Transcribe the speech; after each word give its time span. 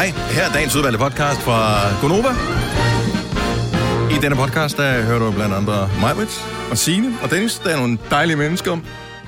Hej, 0.00 0.06
her 0.30 0.42
er 0.42 0.52
dagens 0.52 0.76
udvalgte 0.76 0.98
podcast 0.98 1.40
fra 1.40 1.80
Gonova. 2.00 2.28
I 4.10 4.14
denne 4.22 4.36
podcast, 4.36 4.76
der 4.76 5.02
hører 5.02 5.18
du 5.18 5.30
blandt 5.30 5.54
andre 5.54 5.90
Majbrit 6.00 6.44
og 6.70 6.78
Signe 6.78 7.12
og 7.22 7.30
Dennis. 7.30 7.58
Der 7.58 7.70
er 7.70 7.76
nogle 7.76 7.98
dejlige 8.10 8.36
mennesker, 8.36 8.78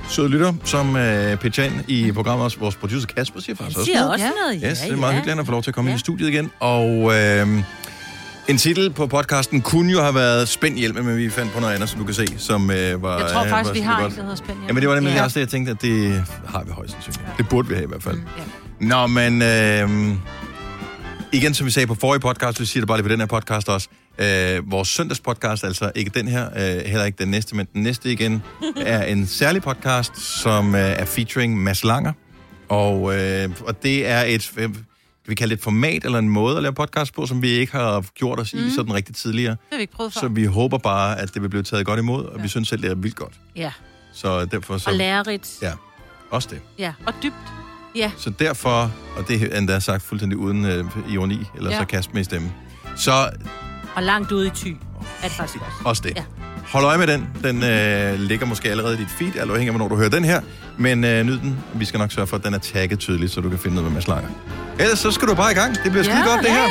søde 0.09 0.29
lytter, 0.29 0.53
som 0.63 0.95
øh, 0.95 1.37
pitcher 1.37 1.63
ind 1.63 1.73
i 1.87 2.11
programmet 2.11 2.43
også. 2.45 2.59
Vores 2.59 2.75
producer 2.75 3.07
Kasper 3.07 3.39
siger 3.41 3.55
faktisk 3.55 3.77
også 3.77 3.85
siger 3.85 3.99
noget. 3.99 4.13
også 4.13 4.25
noget, 4.45 4.61
Yes, 4.71 4.81
ja, 4.81 4.87
det 4.87 4.93
er 4.93 4.97
meget 4.97 5.11
ja. 5.11 5.17
hyggeligt, 5.17 5.39
at 5.39 5.45
får 5.45 5.51
lov 5.51 5.63
til 5.63 5.69
at 5.71 5.75
komme 5.75 5.89
Ja. 5.89 5.93
ind 5.93 5.99
i 5.99 5.99
studiet 5.99 6.29
igen. 6.29 6.51
Og 6.59 7.13
øh, 7.15 7.47
en 8.47 8.57
titel 8.57 8.89
på 8.93 9.07
podcasten 9.07 9.61
kunne 9.61 9.91
jo 9.91 10.01
have 10.01 10.15
været 10.15 10.47
Spænd 10.49 10.77
hjælp, 10.77 10.95
men 10.95 11.17
vi 11.17 11.29
fandt 11.29 11.53
på 11.53 11.59
noget 11.59 11.73
andet, 11.75 11.89
som 11.89 11.99
du 11.99 12.05
kan 12.05 12.13
se, 12.13 12.27
som 12.37 12.71
øh, 12.71 13.03
var... 13.03 13.19
Jeg 13.19 13.29
tror 13.31 13.43
faktisk, 13.47 13.67
var 13.67 13.73
vi 13.73 13.79
har 13.79 14.01
godt. 14.01 14.11
en, 14.13 14.17
der 14.17 14.23
hedder 14.23 14.35
Spændende. 14.35 14.67
Jamen, 14.67 14.81
det 14.81 14.89
var 14.89 14.95
nemlig 14.95 15.13
Ja. 15.15 15.23
også 15.23 15.33
det, 15.33 15.39
jeg 15.41 15.49
tænkte, 15.49 15.71
at 15.71 15.81
det 15.81 16.23
har 16.47 16.63
vi 16.63 16.71
højst 16.71 16.91
sandsynligt. 16.91 17.21
Ja. 17.27 17.31
Det 17.37 17.49
burde 17.49 17.67
vi 17.67 17.73
have 17.73 17.83
i 17.85 17.87
hvert 17.87 18.03
fald. 18.03 18.15
Mm, 18.15 18.23
ja. 18.37 18.43
Nå, 18.87 19.07
men 19.07 19.41
øh, 19.41 20.15
igen, 21.33 21.53
som 21.53 21.65
vi 21.65 21.71
sagde 21.71 21.87
på 21.87 21.95
forrige 21.95 22.19
podcast, 22.19 22.59
vi 22.59 22.65
siger 22.65 22.81
det 22.81 22.87
bare 22.87 22.97
lige 22.97 23.03
på 23.03 23.09
den 23.09 23.19
her 23.19 23.27
podcast 23.27 23.69
også, 23.69 23.87
øh, 24.17 24.71
vores 24.71 24.87
søndagspodcast, 24.87 25.63
altså 25.63 25.91
ikke 25.95 26.11
den 26.13 26.27
her, 26.27 26.45
øh, 26.45 26.85
heller 26.85 27.05
ikke 27.05 27.17
den 27.19 27.27
næste, 27.27 27.55
men 27.55 27.67
den 27.73 27.83
næste 27.83 28.11
igen, 28.11 28.43
er 28.77 29.03
en 29.03 29.27
særlig 29.27 29.61
podcast, 29.61 30.17
som 30.17 30.75
øh, 30.75 30.81
er 30.81 31.05
featuring 31.05 31.63
Mads 31.63 31.83
Langer. 31.83 32.13
Og, 32.69 33.19
øh, 33.19 33.49
og 33.67 33.83
det 33.83 34.07
er 34.07 34.21
et, 34.21 34.51
øh, 34.57 34.69
vi 35.25 35.35
kalder 35.35 35.55
det 35.55 35.59
et 35.59 35.63
format 35.63 36.05
eller 36.05 36.19
en 36.19 36.29
måde 36.29 36.57
at 36.57 36.63
lave 36.63 36.73
podcast 36.73 37.13
på, 37.13 37.25
som 37.25 37.41
vi 37.41 37.49
ikke 37.49 37.71
har 37.71 38.05
gjort 38.15 38.39
os 38.39 38.53
mm. 38.53 38.67
i 38.67 38.69
sådan 38.69 38.93
rigtig 38.93 39.15
tidligere. 39.15 39.51
Det 39.51 39.59
har 39.71 39.77
vi 39.77 39.81
ikke 39.81 39.93
prøvet 39.93 40.13
før. 40.13 40.19
Så 40.19 40.27
vi 40.27 40.45
håber 40.45 40.77
bare, 40.77 41.19
at 41.19 41.33
det 41.33 41.41
vil 41.41 41.49
blive 41.49 41.63
taget 41.63 41.85
godt 41.85 41.99
imod, 41.99 42.25
og 42.25 42.43
vi 42.43 42.47
synes 42.47 42.67
selv, 42.67 42.81
det 42.81 42.91
er 42.91 42.95
vildt 42.95 43.15
godt. 43.15 43.33
Ja, 43.55 43.71
Så 44.13 44.45
derfor 44.45 44.77
så... 44.77 44.89
og 44.89 44.95
lærerigt. 44.95 45.57
Ja, 45.61 45.71
også 46.31 46.49
det. 46.51 46.61
Ja. 46.77 46.93
Og 47.05 47.13
dybt. 47.23 47.62
Ja. 47.95 48.11
Så 48.17 48.29
derfor, 48.29 48.91
og 49.17 49.27
det 49.27 49.41
er 49.53 49.57
endda 49.57 49.79
sagt 49.79 50.03
fuldstændig 50.03 50.37
uden 50.37 50.65
øh, 50.65 50.85
ironi 51.09 51.39
eller 51.57 51.71
ja. 51.71 51.77
Sarkasme 51.77 52.19
i 52.19 52.23
stemmen, 52.23 52.51
så 52.95 53.29
Og 53.95 54.03
langt 54.03 54.31
ude 54.31 54.47
i 54.47 54.49
ty. 54.49 54.67
Er 54.67 54.73
det 55.23 55.31
faktisk 55.31 55.55
også. 55.65 55.77
også 55.85 56.01
det. 56.05 56.13
Ja. 56.15 56.23
Hold 56.67 56.85
øje 56.85 56.97
med 56.97 57.07
den. 57.07 57.27
Den 57.43 57.63
øh, 57.63 58.19
ligger 58.19 58.45
måske 58.45 58.69
allerede 58.69 58.93
i 58.93 58.97
dit 58.97 59.07
feed, 59.17 59.35
alt 59.35 59.51
afhængig 59.51 59.67
af, 59.67 59.77
hvornår 59.77 59.87
du 59.87 59.95
hører 59.95 60.09
den 60.09 60.23
her. 60.25 60.41
Men 60.77 61.03
øh, 61.03 61.25
nyd 61.25 61.39
den. 61.39 61.57
Vi 61.73 61.85
skal 61.85 61.97
nok 61.97 62.11
sørge 62.11 62.27
for, 62.27 62.37
at 62.37 62.43
den 62.43 62.53
er 62.53 62.57
tagget 62.57 62.99
tydeligt, 62.99 63.31
så 63.31 63.41
du 63.41 63.49
kan 63.49 63.59
finde 63.59 63.73
ud 63.73 63.77
af, 63.77 63.83
hvad 63.83 63.93
man 63.93 64.01
slanger. 64.01 64.29
Ellers 64.79 64.99
så 64.99 65.11
skal 65.11 65.27
du 65.27 65.35
bare 65.35 65.51
i 65.51 65.55
gang. 65.55 65.75
Det 65.83 65.91
bliver 65.91 66.03
skide 66.03 66.17
Ja, 66.19 66.25
godt, 66.25 66.41
det 66.41 66.49
her. 66.51 66.67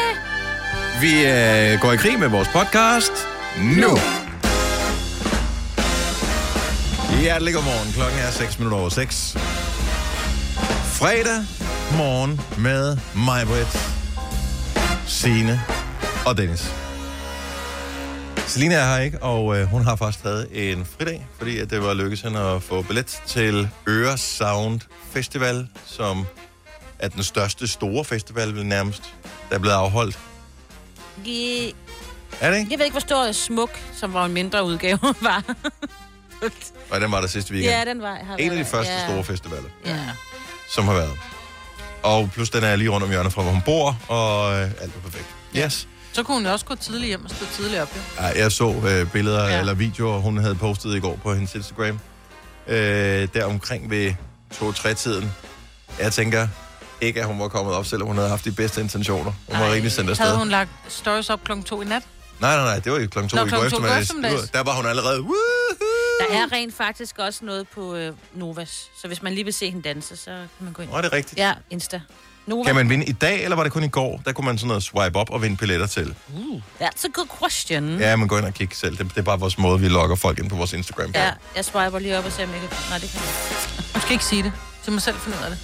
Vi 1.01 1.27
øh, 1.75 1.81
går 1.81 1.93
i 1.93 1.97
krig 1.97 2.19
med 2.19 2.29
vores 2.29 2.49
podcast 2.49 3.13
nu. 3.63 3.99
Hjertelig 7.21 7.55
godmorgen. 7.55 7.93
Klokken 7.93 8.19
er 8.19 8.31
6 8.31 8.59
minutter 8.59 8.79
over 8.79 8.89
6. 8.89 9.37
Fredag 11.03 11.45
morgen 11.97 12.41
med 12.59 12.99
mig, 13.17 13.47
Britt, 13.47 13.79
Signe 15.07 15.61
og 16.27 16.37
Dennis. 16.37 16.73
Selina 18.47 18.75
er 18.75 18.85
her 18.97 18.99
ikke, 18.99 19.23
og 19.23 19.59
øh, 19.59 19.67
hun 19.67 19.83
har 19.85 19.97
faktisk 19.97 20.23
taget 20.23 20.73
en 20.73 20.85
fridag, 20.99 21.27
fordi 21.39 21.59
at 21.59 21.71
det 21.71 21.83
var 21.83 21.95
lykkedes 21.95 22.21
hende 22.21 22.41
at 22.41 22.63
få 22.63 22.83
billet 22.83 23.23
til 23.27 23.69
Øre 23.89 24.19
Sound 24.19 24.81
Festival, 25.13 25.69
som 25.87 26.27
er 26.99 27.09
den 27.09 27.23
største 27.23 27.69
store 27.69 28.05
festival 28.05 28.55
vel 28.55 28.67
nærmest, 28.67 29.15
der 29.51 29.55
er 29.55 29.61
blevet 29.61 29.77
afholdt. 29.77 30.19
Jeg, 31.27 31.73
Er 32.41 32.51
det 32.51 32.59
ikke? 32.59 32.71
jeg 32.71 32.79
ved 32.79 32.85
ikke, 32.87 32.95
hvor 32.95 33.01
stor 33.01 33.33
smuk, 33.33 33.79
som 33.95 34.15
var 34.15 34.25
en 34.25 34.33
mindre 34.33 34.65
udgave, 34.65 34.99
var. 35.21 35.55
Og 36.91 37.01
den 37.01 37.13
var 37.13 37.21
der 37.21 37.29
sidste 37.29 37.53
weekend. 37.53 37.73
ja, 37.75 37.85
den 37.85 38.03
var. 38.03 38.17
En 38.39 38.51
af 38.51 38.57
de 38.57 38.65
første 38.65 38.93
ja. 38.93 39.07
store 39.09 39.25
festivaler, 39.25 39.69
Ja. 39.87 39.99
Som 40.75 40.85
har 40.85 40.95
været. 40.95 41.19
Og 42.03 42.31
plus 42.35 42.51
den 42.51 42.65
er 42.65 42.77
lige 42.77 42.89
rundt 42.91 43.05
om 43.05 43.11
hjørnet 43.11 43.33
fra, 43.33 43.43
hvor 43.43 43.53
hun 43.53 43.63
bor, 43.65 43.99
og 44.09 44.55
øh, 44.55 44.61
alt 44.63 44.95
er 44.97 45.01
perfekt. 45.05 45.27
Yes. 45.57 45.89
Så 46.13 46.23
kunne 46.23 46.37
hun 46.37 46.47
også 46.47 46.65
gå 46.67 46.75
tidligt 46.75 47.07
hjem 47.09 47.25
og 47.25 47.31
stå 47.31 47.45
tidligt 47.57 47.81
op, 47.83 47.97
jo. 47.97 48.01
Ja, 48.23 48.43
jeg 48.43 48.53
så 48.53 48.75
øh, 48.89 49.11
billeder 49.11 49.49
ja. 49.49 49.59
Eller 49.61 49.75
videoer, 49.75 50.19
hun 50.19 50.39
havde 50.39 50.55
postet 50.55 50.97
i 50.97 51.01
går 51.01 51.19
på 51.23 51.35
hendes 51.35 51.55
Instagram. 51.55 52.01
Øh, 52.67 53.29
der 53.35 53.45
omkring 53.45 53.91
ved 53.91 54.15
2-3-tiden. 54.55 55.33
Jeg 56.01 56.13
tænker 56.13 56.49
ikke, 57.01 57.21
at 57.21 57.27
hun 57.27 57.39
var 57.41 57.49
kommet 57.49 57.75
op, 57.75 57.87
selvom 57.87 58.07
hun 58.09 58.17
havde 58.17 58.29
haft 58.29 58.45
de 58.45 58.53
bedste 58.53 58.81
intentioner. 58.81 59.33
Hun 59.49 59.59
var 59.61 59.67
Ej, 59.67 59.73
rigtig 59.73 59.93
sendt 59.93 60.11
afsted. 60.11 60.25
Havde 60.27 60.39
hun 60.39 60.49
lagt 60.49 60.71
stories 60.89 61.31
op 61.31 61.45
klokken 61.45 61.65
to 61.65 61.83
i 61.83 61.85
nat? 61.85 62.03
Nej, 62.41 62.57
nej, 62.57 62.65
nej, 62.65 62.79
det 62.79 62.93
var 62.93 62.99
jo 62.99 63.09
klokken 63.09 63.29
to 63.31 63.37
Nå, 63.37 63.47
i 63.47 63.51
går 63.51 63.57
var- 63.59 64.49
Der 64.53 64.63
var 64.63 64.73
hun 64.77 64.87
allerede. 64.87 65.21
Woohoo! 65.21 65.82
Der 66.31 66.37
er 66.43 66.53
rent 66.53 66.75
faktisk 66.75 67.19
også 67.19 67.45
noget 67.45 67.69
på 67.69 67.95
øh, 67.95 68.13
Novas. 68.35 68.91
Så 69.01 69.07
hvis 69.07 69.23
man 69.23 69.33
lige 69.33 69.45
vil 69.45 69.53
se 69.55 69.71
hende 69.71 69.89
danse, 69.89 70.17
så 70.17 70.31
kan 70.31 70.65
man 70.65 70.73
gå 70.73 70.83
ind. 70.83 70.91
Nå, 70.91 70.97
er 70.97 71.01
det 71.03 71.13
rigtigt? 71.13 71.39
Ja, 71.39 71.53
Insta. 71.71 72.01
Nova. 72.47 72.65
Kan 72.65 72.75
man 72.75 72.89
vinde 72.91 73.05
i 73.05 73.13
dag, 73.13 73.43
eller 73.45 73.57
var 73.57 73.63
det 73.63 73.73
kun 73.73 73.85
i 73.85 73.89
går? 73.89 74.21
Der 74.25 74.33
kunne 74.33 74.45
man 74.45 74.59
sådan 74.59 74.69
noget 74.69 74.83
swipe 74.83 75.19
op 75.19 75.31
og 75.31 75.43
vinde 75.43 75.57
billetter 75.57 75.87
til. 75.87 76.15
That's 76.81 77.05
a 77.05 77.09
good 77.15 77.29
question. 77.41 77.99
Ja, 77.99 78.17
man 78.17 78.29
går 78.29 78.39
ind 78.39 78.47
og 78.47 78.55
kigger 78.55 78.75
selv. 78.77 78.97
Det, 78.99 79.09
det 79.09 79.19
er 79.19 79.23
bare 79.23 79.41
vores 79.41 79.59
måde, 79.59 79.81
vi 79.81 79.89
logger 79.89 80.17
folk 80.17 80.39
ind 80.39 80.51
på 80.51 80.57
vores 80.57 80.73
Instagram. 80.73 81.11
Ja, 81.15 81.31
jeg 81.57 81.65
swiper 81.65 81.99
lige 81.99 82.19
op 82.19 82.25
og 82.25 82.33
ser, 82.33 82.45
om 82.45 82.53
jeg 82.53 82.61
kan... 82.61 82.69
Nej, 82.91 82.99
det 82.99 83.11
kan 83.11 83.21
jeg 83.21 83.29
ikke. 83.29 83.93
Hun 83.93 84.01
skal 84.01 84.13
ikke 84.13 84.25
sige 84.25 84.43
det. 84.43 84.53
Så 84.83 84.91
må 84.91 84.99
selv 84.99 85.17
finde 85.17 85.39
ud 85.39 85.45
af 85.45 85.51
det. 85.51 85.59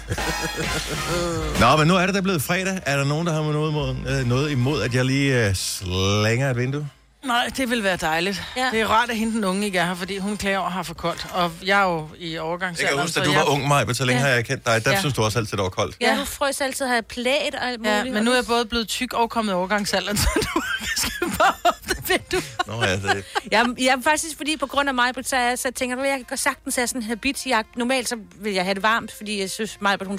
Nå, 1.60 1.76
men 1.76 1.88
nu 1.88 1.94
er 1.96 2.06
det 2.06 2.14
da 2.14 2.20
blevet 2.20 2.42
fredag. 2.42 2.80
Er 2.86 2.96
der 2.96 3.04
nogen, 3.04 3.26
der 3.26 3.32
har 3.32 3.52
noget 3.52 3.70
imod, 3.70 3.96
øh, 4.08 4.26
noget 4.26 4.50
imod 4.50 4.82
at 4.82 4.94
jeg 4.94 5.04
lige 5.04 5.48
øh, 5.48 5.54
slænger 5.54 6.50
et 6.50 6.56
vindue? 6.56 6.88
Nej, 7.24 7.50
det 7.56 7.70
vil 7.70 7.84
være 7.84 7.96
dejligt. 7.96 8.42
Ja. 8.56 8.68
Det 8.72 8.80
er 8.80 8.86
rart, 8.86 9.10
at 9.10 9.16
hende 9.16 9.32
den 9.32 9.44
unge 9.44 9.66
ikke 9.66 9.78
er 9.78 9.86
her, 9.86 9.94
fordi 9.94 10.18
hun 10.18 10.36
klager 10.36 10.58
over 10.58 10.66
at 10.66 10.72
have 10.72 10.84
for 10.84 10.94
koldt. 10.94 11.26
Og 11.32 11.52
jeg 11.64 11.80
er 11.80 11.84
jo 11.84 12.08
i 12.18 12.32
Jeg 12.32 12.40
overgangsalderen. 12.40 12.96
kan 12.96 13.02
huske, 13.04 13.20
at 13.20 13.26
du 13.26 13.32
jeg... 13.32 13.38
var 13.40 13.46
ung, 13.46 13.68
Maj, 13.68 13.92
så 13.92 14.04
længe 14.04 14.20
Ja. 14.22 14.26
har 14.28 14.34
jeg 14.34 14.44
kendt 14.44 14.66
dig. 14.66 14.84
Der 14.84 14.90
Ja. 14.90 15.00
synes 15.00 15.14
du 15.14 15.22
også 15.22 15.38
altid, 15.38 15.56
det 15.56 15.62
var 15.62 15.68
koldt. 15.70 15.96
Ja, 16.00 16.12
Ja. 16.14 16.20
du 16.20 16.24
frøs 16.24 16.60
altid 16.60 16.86
have 16.86 17.02
plæt 17.02 17.54
og 17.54 17.66
alt 17.68 17.80
muligt. 17.80 17.94
Ja, 17.96 18.04
men 18.04 18.22
nu 18.24 18.30
er 18.30 18.34
jeg 18.34 18.46
både 18.46 18.64
blevet 18.64 18.88
tyk 18.88 19.12
og 19.12 19.30
kommet 19.30 19.52
i 19.52 19.54
overgangsalderen, 19.54 20.16
så 20.22 20.28
du 20.34 20.60
skal 20.96 21.30
bare 21.38 21.72
vinduet. 22.08 22.56
Nå, 22.66 22.84
ja, 22.84 22.96
det, 22.96 23.24
Jeg, 23.52 23.66
jeg 23.78 23.86
er 23.86 24.02
faktisk, 24.04 24.36
fordi 24.36 24.56
på 24.56 24.66
grund 24.66 24.88
af 24.88 24.94
mig, 24.94 25.12
så, 25.22 25.36
jeg, 25.36 25.58
så 25.58 25.70
tænker 25.70 25.96
jeg, 25.96 26.06
at 26.06 26.18
jeg 26.18 26.26
kan 26.28 26.36
sagtens 26.36 26.76
have 26.76 26.86
sådan 26.86 27.02
en 27.02 27.08
habitjagt. 27.08 27.76
Normalt 27.76 28.08
så 28.08 28.16
vil 28.40 28.52
jeg 28.52 28.64
have 28.64 28.74
det 28.74 28.82
varmt, 28.82 29.12
fordi 29.16 29.40
jeg 29.40 29.50
synes, 29.50 29.78
mig, 29.80 29.98
hun 30.06 30.18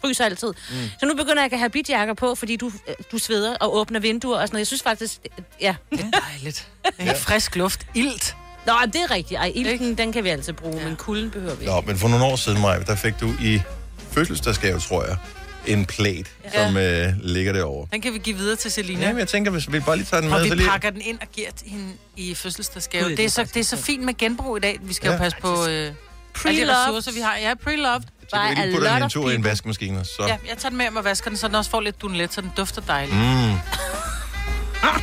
fryser 0.00 0.24
altid. 0.24 0.48
Mm. 0.48 0.76
Så 1.00 1.06
nu 1.06 1.14
begynder 1.14 1.42
jeg 1.42 1.44
at 1.44 1.50
have 1.50 1.60
habitjakker 1.60 2.14
på, 2.14 2.34
fordi 2.34 2.56
du, 2.56 2.72
du 3.12 3.18
sveder 3.18 3.56
og 3.56 3.76
åbner 3.76 4.00
vinduer 4.00 4.38
og 4.38 4.48
sådan 4.48 4.54
noget. 4.54 4.60
Jeg 4.60 4.66
synes 4.66 4.82
faktisk, 4.82 5.18
ja. 5.60 5.74
Det 5.90 6.00
er 6.00 6.20
dejligt. 6.20 6.68
Det 6.84 7.08
er 7.08 7.14
frisk 7.14 7.56
luft. 7.56 7.86
Ilt. 7.94 8.36
Nå, 8.66 8.72
det 8.86 8.96
er 8.96 9.10
rigtigt. 9.10 9.38
Ej, 9.40 9.52
ilten, 9.54 9.98
den 9.98 10.12
kan 10.12 10.24
vi 10.24 10.28
altid 10.28 10.52
bruge, 10.52 10.76
ja. 10.76 10.84
men 10.84 10.96
kulden 10.96 11.30
behøver 11.30 11.54
vi 11.54 11.60
ikke. 11.62 11.72
Nå, 11.72 11.80
men 11.80 11.98
for 11.98 12.08
nogle 12.08 12.24
år 12.24 12.36
siden, 12.36 12.60
Maj, 12.60 12.78
der 12.78 12.94
fik 12.96 13.14
du 13.20 13.34
i 13.40 13.62
fødselsdagsgave, 14.10 14.80
tror 14.80 15.04
jeg, 15.04 15.16
en 15.66 15.86
plate, 15.86 16.24
ja. 16.54 16.66
som 16.66 16.76
øh, 16.76 17.12
ligger 17.22 17.52
derovre. 17.52 17.88
Den 17.92 18.00
kan 18.00 18.12
vi 18.14 18.18
give 18.18 18.36
videre 18.36 18.56
til 18.56 18.70
Selina. 18.70 19.00
Ja, 19.00 19.08
men 19.12 19.18
jeg 19.18 19.28
tænker, 19.28 19.50
hvis 19.50 19.72
vi 19.72 19.80
bare 19.80 19.96
lige 19.96 20.06
tager 20.06 20.20
den 20.20 20.30
med, 20.30 20.38
Og 20.38 20.44
så 20.44 20.50
vi 20.50 20.56
lige... 20.56 20.68
pakker 20.68 20.90
den 20.90 21.00
ind 21.00 21.18
og 21.20 21.26
giver 21.32 21.48
hende 21.66 21.92
i 22.16 22.34
fødselsdagsgave. 22.34 23.08
Det, 23.08 23.16
det 23.16 23.24
er 23.24 23.28
så, 23.30 23.44
det 23.44 23.56
er 23.56 23.64
så 23.64 23.76
fint 23.76 24.02
med 24.04 24.14
genbrug 24.18 24.56
i 24.56 24.60
dag. 24.60 24.78
Vi 24.82 24.92
skal 24.94 25.06
Ja. 25.08 25.12
jo 25.12 25.18
passe 25.18 25.38
på 25.40 25.66
øh, 25.66 25.92
alle 26.44 26.66
de 26.66 26.76
ressourcer, 26.82 27.12
vi 27.12 27.20
har. 27.20 27.36
Ja, 27.36 27.54
pre-loved. 27.54 28.02
Så 28.28 28.36
kan 28.36 28.56
vi 28.56 28.62
lige 28.62 28.72
putte 28.74 28.88
den 28.94 29.02
en 29.02 29.10
tur 29.10 29.30
i 29.30 29.34
en 29.34 29.44
vaskemaskine, 29.44 30.04
så... 30.04 30.12
Ja, 30.28 30.36
jeg 30.48 30.58
tager 30.58 30.68
den 30.68 30.76
med 30.78 30.84
hjem 30.84 30.96
og 30.96 31.04
vasker 31.04 31.30
den, 31.30 31.36
så 31.36 31.46
den 31.48 31.54
også 31.54 31.70
får 31.70 31.80
lidt 31.80 32.02
dunlet, 32.02 32.32
så 32.34 32.40
den 32.40 32.50
dufter 32.56 32.82
dejligt. 32.82 33.16
Mm, 33.16 33.52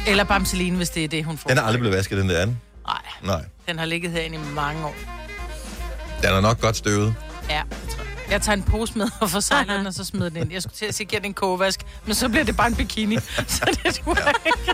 Eller 0.11 0.23
bamseline, 0.23 0.77
hvis 0.77 0.89
det 0.89 1.03
er 1.03 1.07
det, 1.07 1.25
hun 1.25 1.37
får. 1.37 1.49
den 1.49 1.57
er 1.57 1.61
aldrig 1.61 1.79
blevet 1.79 1.97
vasket, 1.97 2.17
den 2.17 2.29
der, 2.29 2.37
er 2.37 2.45
den? 2.45 2.61
Nej, 2.87 3.01
Nej. 3.23 3.41
den 3.67 3.79
har 3.79 3.85
ligget 3.85 4.11
herinde 4.11 4.35
i 4.35 4.39
mange 4.55 4.85
år. 4.85 4.95
Den 6.21 6.29
er 6.33 6.41
nok 6.41 6.61
godt 6.61 6.77
støvet. 6.77 7.15
Ja, 7.49 7.61
det 7.69 7.89
tror 7.89 8.03
jeg. 8.03 8.06
Jeg 8.31 8.41
tager 8.41 8.53
en 8.55 8.63
pose 8.63 8.97
med 8.97 9.07
og 9.21 9.29
forsejler 9.29 9.77
den, 9.77 9.87
og 9.87 9.93
så 9.93 10.03
smider 10.05 10.29
den 10.29 10.37
ind. 10.41 10.51
Jeg 10.53 10.61
skulle 10.61 10.75
til 10.75 10.85
at 10.85 10.95
sige, 10.95 11.07
giver 11.07 11.19
den 11.19 11.29
en 11.29 11.33
kogevask, 11.33 11.79
men 12.05 12.15
så 12.15 12.29
bliver 12.29 12.43
det 12.43 12.57
bare 12.57 12.67
en 12.67 12.75
bikini. 12.75 13.17
så 13.57 13.77
det 13.83 13.95
skulle 13.95 14.21
jeg 14.25 14.33
ikke. 14.45 14.73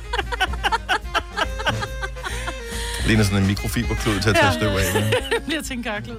Ligner 3.06 3.24
sådan 3.24 3.38
en 3.38 3.48
mikrofiberklud 3.48 4.20
til 4.22 4.30
at 4.30 4.36
tage 4.36 4.46
Ja. 4.48 4.54
støv 4.60 4.70
af. 4.70 5.14
Det 5.32 5.44
bliver 5.48 5.62
til 5.62 5.78
en 5.78 5.84
karklud. 5.84 6.18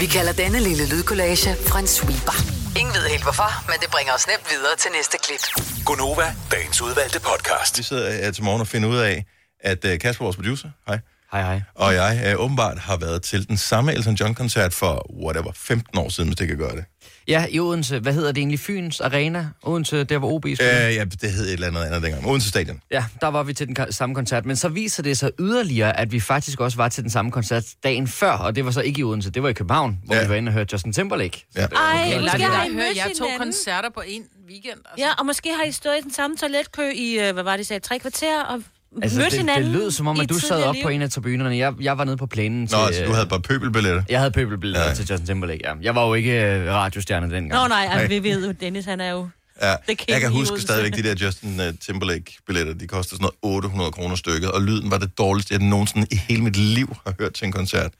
Vi 0.00 0.06
kalder 0.06 0.32
denne 0.32 0.60
lille 0.60 0.88
lydkollage 0.88 1.50
en 1.78 1.86
sweeper. 1.86 2.36
Ingen 2.80 2.94
ved 2.94 3.08
helt 3.10 3.22
hvorfor, 3.22 3.64
men 3.70 3.76
det 3.80 3.90
bringer 3.90 4.12
os 4.12 4.26
nemt 4.26 4.46
videre 4.50 4.76
til 4.78 4.90
næste 4.96 5.16
klip. 5.24 5.64
Gonova, 5.84 6.34
dagens 6.50 6.80
udvalgte 6.82 7.20
podcast. 7.20 7.78
Vi 7.78 7.82
sidder 7.82 8.12
her 8.12 8.30
til 8.30 8.44
morgen 8.44 8.60
og 8.60 8.66
finder 8.66 8.88
ud 8.88 8.96
af, 8.96 9.24
at 9.60 9.84
uh, 9.84 9.90
Kasper, 10.00 10.24
vores 10.24 10.36
producer, 10.36 10.68
hej, 10.86 10.98
Hej, 11.34 11.42
hej. 11.42 11.60
og 11.74 11.94
jeg 11.94 12.34
uh, 12.38 12.44
åbenbart 12.44 12.78
har 12.78 12.96
været 12.96 13.22
til 13.22 13.48
den 13.48 13.56
samme 13.56 13.92
Elton 13.94 14.14
John-koncert 14.14 14.72
for, 14.74 15.06
whatever, 15.24 15.52
15 15.54 15.98
år 15.98 16.08
siden, 16.08 16.28
hvis 16.28 16.36
det 16.36 16.48
kan 16.48 16.56
gøre 16.58 16.76
det. 16.76 16.84
Ja, 17.28 17.46
i 17.50 17.60
Odense. 17.60 17.98
Hvad 17.98 18.12
hedder 18.12 18.32
det 18.32 18.38
egentlig? 18.38 18.60
Fyns 18.60 19.00
Arena? 19.00 19.48
Odense, 19.62 20.04
der 20.04 20.18
hvor 20.18 20.32
OB 20.32 20.44
Uh, 20.44 20.54
spiller. 20.54 20.88
ja, 20.88 21.04
det 21.04 21.32
hed 21.32 21.46
et 21.46 21.52
eller 21.52 21.66
andet 21.66 21.80
andet 21.84 22.02
dengang. 22.02 22.26
Odense 22.26 22.48
Stadion. 22.48 22.80
Ja, 22.90 23.04
der 23.20 23.26
var 23.28 23.42
vi 23.42 23.52
til 23.54 23.66
den 23.68 23.76
samme 23.92 24.14
koncert. 24.14 24.46
Men 24.46 24.56
så 24.56 24.68
viser 24.68 25.02
det 25.02 25.18
sig 25.18 25.30
yderligere, 25.40 26.00
at 26.00 26.12
vi 26.12 26.20
faktisk 26.20 26.60
også 26.60 26.76
var 26.76 26.88
til 26.88 27.02
den 27.02 27.10
samme 27.10 27.30
koncert 27.30 27.64
dagen 27.84 28.08
før. 28.08 28.30
Og 28.32 28.56
det 28.56 28.64
var 28.64 28.70
så 28.70 28.80
ikke 28.80 29.00
i 29.00 29.04
Odense, 29.04 29.30
det 29.30 29.42
var 29.42 29.48
i 29.48 29.52
København, 29.52 29.98
hvor 30.04 30.14
Ja. 30.14 30.22
vi 30.22 30.28
var 30.28 30.34
inde 30.34 30.48
og 30.48 30.52
hørte 30.52 30.72
Justin 30.72 30.92
Timberlake. 30.92 31.46
Ja. 31.56 31.60
Ej, 31.66 32.18
måske 32.20 32.38
det 32.38 32.44
har 32.44 32.64
der 32.64 32.70
I 32.70 32.74
hører 32.74 32.86
mødt 32.88 32.96
jeg 32.96 33.10
to 33.18 33.24
koncerter 33.38 33.90
på 33.94 34.02
en 34.06 34.22
weekend. 34.48 34.78
Altså. 34.90 35.06
Ja, 35.06 35.10
og 35.18 35.26
måske 35.26 35.48
har 35.58 35.64
I 35.64 35.72
stået 35.72 35.94
i 35.98 36.02
den 36.02 36.12
samme 36.12 36.36
toiletkø 36.36 36.90
i, 36.94 37.18
øh, 37.28 37.32
hvad 37.34 37.42
var 37.42 37.56
det, 37.56 37.66
sagde, 37.66 37.80
tre 37.80 37.98
kvarter, 37.98 38.42
og 38.42 38.62
Altså, 39.02 39.18
mødt 39.18 39.30
det, 39.30 39.38
hinanden 39.38 39.64
det 39.64 39.72
lød 39.72 39.90
som 39.90 40.06
om, 40.06 40.20
at 40.20 40.28
du 40.28 40.38
sad 40.38 40.62
op 40.64 40.74
liv. 40.74 40.82
på 40.82 40.88
en 40.88 41.02
af 41.02 41.10
tribunerne. 41.10 41.56
Jeg, 41.56 41.74
jeg 41.80 41.98
var 41.98 42.04
nede 42.04 42.16
på 42.16 42.26
plænen 42.26 42.66
til... 42.66 42.78
Nå, 42.78 42.84
altså, 42.84 43.02
du 43.02 43.08
øh, 43.08 43.14
havde 43.14 43.26
bare 43.26 43.40
pøbelbilletter. 43.40 44.02
Jeg 44.08 44.18
havde 44.18 44.30
pøbelbilleder 44.30 44.88
Ja. 44.88 44.94
til 44.94 45.06
Justin 45.10 45.26
Timberlake, 45.26 45.60
ja. 45.64 45.74
Jeg 45.82 45.94
var 45.94 46.06
jo 46.06 46.14
ikke 46.14 46.42
øh, 46.44 46.72
radiostjerne 46.72 47.34
dengang. 47.34 47.62
Nå 47.62 47.68
nej, 47.68 47.88
altså, 47.90 48.08
vi 48.08 48.22
ved 48.22 48.46
jo, 48.46 48.52
Dennis 48.60 48.84
han 48.84 49.00
er 49.00 49.10
jo 49.10 49.28
Ja. 49.62 49.74
Jeg 50.08 50.20
kan 50.20 50.30
huske 50.32 50.60
stadigvæk 50.60 50.92
de 50.96 51.02
der 51.02 51.26
Justin 51.26 51.60
uh, 51.60 51.66
Timberlake-billetter. 51.80 52.74
De 52.74 52.86
koster 52.86 53.16
sådan 53.16 53.22
noget 53.22 53.56
800 53.56 53.92
kroner 53.92 54.16
stykket, 54.16 54.50
og 54.50 54.62
lyden 54.62 54.90
var 54.90 54.98
det 54.98 55.18
dårligste, 55.18 55.54
jeg 55.54 55.62
nogensinde 55.62 56.06
i 56.10 56.16
hele 56.16 56.42
mit 56.42 56.56
liv 56.56 56.96
har 57.06 57.14
hørt 57.20 57.34
til 57.34 57.44
en 57.46 57.52
koncert. 57.52 57.92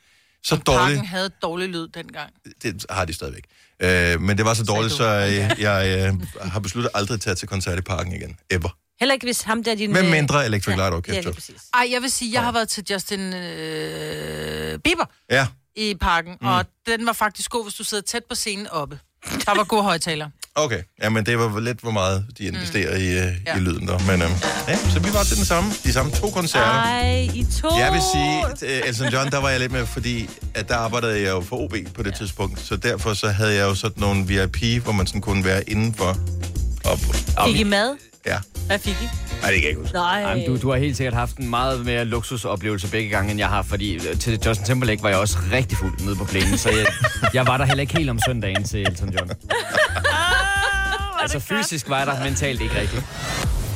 Så 0.44 0.56
dårligt, 0.56 0.80
Parken 0.96 1.06
havde 1.06 1.30
dårlig 1.42 1.68
lyd 1.68 1.88
dengang. 1.88 2.30
det 2.62 2.86
har 2.90 3.04
de 3.04 3.12
stadigvæk. 3.12 3.44
Uh, 3.84 4.22
men 4.22 4.36
det 4.38 4.44
var 4.44 4.54
så 4.54 4.64
dårligt, 4.64 4.92
så 4.92 5.04
jeg, 5.38 5.56
jeg 5.58 6.12
uh, 6.12 6.48
har 6.52 6.60
besluttet 6.60 6.90
aldrig 6.94 7.14
at 7.14 7.20
tage 7.20 7.34
til 7.34 7.48
koncert 7.48 7.78
i 7.78 7.82
parken 7.82 8.12
igen. 8.12 8.36
Ever. 8.50 8.76
Heller 9.00 9.12
ikke 9.12 9.26
hvis 9.26 9.42
ham 9.42 9.64
der 9.64 9.74
din... 9.74 9.92
Med 9.92 10.04
øh, 10.04 10.10
mindre 10.10 10.46
Electric 10.46 10.76
Light 10.76 10.90
Ja, 10.92 10.96
Orchestra. 10.96 11.20
lige 11.22 11.32
præcis. 11.34 11.62
Ej, 11.74 11.88
jeg 11.92 12.02
vil 12.02 12.10
sige, 12.10 12.32
jeg 12.32 12.42
har 12.42 12.52
været 12.52 12.68
til 12.68 12.84
Justin 12.90 13.20
øh, 13.34 14.78
Bieber 14.78 15.04
Ja, 15.30 15.46
i 15.76 15.94
parken, 16.00 16.32
mm. 16.40 16.46
og 16.46 16.64
den 16.86 17.06
var 17.06 17.12
faktisk 17.12 17.50
god, 17.50 17.64
hvis 17.64 17.74
du 17.74 17.84
sidder 17.84 18.02
tæt 18.02 18.24
på 18.28 18.34
scenen 18.34 18.66
oppe. 18.70 18.98
Der 19.46 19.54
var 19.56 19.64
gode 19.64 19.82
højtaler. 19.82 20.28
okay. 20.54 20.82
Ja, 21.02 21.08
men 21.08 21.26
det 21.26 21.38
var 21.38 21.60
lidt, 21.60 21.80
hvor 21.80 21.90
meget 21.90 22.26
de 22.38 22.44
investerer 22.44 22.98
mm. 22.98 23.04
i, 23.04 23.08
uh, 23.08 23.14
ja. 23.14 23.32
Ja. 23.46 23.56
i 23.56 23.60
lyden 23.60 23.88
der. 23.88 23.98
Men 23.98 24.22
uh, 24.22 24.30
ja, 24.68 24.76
så 24.90 25.00
vi 25.00 25.12
var 25.12 25.22
til 25.22 25.36
den 25.36 25.44
samme, 25.44 25.70
de 25.84 25.92
samme 25.92 26.12
to 26.12 26.30
koncerter. 26.30 26.66
Ej, 26.66 27.28
I 27.34 27.46
to. 27.60 27.68
Jeg 27.78 27.92
vil 27.92 28.00
sige, 28.12 28.46
at 28.46 28.82
øh, 28.82 28.88
Elton 28.88 29.08
John, 29.12 29.30
der 29.30 29.38
var 29.38 29.50
jeg 29.50 29.60
lidt 29.60 29.72
med, 29.72 29.86
fordi 29.86 30.30
at 30.54 30.68
der 30.68 30.76
arbejdede 30.76 31.20
jeg 31.20 31.30
jo 31.30 31.40
for 31.40 31.56
OB 31.56 31.74
på 31.94 32.02
det 32.02 32.10
ja. 32.10 32.16
tidspunkt, 32.16 32.60
så 32.60 32.76
derfor 32.76 33.14
så 33.14 33.28
havde 33.28 33.54
jeg 33.54 33.62
jo 33.62 33.74
sådan 33.74 34.00
nogle 34.00 34.26
VIP, 34.26 34.82
hvor 34.82 34.92
man 34.92 35.06
sådan 35.06 35.20
kunne 35.20 35.44
være 35.44 35.70
indenfor. 35.70 36.16
Og, 36.84 36.98
og, 37.36 37.46
Fik 37.48 37.60
I 37.60 37.64
mad? 37.64 37.96
Ja, 38.26 38.38
Hvad 38.66 38.78
fik 38.78 38.92
I? 39.02 39.08
nej, 39.42 39.50
det 39.50 39.60
kan 39.60 39.62
jeg 39.62 39.68
ikke 39.68 39.80
huske. 39.80 39.94
Nej. 39.94 40.20
Jamen, 40.20 40.46
du, 40.46 40.56
du 40.56 40.70
har 40.70 40.76
helt 40.78 40.96
sikkert 40.96 41.14
haft 41.14 41.36
en 41.36 41.50
meget 41.50 41.84
mere 41.86 42.04
luksusoplevelse 42.04 42.88
begge 42.88 43.10
gange, 43.10 43.30
end 43.30 43.38
jeg 43.40 43.48
har, 43.48 43.62
fordi 43.62 43.94
øh, 43.94 44.18
til 44.18 44.38
Justin 44.46 44.66
Timberlake 44.66 45.02
var 45.02 45.08
jeg 45.08 45.18
også 45.18 45.38
rigtig 45.52 45.78
fuld 45.78 46.00
nede 46.00 46.16
på 46.16 46.24
plænen, 46.24 46.58
så 46.58 46.70
jeg, 46.70 46.86
jeg 47.34 47.46
var 47.46 47.56
der 47.56 47.64
heller 47.64 47.80
ikke 47.82 47.96
helt 47.96 48.10
om 48.10 48.18
søndagen 48.26 48.64
til 48.64 48.80
Elton 48.80 49.08
John. 49.10 49.30
altså 51.22 51.38
fysisk 51.40 51.88
var 51.88 51.98
jeg 51.98 52.06
der, 52.06 52.24
mentalt 52.24 52.60
ikke 52.60 52.80
rigtigt. 52.80 53.02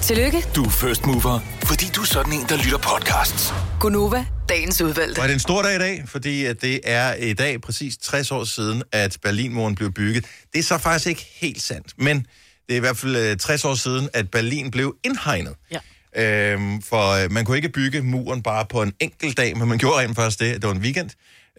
Tillykke, 0.03 0.45
Du 0.57 0.65
er 0.65 0.71
first 0.71 1.07
mover, 1.07 1.39
fordi 1.65 1.87
du 1.97 2.01
er 2.01 2.05
sådan 2.05 2.33
en, 2.33 2.47
der 2.49 2.57
lytter 2.57 2.79
podcasts. 2.79 3.55
Gunova, 3.81 4.25
dagens 4.49 4.81
udvalgte. 4.81 5.19
Og 5.19 5.23
er 5.23 5.27
det 5.27 5.35
en 5.35 5.41
stor 5.41 5.63
dag 5.63 5.75
i 5.77 5.79
dag, 5.79 6.03
fordi 6.07 6.45
at 6.45 6.63
det 6.63 6.81
er 6.85 7.15
i 7.15 7.33
dag 7.33 7.61
præcis 7.61 7.97
60 7.97 8.31
år 8.31 8.45
siden, 8.45 8.83
at 8.93 9.17
Berlinmuren 9.23 9.75
blev 9.75 9.93
bygget. 9.93 10.25
Det 10.53 10.59
er 10.59 10.63
så 10.63 10.79
faktisk 10.79 11.07
ikke 11.07 11.27
helt 11.41 11.63
sandt, 11.63 11.93
men 11.99 12.27
det 12.69 12.75
er 12.75 12.77
i 12.77 12.81
hvert 12.81 12.97
fald 12.97 13.17
øh, 13.17 13.37
60 13.37 13.65
år 13.65 13.75
siden, 13.75 14.09
at 14.13 14.31
Berlin 14.31 14.71
blev 14.71 14.97
indhegnet. 15.05 15.55
Ja. 15.71 15.79
Øhm, 16.17 16.83
for 16.83 17.25
øh, 17.25 17.33
man 17.33 17.45
kunne 17.45 17.57
ikke 17.57 17.69
bygge 17.69 18.03
muren 18.03 18.43
bare 18.43 18.67
på 18.67 18.83
en 18.83 18.93
enkelt 19.01 19.37
dag, 19.37 19.57
men 19.57 19.69
man 19.69 19.79
gjorde 19.79 19.99
rent 19.99 20.17
faktisk 20.17 20.41
det. 20.41 20.55
Det 20.55 20.69
var 20.69 20.75
en 20.75 20.81
weekend. 20.81 21.11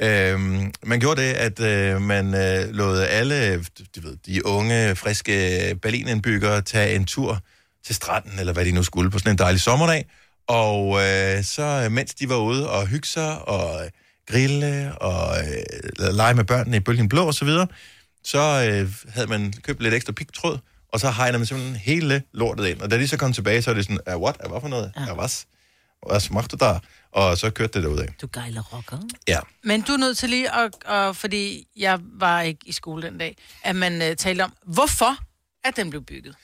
Øhm, 0.01 0.73
man 0.83 0.99
gjorde 0.99 1.21
det, 1.21 1.33
at 1.33 1.59
øh, 1.59 2.01
man 2.01 2.25
øh, 2.33 2.69
lod 2.75 2.99
alle 2.99 3.53
de, 3.55 4.03
ved, 4.03 4.17
de 4.25 4.45
unge, 4.45 4.95
friske 4.95 5.79
Berlinindbyggere 5.81 6.61
tage 6.61 6.95
en 6.95 7.05
tur 7.05 7.39
til 7.85 7.95
stranden, 7.95 8.39
eller 8.39 8.53
hvad 8.53 8.65
de 8.65 8.71
nu 8.71 8.83
skulle, 8.83 9.11
på 9.11 9.19
sådan 9.19 9.31
en 9.31 9.37
dejlig 9.37 9.61
sommerdag. 9.61 10.05
Og 10.47 11.01
øh, 11.01 11.43
så 11.43 11.81
øh, 11.85 11.91
mens 11.91 12.13
de 12.13 12.29
var 12.29 12.35
ude 12.35 12.69
og 12.69 12.87
hygge 12.87 13.07
sig 13.07 13.47
og 13.47 13.83
øh, 13.83 13.89
grille 14.31 14.97
og 14.97 15.37
øh, 15.37 16.13
lege 16.13 16.33
med 16.33 16.43
børnene 16.43 16.77
i 16.77 16.79
bølgen 16.79 17.09
blå 17.09 17.25
og 17.25 17.33
så 17.33 17.45
videre, 17.45 17.67
så 18.23 18.39
øh, 18.39 18.91
havde 19.09 19.27
man 19.27 19.53
købt 19.63 19.81
lidt 19.81 19.93
ekstra 19.93 20.13
pigtråd, 20.13 20.57
og 20.93 20.99
så 20.99 21.11
hegnede 21.11 21.37
man 21.37 21.45
simpelthen 21.45 21.75
hele 21.75 22.23
lortet 22.33 22.67
ind. 22.67 22.81
Og 22.81 22.91
da 22.91 22.97
de 22.97 23.07
så 23.07 23.17
kom 23.17 23.33
tilbage, 23.33 23.61
så 23.61 23.69
er 23.69 23.73
det 23.73 23.83
sådan, 23.85 23.99
"Ah, 24.05 24.17
what? 24.21 24.35
Ah, 24.39 24.51
Hvad 24.51 24.61
for 24.61 24.67
noget? 24.67 24.91
Ja. 25.07 25.13
Hvad? 25.13 25.45
Hvad 26.09 26.19
smagte 26.19 26.57
du 26.57 26.65
der? 26.65 26.79
Og 27.11 27.37
så 27.37 27.49
kørte 27.49 27.73
det 27.73 27.83
derudad. 27.83 28.07
Du 28.21 28.27
gejler 28.33 28.61
rocker. 28.61 28.97
Ja. 29.27 29.39
Men 29.63 29.81
du 29.81 29.91
er 29.93 29.97
nødt 29.97 30.17
til 30.17 30.29
lige 30.29 30.55
at, 30.55 30.71
at 30.85 31.15
fordi 31.15 31.67
jeg 31.77 31.99
var 32.19 32.41
ikke 32.41 32.59
i 32.65 32.71
skole 32.71 33.03
den 33.03 33.17
dag, 33.17 33.37
at 33.63 33.75
man 33.75 34.01
uh, 34.01 34.07
talte 34.17 34.41
om, 34.41 34.53
hvorfor 34.65 35.15
at 35.63 35.75
den 35.75 35.89
blev 35.89 36.03
bygget. 36.03 36.35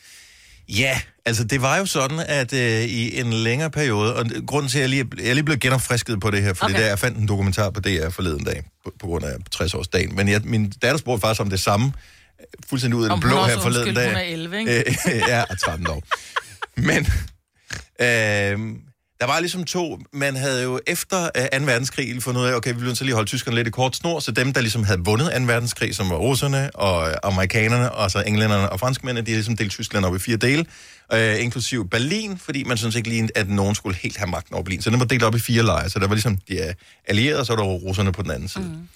Ja, 0.69 1.01
altså 1.25 1.43
det 1.43 1.61
var 1.61 1.77
jo 1.77 1.85
sådan, 1.85 2.19
at 2.19 2.53
øh, 2.53 2.83
i 2.83 3.19
en 3.19 3.33
længere 3.33 3.71
periode, 3.71 4.15
og 4.15 4.25
grunden 4.47 4.69
til, 4.69 4.77
at 4.77 4.81
jeg 4.81 4.89
lige, 4.89 5.05
jeg 5.17 5.29
er 5.29 5.33
lige 5.33 5.43
blev 5.43 5.57
genopfrisket 5.57 6.19
på 6.21 6.31
det 6.31 6.41
her, 6.43 6.53
fordi 6.53 6.71
okay. 6.73 6.81
Der, 6.81 6.87
jeg 6.87 6.99
fandt 6.99 7.17
en 7.17 7.27
dokumentar 7.27 7.69
på 7.69 7.79
DR 7.79 8.09
forleden 8.09 8.43
dag, 8.43 8.63
på, 8.85 8.93
på 8.99 9.07
grund 9.07 9.25
af 9.25 9.35
60-årsdagen, 9.55 10.15
men 10.15 10.27
jeg, 10.27 10.41
min 10.43 10.69
datter 10.69 10.97
spurgte 10.97 11.21
faktisk 11.21 11.41
om 11.41 11.49
det 11.49 11.59
samme, 11.59 11.93
fuldstændig 12.69 12.97
ud 12.99 13.03
af 13.03 13.09
den 13.09 13.13
Om 13.13 13.19
blå 13.19 13.43
her 13.43 13.59
forleden 13.59 13.95
dag. 13.95 14.07
hun 14.07 14.15
er 14.15 14.21
11, 14.21 14.59
ikke? 14.59 14.79
Øh, 14.79 14.95
ja, 15.31 15.43
og 15.49 15.59
13 15.59 15.87
år. 15.87 16.03
Men 16.77 17.07
øh, 18.01 18.75
der 19.19 19.25
var 19.25 19.39
ligesom 19.39 19.63
to, 19.63 19.99
man 20.13 20.35
havde 20.35 20.63
jo 20.63 20.79
efter 20.87 21.29
øh, 21.53 21.59
2. 21.59 21.65
verdenskrig 21.65 22.23
fundet 22.23 22.41
ud 22.41 22.45
af, 22.45 22.53
okay, 22.53 22.73
vi 22.73 22.79
ville 22.79 22.95
så 22.95 23.03
lige 23.03 23.15
holde 23.15 23.27
tyskerne 23.27 23.55
lidt 23.55 23.67
i 23.67 23.71
kort 23.71 23.95
snor, 23.95 24.19
så 24.19 24.31
dem, 24.31 24.53
der 24.53 24.61
ligesom 24.61 24.83
havde 24.83 24.99
vundet 24.99 25.31
2. 25.37 25.43
verdenskrig, 25.43 25.95
som 25.95 26.09
var 26.09 26.15
russerne 26.15 26.75
og 26.75 27.09
øh, 27.09 27.15
amerikanerne, 27.23 27.91
og 27.91 28.11
så 28.11 28.23
englænderne 28.27 28.69
og 28.69 28.79
franskmændene, 28.79 29.25
de 29.25 29.31
havde 29.31 29.37
ligesom 29.37 29.57
delt 29.57 29.71
Tyskland 29.71 30.05
op 30.05 30.15
i 30.15 30.19
fire 30.19 30.37
dele, 30.37 30.65
øh, 31.13 31.43
inklusiv 31.43 31.89
Berlin, 31.89 32.37
fordi 32.37 32.63
man 32.63 32.77
synes 32.77 32.95
ikke 32.95 33.09
lige, 33.09 33.29
at 33.35 33.49
nogen 33.49 33.75
skulle 33.75 33.95
helt 33.95 34.17
have 34.17 34.27
magten 34.29 34.53
over 34.53 34.63
Berlin. 34.63 34.81
Så 34.81 34.89
den 34.89 34.99
var 34.99 35.05
delt 35.05 35.23
op 35.23 35.35
i 35.35 35.39
fire 35.39 35.63
lejre, 35.63 35.89
så 35.89 35.99
der 35.99 36.07
var 36.07 36.15
ligesom 36.15 36.37
de 36.37 36.67
øh, 36.67 36.73
allierede, 37.07 37.39
og 37.39 37.45
så 37.45 37.55
var 37.55 37.63
der 37.63 37.69
russerne 37.69 38.11
på 38.11 38.21
den 38.21 38.31
anden 38.31 38.49
side. 38.49 38.63
Mm. 38.63 38.87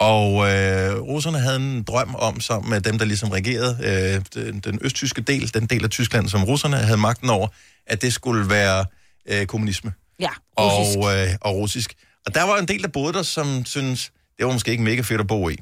Og 0.00 0.50
øh, 0.50 1.00
russerne 1.00 1.38
havde 1.38 1.56
en 1.56 1.82
drøm 1.82 2.14
om, 2.14 2.40
sammen 2.40 2.70
med 2.70 2.80
dem, 2.80 2.98
der 2.98 3.04
ligesom 3.04 3.28
regerede 3.30 3.78
øh, 3.82 4.42
den, 4.44 4.60
den 4.60 4.78
østtyske 4.82 5.20
del, 5.20 5.54
den 5.54 5.66
del 5.66 5.84
af 5.84 5.90
Tyskland, 5.90 6.28
som 6.28 6.44
russerne 6.44 6.76
havde 6.76 6.98
magten 6.98 7.30
over, 7.30 7.48
at 7.86 8.02
det 8.02 8.12
skulle 8.12 8.50
være 8.50 8.84
øh, 9.28 9.46
kommunisme 9.46 9.92
Ja, 10.20 10.28
russisk. 10.58 10.98
og, 10.98 11.16
øh, 11.16 11.28
og 11.40 11.54
russisk. 11.54 11.94
Og 12.26 12.34
der 12.34 12.42
var 12.42 12.58
en 12.58 12.68
del, 12.68 12.82
der 12.82 12.88
boede 12.88 13.12
der, 13.12 13.22
som 13.22 13.64
synes 13.64 14.12
det 14.38 14.46
var 14.46 14.52
måske 14.52 14.70
ikke 14.70 14.84
mega 14.84 15.00
fedt 15.00 15.20
at 15.20 15.26
bo 15.26 15.48
i. 15.48 15.56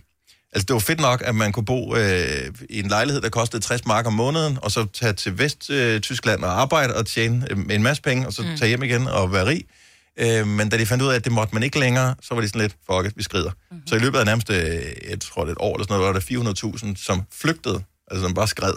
Altså, 0.52 0.66
det 0.66 0.74
var 0.74 0.80
fedt 0.80 1.00
nok, 1.00 1.22
at 1.24 1.34
man 1.34 1.52
kunne 1.52 1.64
bo 1.64 1.96
øh, 1.96 2.52
i 2.70 2.78
en 2.78 2.88
lejlighed, 2.88 3.22
der 3.22 3.28
kostede 3.28 3.62
60 3.62 3.86
mark 3.86 4.06
om 4.06 4.12
måneden, 4.12 4.58
og 4.62 4.70
så 4.70 4.86
tage 4.92 5.12
til 5.12 5.38
Vest-Tyskland 5.38 6.44
og 6.44 6.60
arbejde 6.60 6.96
og 6.96 7.06
tjene 7.06 7.46
øh, 7.50 7.58
en 7.70 7.82
masse 7.82 8.02
penge, 8.02 8.26
og 8.26 8.32
så 8.32 8.42
mm. 8.42 8.56
tage 8.56 8.68
hjem 8.68 8.82
igen 8.82 9.06
og 9.06 9.32
være 9.32 9.46
rig. 9.46 9.64
Øh, 10.16 10.46
men 10.46 10.68
da 10.68 10.78
de 10.78 10.86
fandt 10.86 11.02
ud 11.02 11.08
af, 11.08 11.14
at 11.14 11.24
det 11.24 11.32
måtte 11.32 11.54
man 11.54 11.62
ikke 11.62 11.78
længere, 11.80 12.14
så 12.22 12.34
var 12.34 12.40
de 12.40 12.48
sådan 12.48 12.60
lidt, 12.60 12.76
fuck 12.90 13.06
it, 13.06 13.16
vi 13.16 13.22
skrider. 13.22 13.50
Mm-hmm. 13.50 13.86
Så 13.86 13.96
i 13.96 13.98
løbet 13.98 14.18
af 14.18 14.24
nærmest, 14.26 14.50
øh, 14.50 14.56
jeg 15.10 15.20
tror 15.20 15.44
det 15.44 15.52
et 15.52 15.58
år 15.60 15.74
eller 15.74 15.84
sådan 15.84 15.98
noget, 15.98 16.14
var 16.14 16.20
der 16.20 16.94
400.000, 16.96 17.04
som 17.04 17.22
flygtede, 17.32 17.84
altså 18.10 18.22
som 18.22 18.34
bare 18.34 18.48
skred. 18.48 18.74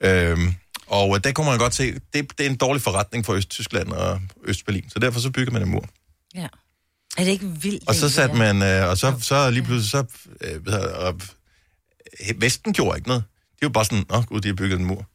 Øhm, 0.00 0.54
og 0.86 1.16
øh, 1.16 1.24
der 1.24 1.32
kunne 1.32 1.46
man 1.46 1.58
godt 1.58 1.74
se, 1.74 1.92
det, 1.92 2.38
det 2.38 2.46
er 2.46 2.50
en 2.50 2.56
dårlig 2.56 2.82
forretning 2.82 3.26
for 3.26 3.32
Østtyskland 3.32 3.92
og 3.92 4.20
Østberlin, 4.44 4.90
så 4.90 4.98
derfor 4.98 5.20
så 5.20 5.30
bygger 5.30 5.52
man 5.52 5.62
en 5.62 5.68
mur. 5.68 5.84
Ja. 6.34 6.48
Er 7.16 7.24
det 7.24 7.30
ikke 7.30 7.46
vildt? 7.46 7.88
Og 7.88 7.94
så 7.94 8.08
satte 8.08 8.36
man, 8.36 8.62
øh, 8.62 8.88
og 8.88 8.98
så, 8.98 9.14
så 9.20 9.50
lige 9.50 9.62
pludselig, 9.62 9.90
så, 9.90 10.04
øh, 10.40 10.60
og, 10.94 11.20
øh, 12.28 12.42
Vesten 12.42 12.72
gjorde 12.72 12.98
ikke 12.98 13.08
noget. 13.08 13.24
De 13.60 13.66
var 13.66 13.68
bare 13.68 13.84
sådan, 13.84 14.04
åh 14.10 14.24
gud, 14.24 14.40
de 14.40 14.48
har 14.48 14.54
bygget 14.54 14.78
en 14.78 14.84
mur. 14.84 15.06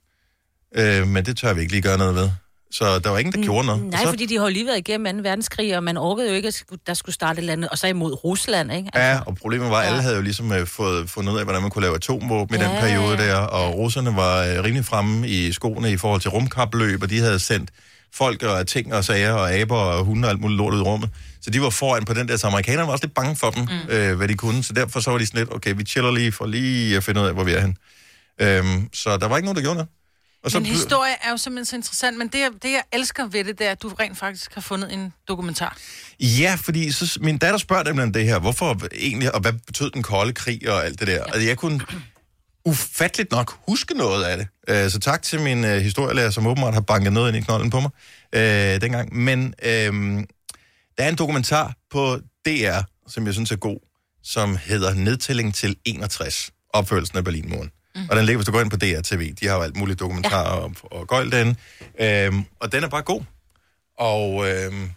Øh, 0.76 1.08
men 1.08 1.26
det 1.26 1.38
tør 1.38 1.54
vi 1.54 1.62
ikke 1.62 1.74
lige 1.74 1.82
gøre 1.82 1.98
noget 1.98 2.16
ved. 2.16 2.32
Så 2.72 3.00
der 3.00 3.10
var 3.10 3.18
ingen, 3.18 3.34
der 3.34 3.44
gjorde 3.44 3.66
noget. 3.68 3.84
Nej, 3.84 3.92
og 3.94 4.00
så, 4.04 4.10
fordi 4.10 4.26
de 4.26 4.38
har 4.38 4.44
jo 4.44 4.50
lige 4.50 4.66
været 4.66 4.78
igennem 4.78 5.18
2. 5.24 5.30
verdenskrig, 5.30 5.78
og 5.78 5.84
man 5.84 5.98
orkede 5.98 6.30
jo 6.30 6.34
ikke, 6.36 6.48
at 6.48 6.64
der 6.88 6.94
skulle 6.94 7.16
starte 7.16 7.38
et 7.38 7.40
eller 7.40 7.54
andet, 7.54 7.70
og 7.70 7.78
så 7.78 7.88
imod 7.88 8.24
Rusland, 8.24 8.72
ikke? 8.72 8.90
Altså, 8.94 9.08
Ja, 9.10 9.20
og 9.26 9.36
problemet 9.36 9.70
var, 9.70 9.78
at 9.82 9.88
alle 9.88 10.02
havde 10.02 10.16
jo 10.16 10.22
ligesom 10.22 10.52
øh, 10.52 10.68
fået 10.68 11.10
fundet 11.10 11.34
ud 11.34 11.38
af, 11.38 11.44
hvordan 11.44 11.62
man 11.62 11.72
kunne 11.72 11.82
lave 11.82 11.96
atomvåben 11.96 12.56
i 12.56 12.64
den 12.64 12.72
Ja. 12.72 12.80
periode 12.80 13.18
der, 13.18 13.36
og 13.36 13.76
russerne 13.78 14.16
var 14.16 14.44
øh, 14.46 14.64
rimelig 14.64 14.86
fremme 14.86 15.28
i 15.30 15.52
skoene 15.52 15.92
i 15.92 15.98
forhold 15.98 16.22
til 16.22 16.30
rumkapløb, 16.30 17.04
og 17.04 17.10
de 17.10 17.20
havde 17.20 17.40
sendt 17.40 17.70
folk 18.16 18.44
og 18.44 18.68
ting 18.68 18.94
og 18.94 19.04
sager 19.06 19.34
og 19.34 19.52
aber 19.54 19.76
og 19.78 20.06
hunde 20.06 20.26
og 20.26 20.30
alt 20.32 20.42
muligt 20.42 20.58
lort 20.58 20.74
ud 20.74 20.80
i 20.80 20.84
rummet. 20.84 21.10
Så 21.42 21.50
de 21.50 21.62
var 21.62 21.70
foran 21.70 22.06
på 22.06 22.14
den 22.14 22.28
der, 22.28 22.38
så 22.38 22.48
amerikanerne 22.48 22.88
var 22.88 22.92
også 22.94 23.06
lidt 23.06 23.14
bange 23.16 23.36
for 23.36 23.50
dem, 23.50 23.64
mm. 23.64 23.90
øh, 23.96 24.18
hvad 24.18 24.28
de 24.28 24.34
kunne, 24.34 24.64
så 24.64 24.74
derfor 24.74 25.00
så 25.00 25.12
var 25.12 25.18
de 25.18 25.26
sådan 25.26 25.40
lidt, 25.40 25.54
okay, 25.56 25.74
vi 25.78 25.84
chiller 25.86 26.12
lige 26.12 26.32
for 26.32 26.46
lige 26.46 26.98
at 26.98 27.04
finde 27.04 27.22
ud 27.22 27.26
af, 27.26 27.34
hvor 27.34 27.44
vi 27.44 27.52
er 27.52 27.62
hen. 27.62 27.78
Øhm, 28.42 28.90
så 28.94 29.18
der 29.18 29.28
var 29.28 29.38
ikke 29.38 29.46
nogen, 29.46 29.56
der 29.56 29.62
gjorde 29.62 29.76
noget. 29.76 29.90
Og 30.44 30.52
Men 30.54 30.66
historie 30.66 31.14
er 31.24 31.30
jo 31.32 31.38
simpelthen 31.38 31.66
så 31.66 31.76
interessant, 31.76 32.18
men 32.18 32.28
det, 32.28 32.40
jeg- 32.40 32.52
det 32.64 32.72
jeg 32.72 32.84
elsker 32.92 33.28
ved 33.28 33.44
det, 33.44 33.60
det 33.60 33.68
er, 33.68 33.72
at 33.72 33.82
du 33.82 33.88
rent 34.00 34.18
faktisk 34.18 34.54
har 34.54 34.62
fundet 34.62 34.94
en 34.94 35.14
dokumentar. 35.28 35.78
Ja, 36.20 36.58
fordi 36.64 36.92
så, 36.92 37.18
min 37.22 37.38
datter 37.38 37.58
spørger 37.58 37.84
dem 37.84 38.00
om 38.00 38.14
det 38.14 38.26
her, 38.26 38.40
hvorfor 38.40 38.78
egentlig, 38.96 39.36
og 39.36 39.42
hvad 39.42 39.54
betød 39.68 39.92
den 39.92 40.04
kolde 40.04 40.34
krig 40.34 40.70
og 40.70 40.86
alt 40.86 41.00
det 41.00 41.08
der. 41.08 41.14
Ja. 41.14 41.24
Altså, 41.24 41.48
jeg 41.48 41.58
kunne 41.58 41.82
ufatteligt 42.66 43.32
nok 43.32 43.60
huske 43.68 43.94
noget 43.94 44.24
af 44.24 44.38
det. 44.38 44.48
Øh, 44.68 44.90
så 44.92 45.00
tak 45.00 45.22
til 45.22 45.42
min 45.42 45.64
øh, 45.66 45.82
historielærer, 45.82 46.30
som 46.30 46.48
åbenbart 46.48 46.74
har 46.74 46.82
banket 46.82 47.14
noget 47.14 47.28
ind 47.36 47.38
i 47.38 47.42
knolden 47.42 47.70
på 47.70 47.80
mig 47.80 47.90
øh, 48.36 48.82
dengang. 48.82 49.16
Men 49.16 49.54
øh, 49.64 49.94
der 50.98 51.04
er 51.04 51.10
en 51.10 51.16
dokumentar 51.16 51.74
på 51.92 52.20
DR, 52.46 52.80
som 53.08 53.26
jeg 53.26 53.34
synes 53.34 53.52
er 53.52 53.56
god, 53.56 53.80
som 54.24 54.58
hedder 54.66 54.94
Nedtælling 54.94 55.56
til 55.56 55.76
61, 55.86 56.52
opførelsen 56.74 57.18
af 57.18 57.24
Berlinmuren. 57.24 57.70
Mm. 58.00 58.10
Og 58.10 58.16
den 58.16 58.26
ligger, 58.26 58.38
hvis 58.38 58.46
du 58.46 58.52
går 58.52 58.62
ind 58.62 58.72
på 58.72 58.78
DR 58.78 59.02
TV. 59.04 59.34
De 59.36 59.48
har 59.48 59.56
jo 59.56 59.62
alt 59.62 59.78
muligt 59.78 60.00
dokumentarer 60.00 60.56
ja. 60.56 60.64
og, 60.64 60.76
og 60.84 61.08
gøjl 61.08 61.32
derinde. 61.32 61.56
Øhm, 62.00 62.46
og 62.60 62.72
den 62.72 62.84
er 62.84 62.88
bare 62.88 63.02
god. 63.02 63.22
Og, 63.98 64.50
øhm, 64.50 64.92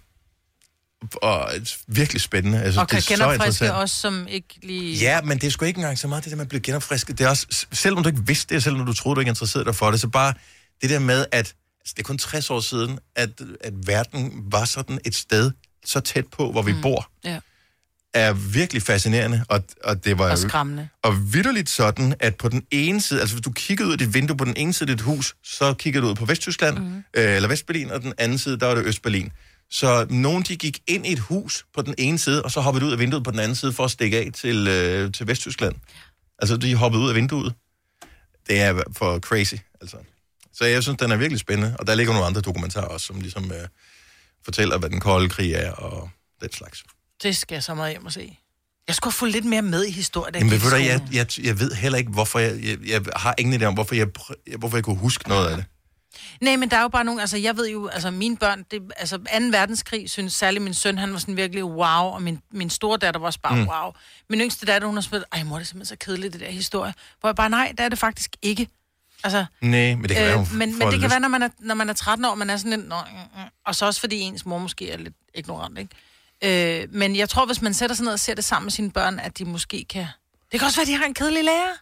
og 1.23 1.51
virkelig 1.87 2.21
spændende. 2.21 2.59
Synes, 2.59 2.77
Og 2.77 2.89
kan 2.89 2.97
det 2.97 3.11
er 3.11 3.17
så 3.17 3.25
genopfriske 3.25 3.73
os, 3.73 3.91
som 3.91 4.27
ikke 4.29 4.59
lige... 4.63 4.97
Ja, 4.97 5.21
men 5.23 5.39
det 5.39 5.47
er 5.47 5.51
sgu 5.51 5.65
ikke 5.65 5.79
engang 5.79 5.99
så 5.99 6.09
meget 6.09 6.25
det 6.25 6.31
der 6.31 6.37
med 6.37 6.45
at 6.45 6.49
blive 6.49 6.61
genopfrisket. 6.61 7.19
Det 7.19 7.25
er 7.25 7.29
også, 7.29 7.67
selvom 7.73 8.03
du 8.03 8.09
ikke 8.09 8.27
vidste 8.27 8.55
det, 8.55 8.63
selvom 8.63 8.87
du 8.87 8.93
troede, 8.93 9.15
du 9.15 9.21
ikke 9.21 9.31
interesserede 9.31 9.65
dig 9.65 9.75
for 9.75 9.91
det, 9.91 10.01
så 10.01 10.09
bare 10.09 10.35
det 10.83 10.91
der 10.91 10.99
med, 10.99 11.27
at 11.33 11.55
altså, 11.81 11.95
det 11.97 11.99
er 11.99 12.03
kun 12.03 12.19
60 12.19 12.51
år 12.51 12.61
siden, 12.61 12.99
at, 13.17 13.31
at 13.61 13.73
verden 13.87 14.33
var 14.53 14.65
sådan 14.65 14.99
et 15.05 15.15
sted 15.15 15.51
så 15.85 16.01
tæt 16.01 16.27
på, 16.27 16.53
hvor 16.53 16.63
vi 16.63 16.73
mm. 16.73 16.83
bor. 16.83 17.11
Ja. 17.25 17.39
Er 18.15 18.33
virkelig 18.33 18.83
fascinerende, 18.83 19.45
og, 19.49 19.65
og 19.85 20.05
det 20.05 20.19
var 20.19 20.31
Og 20.31 20.39
skræmmende. 20.39 20.89
og 21.03 21.33
vidderligt 21.33 21.71
sådan, 21.71 22.15
at 22.21 22.37
på 22.37 22.49
den 22.49 22.63
ene 22.71 23.01
side, 23.01 23.21
altså 23.21 23.37
hvis 23.37 23.45
du 23.45 23.53
kiggede 23.53 23.87
ud 23.89 23.93
af 23.93 23.99
dit 23.99 24.15
vindue 24.15 24.37
på 24.37 24.45
den 24.45 24.55
ene 24.57 24.73
side 24.73 24.91
af 24.91 24.97
dit 24.97 25.05
hus, 25.05 25.35
så 25.45 25.75
kiggede 25.75 26.05
du 26.05 26.11
ud 26.11 26.15
på 26.15 26.25
Vesttyskland, 26.25 26.79
mm. 26.79 26.97
øh, 26.97 27.37
eller 27.37 27.49
Vestberlin, 27.49 27.91
og 27.91 28.03
den 28.03 28.13
anden 28.19 28.39
side, 28.39 28.59
der 28.61 28.67
var 28.67 28.75
det 28.75 28.87
Østberlin. 28.87 29.33
Så 29.71 30.07
nogen, 30.11 30.43
de 30.43 30.57
gik 30.57 30.79
ind 30.87 31.07
i 31.07 31.13
et 31.13 31.19
hus 31.19 31.65
på 31.75 31.83
den 31.83 31.95
ene 31.99 32.19
side, 32.19 32.43
og 32.43 32.51
så 32.51 32.61
hoppede 32.61 32.87
ud 32.87 32.93
af 32.93 32.99
vinduet 32.99 33.25
på 33.25 33.31
den 33.31 33.39
anden 33.39 33.57
side 33.57 33.73
for 33.73 33.85
at 33.85 33.91
stikke 33.91 34.19
af 34.19 34.31
til, 34.35 34.69
øh, 34.69 35.13
til 35.13 35.27
Vesttyskland. 35.27 35.75
Altså, 36.39 36.57
de 36.57 36.75
hoppede 36.75 37.03
ud 37.03 37.09
af 37.09 37.15
vinduet. 37.15 37.55
Det 38.49 38.61
er 38.61 38.83
for 38.97 39.19
crazy, 39.19 39.55
altså. 39.81 39.97
Så 40.55 40.65
jeg 40.65 40.83
synes, 40.83 40.99
den 40.99 41.13
er 41.13 41.17
virkelig 41.17 41.41
spændende, 41.41 41.77
og 41.79 41.87
der 41.87 41.95
ligger 41.95 42.13
nogle 42.13 42.27
andre 42.27 42.41
dokumentarer 42.41 42.85
også, 42.87 43.07
som 43.07 43.21
ligesom 43.21 43.45
øh, 43.53 43.69
fortæller, 44.45 44.79
hvad 44.79 44.91
den 44.91 45.01
kolde 45.01 45.29
krig 45.29 45.53
er, 45.53 45.71
og 45.73 46.11
den 46.41 46.53
slags. 46.53 46.85
Det 47.23 47.37
skal 47.37 47.55
jeg 47.55 47.63
så 47.63 47.75
meget 47.75 47.93
hjem 47.93 48.07
og 48.07 48.13
se. 48.13 48.39
Jeg 48.89 48.95
skulle 48.95 49.13
have 49.13 49.19
fulgt 49.19 49.35
lidt 49.35 49.45
mere 49.45 49.63
med 49.63 49.85
i 49.85 49.91
historien. 49.91 50.35
Jamen, 50.35 50.51
ved 50.51 50.71
du, 50.71 50.77
jeg, 50.77 51.01
jeg, 51.13 51.27
jeg 51.47 51.61
ved 51.61 51.73
heller 51.73 51.99
ikke, 51.99 52.11
hvorfor 52.11 52.39
jeg, 52.39 52.63
jeg, 52.65 52.79
jeg 52.89 53.03
har 53.17 53.35
ingen 53.39 53.63
idé 53.63 53.65
om, 53.65 53.75
hvorfor 53.75 53.95
jeg, 53.95 54.07
hvorfor 54.59 54.77
jeg 54.77 54.85
kunne 54.85 54.97
huske 54.97 55.29
noget 55.29 55.49
af 55.49 55.57
det. 55.57 55.65
Nej, 56.41 56.57
men 56.57 56.71
der 56.71 56.77
er 56.77 56.83
jo 56.83 56.89
bare 56.89 57.05
nogle, 57.05 57.21
altså 57.21 57.37
jeg 57.37 57.57
ved 57.57 57.71
jo, 57.71 57.89
altså 57.89 58.11
mine 58.11 58.37
børn, 58.37 58.65
det, 58.71 58.83
altså 58.97 59.19
2. 59.19 59.25
verdenskrig, 59.51 60.11
synes 60.11 60.33
særligt 60.33 60.65
min 60.65 60.75
søn, 60.75 60.99
han 60.99 61.13
var 61.13 61.19
sådan 61.19 61.37
virkelig 61.37 61.65
wow, 61.65 62.05
og 62.05 62.23
min, 62.23 62.39
min 62.51 62.71
store 62.71 62.99
datter 62.99 63.21
var 63.21 63.27
også 63.27 63.41
bare 63.41 63.57
mm. 63.57 63.69
wow. 63.69 63.93
Min 64.29 64.41
yngste 64.41 64.67
datter, 64.67 64.87
hun 64.87 64.97
har 64.97 65.03
spillet, 65.03 65.25
ej 65.33 65.43
mor, 65.43 65.57
det 65.57 65.65
er 65.65 65.67
simpelthen 65.67 65.97
så 65.99 66.05
kedeligt, 66.05 66.33
det 66.33 66.41
der 66.41 66.51
historie. 66.51 66.95
Hvor 67.21 67.29
jeg 67.29 67.37
bare, 67.37 67.51
nej, 67.51 67.69
det 67.71 67.81
er 67.81 67.89
det 67.89 67.99
faktisk 67.99 68.37
ikke. 68.43 68.69
Altså, 69.25 69.45
Nej, 69.61 69.95
men 69.95 70.03
det 70.03 70.11
kan 70.11 70.25
øh, 70.25 70.29
være, 70.29 70.47
men, 70.53 70.59
men 70.59 70.71
det 70.73 70.91
kan 70.91 71.01
lyst. 71.01 71.11
være, 71.11 71.21
når 71.21 71.29
man, 71.29 71.43
er, 71.43 71.49
når 71.59 71.75
man 71.75 71.89
er 71.89 71.93
13 71.93 72.25
år, 72.25 72.35
man 72.35 72.51
er 72.51 72.57
sådan 72.57 72.71
lidt, 72.71 72.89
Nå, 72.89 72.97
og 73.67 73.75
så 73.75 73.87
også 73.87 74.01
fordi 74.01 74.21
ens 74.21 74.47
mor 74.47 74.59
måske 74.59 74.91
er 74.91 74.97
lidt 74.97 75.15
ignorant, 75.35 75.79
ikke? 75.79 75.91
Øh, 76.45 76.85
men 76.91 77.17
jeg 77.17 77.29
tror, 77.29 77.47
hvis 77.47 77.63
man 77.63 77.75
sætter 77.75 77.97
sig 77.97 78.05
ned 78.05 78.13
og 78.13 78.21
ser 78.21 78.35
det 78.35 78.45
sammen 78.45 78.65
med 78.67 78.73
sine 78.73 78.91
børn, 78.91 79.19
at 79.19 79.39
de 79.39 79.45
måske 79.45 79.87
kan... 79.91 80.07
Det 80.53 80.61
kan 80.61 80.67
også 80.67 80.79
være, 80.79 80.83
at 80.83 80.89
de 80.89 80.97
har 80.97 81.05
en 81.05 81.15
kedelig 81.15 81.45
lærer. 81.45 81.73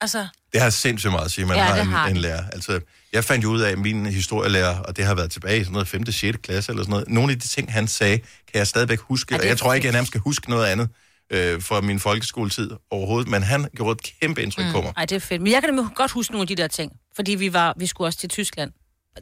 Altså, 0.00 0.26
Det 0.52 0.60
har 0.60 0.70
sindssygt 0.70 1.12
meget 1.12 1.24
at 1.24 1.30
sige, 1.30 1.42
at 1.42 1.48
man 1.48 1.56
Ja, 1.56 1.62
har 1.64 1.82
har 1.84 2.04
en, 2.04 2.10
en 2.10 2.14
det. 2.14 2.22
lærer. 2.22 2.44
Altså, 2.52 2.80
jeg 3.12 3.24
fandt 3.24 3.44
jo 3.44 3.50
ud 3.50 3.60
af, 3.60 3.70
at 3.70 3.78
min 3.78 4.06
historielærer, 4.06 4.78
og 4.78 4.96
det 4.96 5.04
har 5.04 5.14
været 5.14 5.30
tilbage 5.30 5.60
i 5.60 5.60
sådan 5.60 5.72
noget 5.72 5.88
5. 5.88 6.12
6. 6.12 6.38
klasse 6.42 6.72
eller 6.72 6.82
sådan 6.82 6.90
noget, 6.90 7.08
nogle 7.08 7.32
af 7.32 7.38
de 7.40 7.48
ting, 7.48 7.72
han 7.72 7.88
sagde, 7.88 8.18
kan 8.18 8.28
jeg 8.54 8.66
stadigvæk 8.66 9.00
huske. 9.00 9.34
og 9.34 9.46
jeg 9.46 9.58
tror 9.58 9.74
ikke, 9.74 9.86
jeg 9.86 9.92
nærmest 9.92 10.10
skal 10.10 10.20
huske 10.20 10.50
noget 10.50 10.66
andet 10.66 10.88
øh, 11.30 11.62
fra 11.62 11.80
min 11.80 12.00
folkeskoletid 12.00 12.70
overhovedet, 12.90 13.28
men 13.30 13.42
han 13.42 13.68
gjorde 13.76 13.92
et 13.92 14.20
kæmpe 14.20 14.42
indtryk 14.42 14.66
mm. 14.66 14.72
på 14.72 14.80
mig. 14.82 14.92
Ej, 14.96 15.04
det 15.04 15.16
er 15.16 15.20
fedt. 15.20 15.42
Men 15.42 15.52
jeg 15.52 15.62
kan 15.62 15.74
nemlig 15.74 15.94
godt 15.94 16.10
huske 16.10 16.32
nogle 16.32 16.42
af 16.42 16.48
de 16.48 16.54
der 16.54 16.68
ting. 16.68 16.92
Fordi 17.16 17.34
vi, 17.34 17.52
var, 17.52 17.74
vi 17.76 17.86
skulle 17.86 18.08
også 18.08 18.18
til 18.18 18.28
Tyskland, 18.28 18.72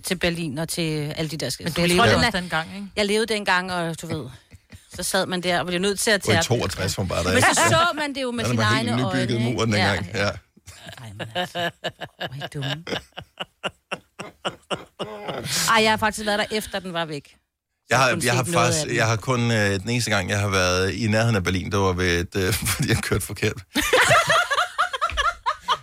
til 0.04 0.14
Berlin 0.18 0.58
og 0.58 0.68
til 0.68 1.12
alle 1.16 1.28
de 1.30 1.36
der 1.36 1.56
men 1.60 1.72
du 1.72 1.80
jeg 1.80 1.88
levede 1.88 2.14
også 2.14 2.30
den 2.30 2.32
dengang, 2.32 2.68
ikke? 2.74 2.86
jeg 2.96 3.06
levede 3.06 3.26
dengang, 3.26 3.72
og 3.72 4.02
du 4.02 4.06
ved, 4.06 4.26
så 4.96 5.02
sad 5.02 5.26
man 5.26 5.40
der 5.42 5.60
og 5.60 5.66
blev 5.66 5.80
nødt 5.80 5.98
til 5.98 6.10
at 6.10 6.20
Og 6.28 6.32
i 6.32 6.36
tage... 6.36 6.42
62 6.42 6.96
var 6.98 7.02
hun 7.02 7.08
bare 7.08 7.24
der. 7.24 7.32
Men 7.32 7.42
så 7.42 7.54
så 7.68 7.86
man 7.94 8.14
det 8.14 8.22
jo 8.22 8.30
med 8.30 8.44
Der 8.44 8.50
sine 8.50 8.62
var 8.62 8.70
egne 8.70 8.90
helt 8.90 9.04
øjne. 9.04 9.20
nybygget 9.20 9.38
ikke? 9.38 9.52
muren 9.52 9.72
dengang. 9.72 10.10
Ja. 10.14 10.30
Ej, 11.02 11.10
men 11.18 11.26
altså, 11.34 11.70
hvor 12.18 12.42
er 12.42 12.46
dumme. 12.54 12.84
Ej, 15.70 15.82
jeg 15.82 15.92
har 15.92 15.96
faktisk 15.96 16.26
været 16.26 16.38
der 16.38 16.56
efter 16.56 16.78
den 16.78 16.92
var 16.92 17.04
væk. 17.04 17.36
Jeg 17.90 17.98
har, 17.98 18.10
kun 18.10 18.22
jeg 18.24 18.34
har 18.34 18.44
faktisk, 18.52 18.86
den. 18.86 18.96
jeg 18.96 19.06
har 19.06 19.16
kun, 19.16 19.50
øh, 19.50 19.80
den 19.80 19.88
eneste 19.90 20.10
gang, 20.10 20.30
jeg 20.30 20.40
har 20.40 20.48
været 20.48 20.92
i 20.94 21.06
nærheden 21.08 21.36
af 21.36 21.44
Berlin, 21.44 21.70
det 21.72 21.78
var 21.80 21.92
ved 21.92 22.20
et, 22.20 22.36
øh, 22.36 22.52
fordi 22.74 22.88
jeg 22.88 22.96
kørte 22.96 23.24
forkert. 23.26 23.52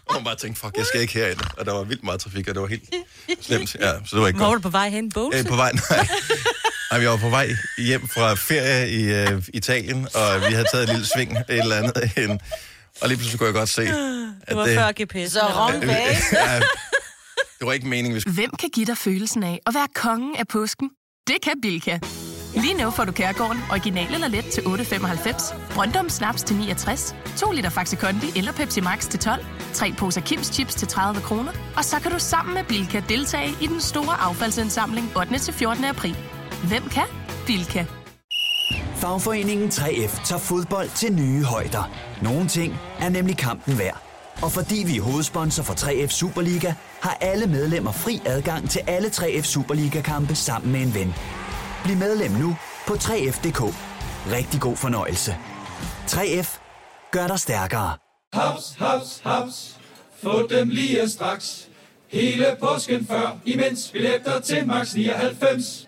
og 0.08 0.14
man 0.14 0.24
bare 0.24 0.36
tænkte, 0.36 0.62
fuck, 0.62 0.78
jeg 0.78 0.86
skal 0.86 1.02
ikke 1.02 1.14
herind. 1.14 1.40
Og 1.58 1.66
der 1.66 1.72
var 1.74 1.84
vildt 1.84 2.04
meget 2.04 2.20
trafik, 2.20 2.48
og 2.48 2.54
det 2.56 2.62
var 2.62 2.68
helt 2.68 2.90
slemt. 3.46 3.76
Ja, 3.76 3.92
så 4.06 4.16
det 4.16 4.22
var 4.22 4.28
ikke 4.28 4.38
Hvor 4.38 4.48
var 4.48 4.54
du 4.56 4.62
på 4.62 4.70
vej 4.70 4.90
hen? 4.90 5.12
Bogense? 5.12 5.40
Øh, 5.40 5.46
på 5.46 5.56
vej, 5.56 5.72
nej. 5.90 6.08
Nej. 6.94 7.02
jeg 7.02 7.12
var 7.12 7.18
på 7.18 7.30
vej 7.30 7.50
hjem 7.78 8.08
fra 8.08 8.34
ferie 8.34 8.90
i 8.90 9.04
øh, 9.04 9.44
Italien, 9.54 10.08
og 10.16 10.42
vi 10.50 10.54
havde 10.54 10.68
taget 10.72 10.84
et 10.84 10.90
lille 10.90 11.06
sving 11.06 11.38
et 11.38 11.46
eller 11.50 11.76
andet 11.76 12.12
hen. 12.16 12.40
Og 13.02 13.08
lige 13.08 13.18
pludselig 13.18 13.40
kunne 13.40 13.48
jeg 13.48 13.54
godt 13.54 13.70
se, 13.70 13.82
at 13.82 13.88
det 14.50 14.58
var 14.58 14.66
før 14.66 15.04
GPS. 15.04 15.32
Så 15.32 15.40
wrong 15.40 15.84
ja, 15.84 16.60
det 17.60 17.68
var 17.68 17.74
ikke 17.74 17.88
meningen, 17.88 18.16
vi 18.16 18.20
skulle... 18.20 18.36
Hvem 18.36 18.52
kan 18.60 18.70
give 18.74 18.86
dig 18.86 18.98
følelsen 18.98 19.44
af 19.44 19.60
at 19.68 19.74
være 19.74 19.88
kongen 19.96 20.36
af 20.36 20.48
påsken? 20.48 20.90
Det 21.28 21.36
kan 21.44 21.54
Bilka! 21.62 22.00
Lige 22.56 22.74
nu 22.74 22.92
får 22.92 23.06
du 23.06 23.12
Kærgården 23.12 23.62
original 23.72 24.14
eller 24.14 24.28
let 24.28 24.46
til 24.46 24.62
8.95, 24.62 25.56
Brøndum 25.74 26.10
Snaps 26.10 26.44
til 26.44 26.56
69, 26.56 27.16
2 27.38 27.52
liter 27.52 27.70
Faxi 27.70 27.96
Kondi 27.96 28.28
eller 28.36 28.52
Pepsi 28.52 28.82
Max 28.82 29.10
til 29.10 29.20
12, 29.20 29.46
3 29.74 29.94
poser 29.98 30.22
Kims 30.22 30.48
Chips 30.48 30.76
til 30.76 30.88
30 30.88 31.22
kroner, 31.22 31.52
og 31.78 31.86
så 31.86 32.00
kan 32.00 32.12
du 32.12 32.20
sammen 32.20 32.54
med 32.54 32.64
Bilka 32.64 33.02
deltage 33.10 33.50
i 33.62 33.68
den 33.68 33.82
store 33.82 34.16
affaldsindsamling 34.22 35.18
8. 35.18 35.40
til 35.40 35.54
14. 35.54 35.84
april. 35.84 36.16
Hvem 36.68 36.90
kan? 36.90 37.04
Bilka. 37.48 37.86
Fagforeningen 38.96 39.70
3F 39.70 40.26
tager 40.26 40.40
fodbold 40.40 40.90
til 40.96 41.14
nye 41.14 41.44
højder. 41.44 41.92
Nogle 42.22 42.48
ting 42.48 42.76
er 43.00 43.10
nemlig 43.10 43.38
kampen 43.38 43.80
værd. 43.80 44.02
Og 44.42 44.52
fordi 44.52 44.84
vi 44.88 44.98
er 44.98 45.02
hovedsponsor 45.02 45.64
for 45.64 45.74
3F 45.74 46.08
Superliga, 46.08 46.74
har 47.02 47.18
alle 47.22 47.48
medlemmer 47.48 47.92
fri 47.92 48.22
adgang 48.26 48.70
til 48.70 48.82
alle 48.88 49.08
3F 49.08 49.42
Superliga-kampe 49.42 50.36
sammen 50.36 50.72
med 50.72 50.82
en 50.82 50.94
ven. 50.94 51.14
Bliv 51.84 51.98
medlem 51.98 52.32
nu 52.32 52.56
på 52.88 52.94
3F.dk. 52.94 53.62
Rigtig 54.32 54.62
god 54.62 54.76
fornøjelse. 54.76 55.38
3F 56.08 56.60
gør 57.12 57.28
dig 57.28 57.40
stærkere. 57.40 57.94
Haps, 58.34 58.76
haps, 58.80 59.22
haps. 59.26 59.78
Få 60.24 60.48
dem 60.48 60.70
lige 60.70 61.10
straks. 61.10 61.68
Hele 62.08 62.46
påsken 62.60 63.08
før, 63.08 63.38
imens 63.46 63.90
billetter 63.94 64.40
til 64.40 64.68
max 64.68 64.94
99. 64.94 65.88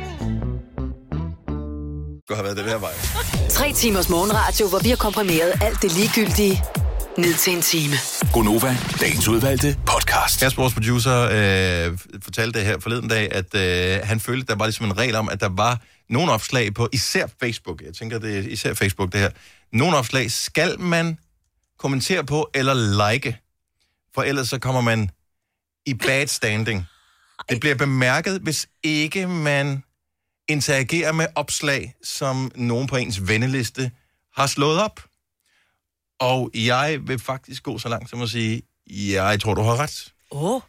Skulle 2.31 2.47
have 2.47 2.55
været 2.55 2.57
det 2.57 2.65
der 2.65 2.79
vej. 2.79 3.49
Tre 3.49 3.73
timers 3.73 4.09
morgenradio, 4.09 4.67
hvor 4.67 4.79
vi 4.79 4.89
har 4.89 4.95
komprimeret 4.95 5.53
alt 5.61 5.81
det 5.81 5.91
ligegyldige 5.91 6.63
ned 7.17 7.33
til 7.33 7.53
en 7.53 7.61
time. 7.61 7.93
Gonova, 8.33 8.77
dagens 9.01 9.27
udvalgte 9.27 9.77
podcast. 9.85 10.39
Kasper, 10.39 10.61
vores 10.61 10.73
producer, 10.73 11.17
øh, 11.21 11.97
fortalte 12.23 12.59
det 12.59 12.67
her 12.67 12.79
forleden 12.79 13.07
dag, 13.09 13.31
at 13.31 13.55
øh, 13.55 14.07
han 14.07 14.19
følte, 14.19 14.41
at 14.41 14.47
der 14.47 14.55
var 14.55 14.65
ligesom 14.65 14.85
en 14.85 14.97
regel 14.97 15.15
om, 15.15 15.29
at 15.29 15.39
der 15.41 15.49
var 15.49 15.81
nogle 16.09 16.31
opslag 16.31 16.73
på 16.73 16.89
især 16.93 17.27
Facebook. 17.39 17.81
Jeg 17.81 17.93
tænker, 17.93 18.19
det 18.19 18.37
er 18.37 18.41
især 18.41 18.73
Facebook, 18.73 19.11
det 19.11 19.19
her. 19.19 19.29
Nogle 19.73 19.97
opslag 19.97 20.31
skal 20.31 20.79
man 20.79 21.17
kommentere 21.79 22.23
på 22.23 22.49
eller 22.53 23.11
like, 23.11 23.37
for 24.15 24.21
ellers 24.21 24.49
så 24.49 24.59
kommer 24.59 24.81
man 24.81 25.09
i 25.85 25.93
bad 25.93 26.27
standing. 26.27 26.85
Det 27.49 27.59
bliver 27.59 27.75
bemærket, 27.75 28.39
hvis 28.41 28.67
ikke 28.83 29.27
man 29.27 29.83
interagerer 30.51 31.11
med 31.11 31.25
opslag, 31.35 31.95
som 32.03 32.51
nogen 32.55 32.87
på 32.87 32.95
ens 32.95 33.27
venneliste 33.27 33.91
har 34.35 34.47
slået 34.47 34.81
op. 34.83 34.99
Og 36.19 36.51
jeg 36.55 36.99
vil 37.07 37.19
faktisk 37.19 37.63
gå 37.63 37.77
så 37.77 37.89
langt 37.89 38.09
som 38.09 38.21
at 38.21 38.29
sige, 38.29 38.61
jeg 38.89 39.39
tror, 39.41 39.53
du 39.53 39.61
har 39.61 39.79
ret. 39.79 40.13
Åh, 40.31 40.61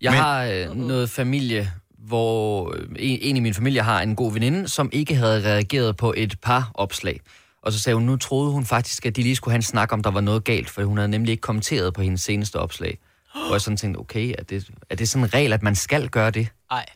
Jeg 0.00 0.10
Men- 0.10 0.16
Men... 0.18 0.22
har 0.24 0.44
øh, 0.44 0.76
noget 0.76 1.10
familie, 1.10 1.72
hvor 1.98 2.74
øh, 2.76 2.88
en, 2.98 3.18
en 3.22 3.36
i 3.36 3.40
min 3.40 3.54
familie 3.54 3.82
har 3.82 4.02
en 4.02 4.16
god 4.16 4.32
veninde, 4.32 4.68
som 4.68 4.90
ikke 4.92 5.14
havde 5.14 5.42
reageret 5.44 5.96
på 5.96 6.14
et 6.16 6.40
par 6.42 6.70
opslag. 6.74 7.20
Og 7.62 7.72
så 7.72 7.78
sagde 7.78 7.94
hun, 7.94 8.04
nu 8.04 8.16
troede 8.16 8.52
hun 8.52 8.64
faktisk, 8.66 9.06
at 9.06 9.16
de 9.16 9.22
lige 9.22 9.36
skulle 9.36 9.52
have 9.52 9.56
en 9.58 9.62
snak 9.62 9.92
om, 9.92 10.02
der 10.02 10.10
var 10.10 10.20
noget 10.20 10.44
galt, 10.44 10.70
for 10.70 10.82
hun 10.84 10.96
havde 10.98 11.08
nemlig 11.08 11.30
ikke 11.32 11.40
kommenteret 11.40 11.94
på 11.94 12.02
hendes 12.02 12.20
seneste 12.22 12.56
opslag. 12.56 12.98
Og 13.34 13.52
jeg 13.52 13.60
sådan 13.60 13.76
tænkte, 13.76 13.98
okay, 13.98 14.34
er 14.38 14.42
det, 14.42 14.70
er 14.90 14.94
det 14.96 15.08
sådan 15.08 15.24
en 15.24 15.34
regel, 15.34 15.52
at 15.52 15.62
man 15.62 15.74
skal 15.74 16.08
gøre 16.08 16.30
det? 16.30 16.48
Nej, 16.70 16.86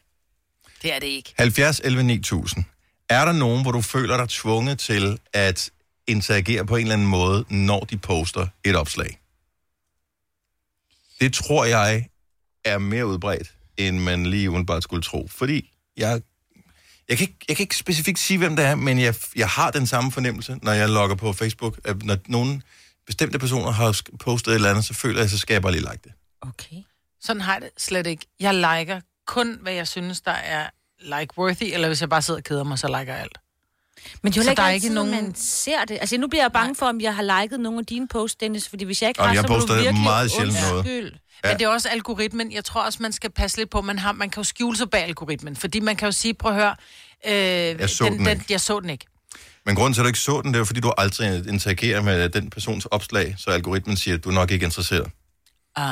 det 0.83 0.95
er 0.95 0.99
det 0.99 1.07
ikke. 1.07 1.35
70 1.39 1.81
11 1.85 2.03
9000. 2.03 2.65
Er 3.09 3.25
der 3.25 3.33
nogen, 3.33 3.63
hvor 3.63 3.73
du 3.73 3.81
føler 3.81 4.17
dig 4.17 4.29
tvunget 4.29 4.79
til 4.79 5.19
at 5.33 5.71
interagere 6.07 6.67
på 6.67 6.77
en 6.77 6.83
eller 6.83 6.95
anden 6.95 7.09
måde, 7.09 7.45
når 7.49 7.81
de 7.81 7.99
poster 7.99 8.47
et 8.65 8.77
opslag? 8.77 9.21
Det 11.21 11.35
tror 11.35 11.65
jeg 11.65 12.09
er 12.65 12.79
mere 12.79 13.07
udbredt, 13.07 13.55
end 13.77 13.99
man 13.99 14.27
lige 14.27 14.49
umiddelbart 14.51 14.83
skulle 14.83 15.03
tro. 15.03 15.29
Fordi 15.31 15.71
jeg, 15.97 16.23
jeg, 17.09 17.19
kan 17.19 17.29
ikke, 17.29 17.39
jeg 17.49 17.57
kan 17.57 17.65
ikke 17.65 17.77
specifikt 17.77 18.19
sige, 18.19 18.39
hvem 18.39 18.57
det 18.57 18.65
er, 18.65 18.75
men 18.75 19.01
jeg, 19.01 19.15
jeg 19.37 19.49
har 19.49 19.71
den 19.71 19.87
samme 19.87 20.13
fornemmelse, 20.13 20.59
når 20.63 20.73
jeg 20.73 20.89
logger 20.89 21.17
på 21.17 21.33
Facebook, 21.33 21.81
at 21.85 22.03
når 22.03 22.17
nogen 22.27 22.63
bestemte 23.07 23.39
personer 23.39 23.71
har 23.71 24.01
postet 24.21 24.51
et 24.51 24.55
eller 24.55 24.71
andet, 24.71 24.85
så 24.85 24.95
føler 24.95 25.21
jeg, 25.21 25.31
så 25.31 25.39
skal 25.39 25.55
jeg 25.55 25.63
bare 25.63 25.73
lige 25.73 25.83
like 25.83 26.01
det. 26.05 26.13
okay. 26.41 26.77
Sådan 27.21 27.41
har 27.43 27.53
jeg 27.53 27.63
det 27.63 27.71
slet 27.79 28.07
ikke. 28.07 28.27
Jeg 28.41 28.55
liker 28.55 29.01
kun, 29.31 29.59
hvad 29.63 29.73
jeg 29.73 29.89
synes, 29.89 30.21
der 30.21 30.31
er 30.57 30.65
like-worthy, 31.01 31.75
eller 31.75 31.89
hvis 31.89 32.01
jeg 32.01 32.09
bare 32.09 32.23
sidder 32.23 32.41
og 32.41 32.45
keder 32.45 32.65
mig, 32.65 32.79
så 32.79 32.87
liker 32.87 33.13
jeg 33.13 33.23
alt. 33.23 33.39
Men 34.23 34.33
det 34.33 34.39
er 34.39 34.41
jo 34.41 34.45
Så 34.45 34.51
ikke 34.51 34.61
der 34.61 34.67
er 34.67 34.71
altid, 34.73 34.85
ikke 34.89 34.95
nogen- 34.95 35.11
man 35.11 35.35
ser 35.37 35.85
det. 35.89 35.99
Altså, 36.01 36.17
nu 36.17 36.27
bliver 36.29 36.43
jeg 36.43 36.53
bange 36.53 36.75
for, 36.77 36.87
om 36.87 37.01
jeg 37.01 37.15
har 37.15 37.41
liket 37.43 37.61
nogle 37.61 37.79
af 37.79 37.87
dine 37.87 38.09
posts, 38.09 38.37
Dennis, 38.37 38.69
fordi 38.69 38.85
hvis 38.85 39.03
jeg 39.03 39.09
ikke 39.11 39.21
har, 39.21 39.33
jeg 39.35 39.43
så 39.43 39.49
må 39.53 39.59
du 39.59 39.73
virkelig 39.75 40.03
meget 40.03 40.31
sjældent 40.31 40.57
noget. 40.71 40.87
Ja. 41.45 41.49
Men 41.49 41.59
det 41.59 41.65
er 41.65 41.69
også 41.69 41.89
algoritmen. 41.89 42.53
Jeg 42.53 42.65
tror 42.65 42.83
også, 42.83 42.99
man 43.03 43.13
skal 43.13 43.31
passe 43.31 43.57
lidt 43.57 43.71
på. 43.71 43.81
Man, 43.81 43.99
har, 43.99 44.13
man 44.13 44.31
kan 44.31 44.41
jo 44.41 44.45
skjule 44.45 44.77
sig 44.77 44.91
bag 44.91 45.05
algoritmen. 45.05 45.57
Fordi 45.57 45.81
man 45.81 45.97
kan 45.97 46.07
jo 46.07 46.13
sige, 46.13 46.35
prøv 46.35 46.53
at 46.53 46.57
høre... 46.59 46.75
Øh, 47.27 47.33
jeg 47.81 47.91
så 47.91 48.05
den 48.05 48.29
ikke. 48.29 48.45
Jeg 48.51 48.61
så 48.61 48.81
den 48.81 48.91
ikke. 48.91 49.07
Men 49.67 49.75
grunden 49.77 49.95
til, 49.95 50.01
at 50.01 50.05
du 50.05 50.07
ikke 50.07 50.19
så 50.19 50.41
den, 50.45 50.55
det 50.55 50.61
er 50.61 50.65
fordi 50.65 50.81
du 50.81 50.93
aldrig 50.99 51.49
interagerer 51.49 52.03
med 52.03 52.29
den 52.29 52.51
persons 52.51 52.87
opslag, 52.87 53.35
så 53.39 53.51
algoritmen 53.51 53.97
siger, 53.97 54.17
at 54.17 54.25
du 54.25 54.29
er 54.29 54.33
nok 54.35 54.51
ikke 54.51 54.65
interesseret. 54.65 55.11
Uh, 55.81 55.87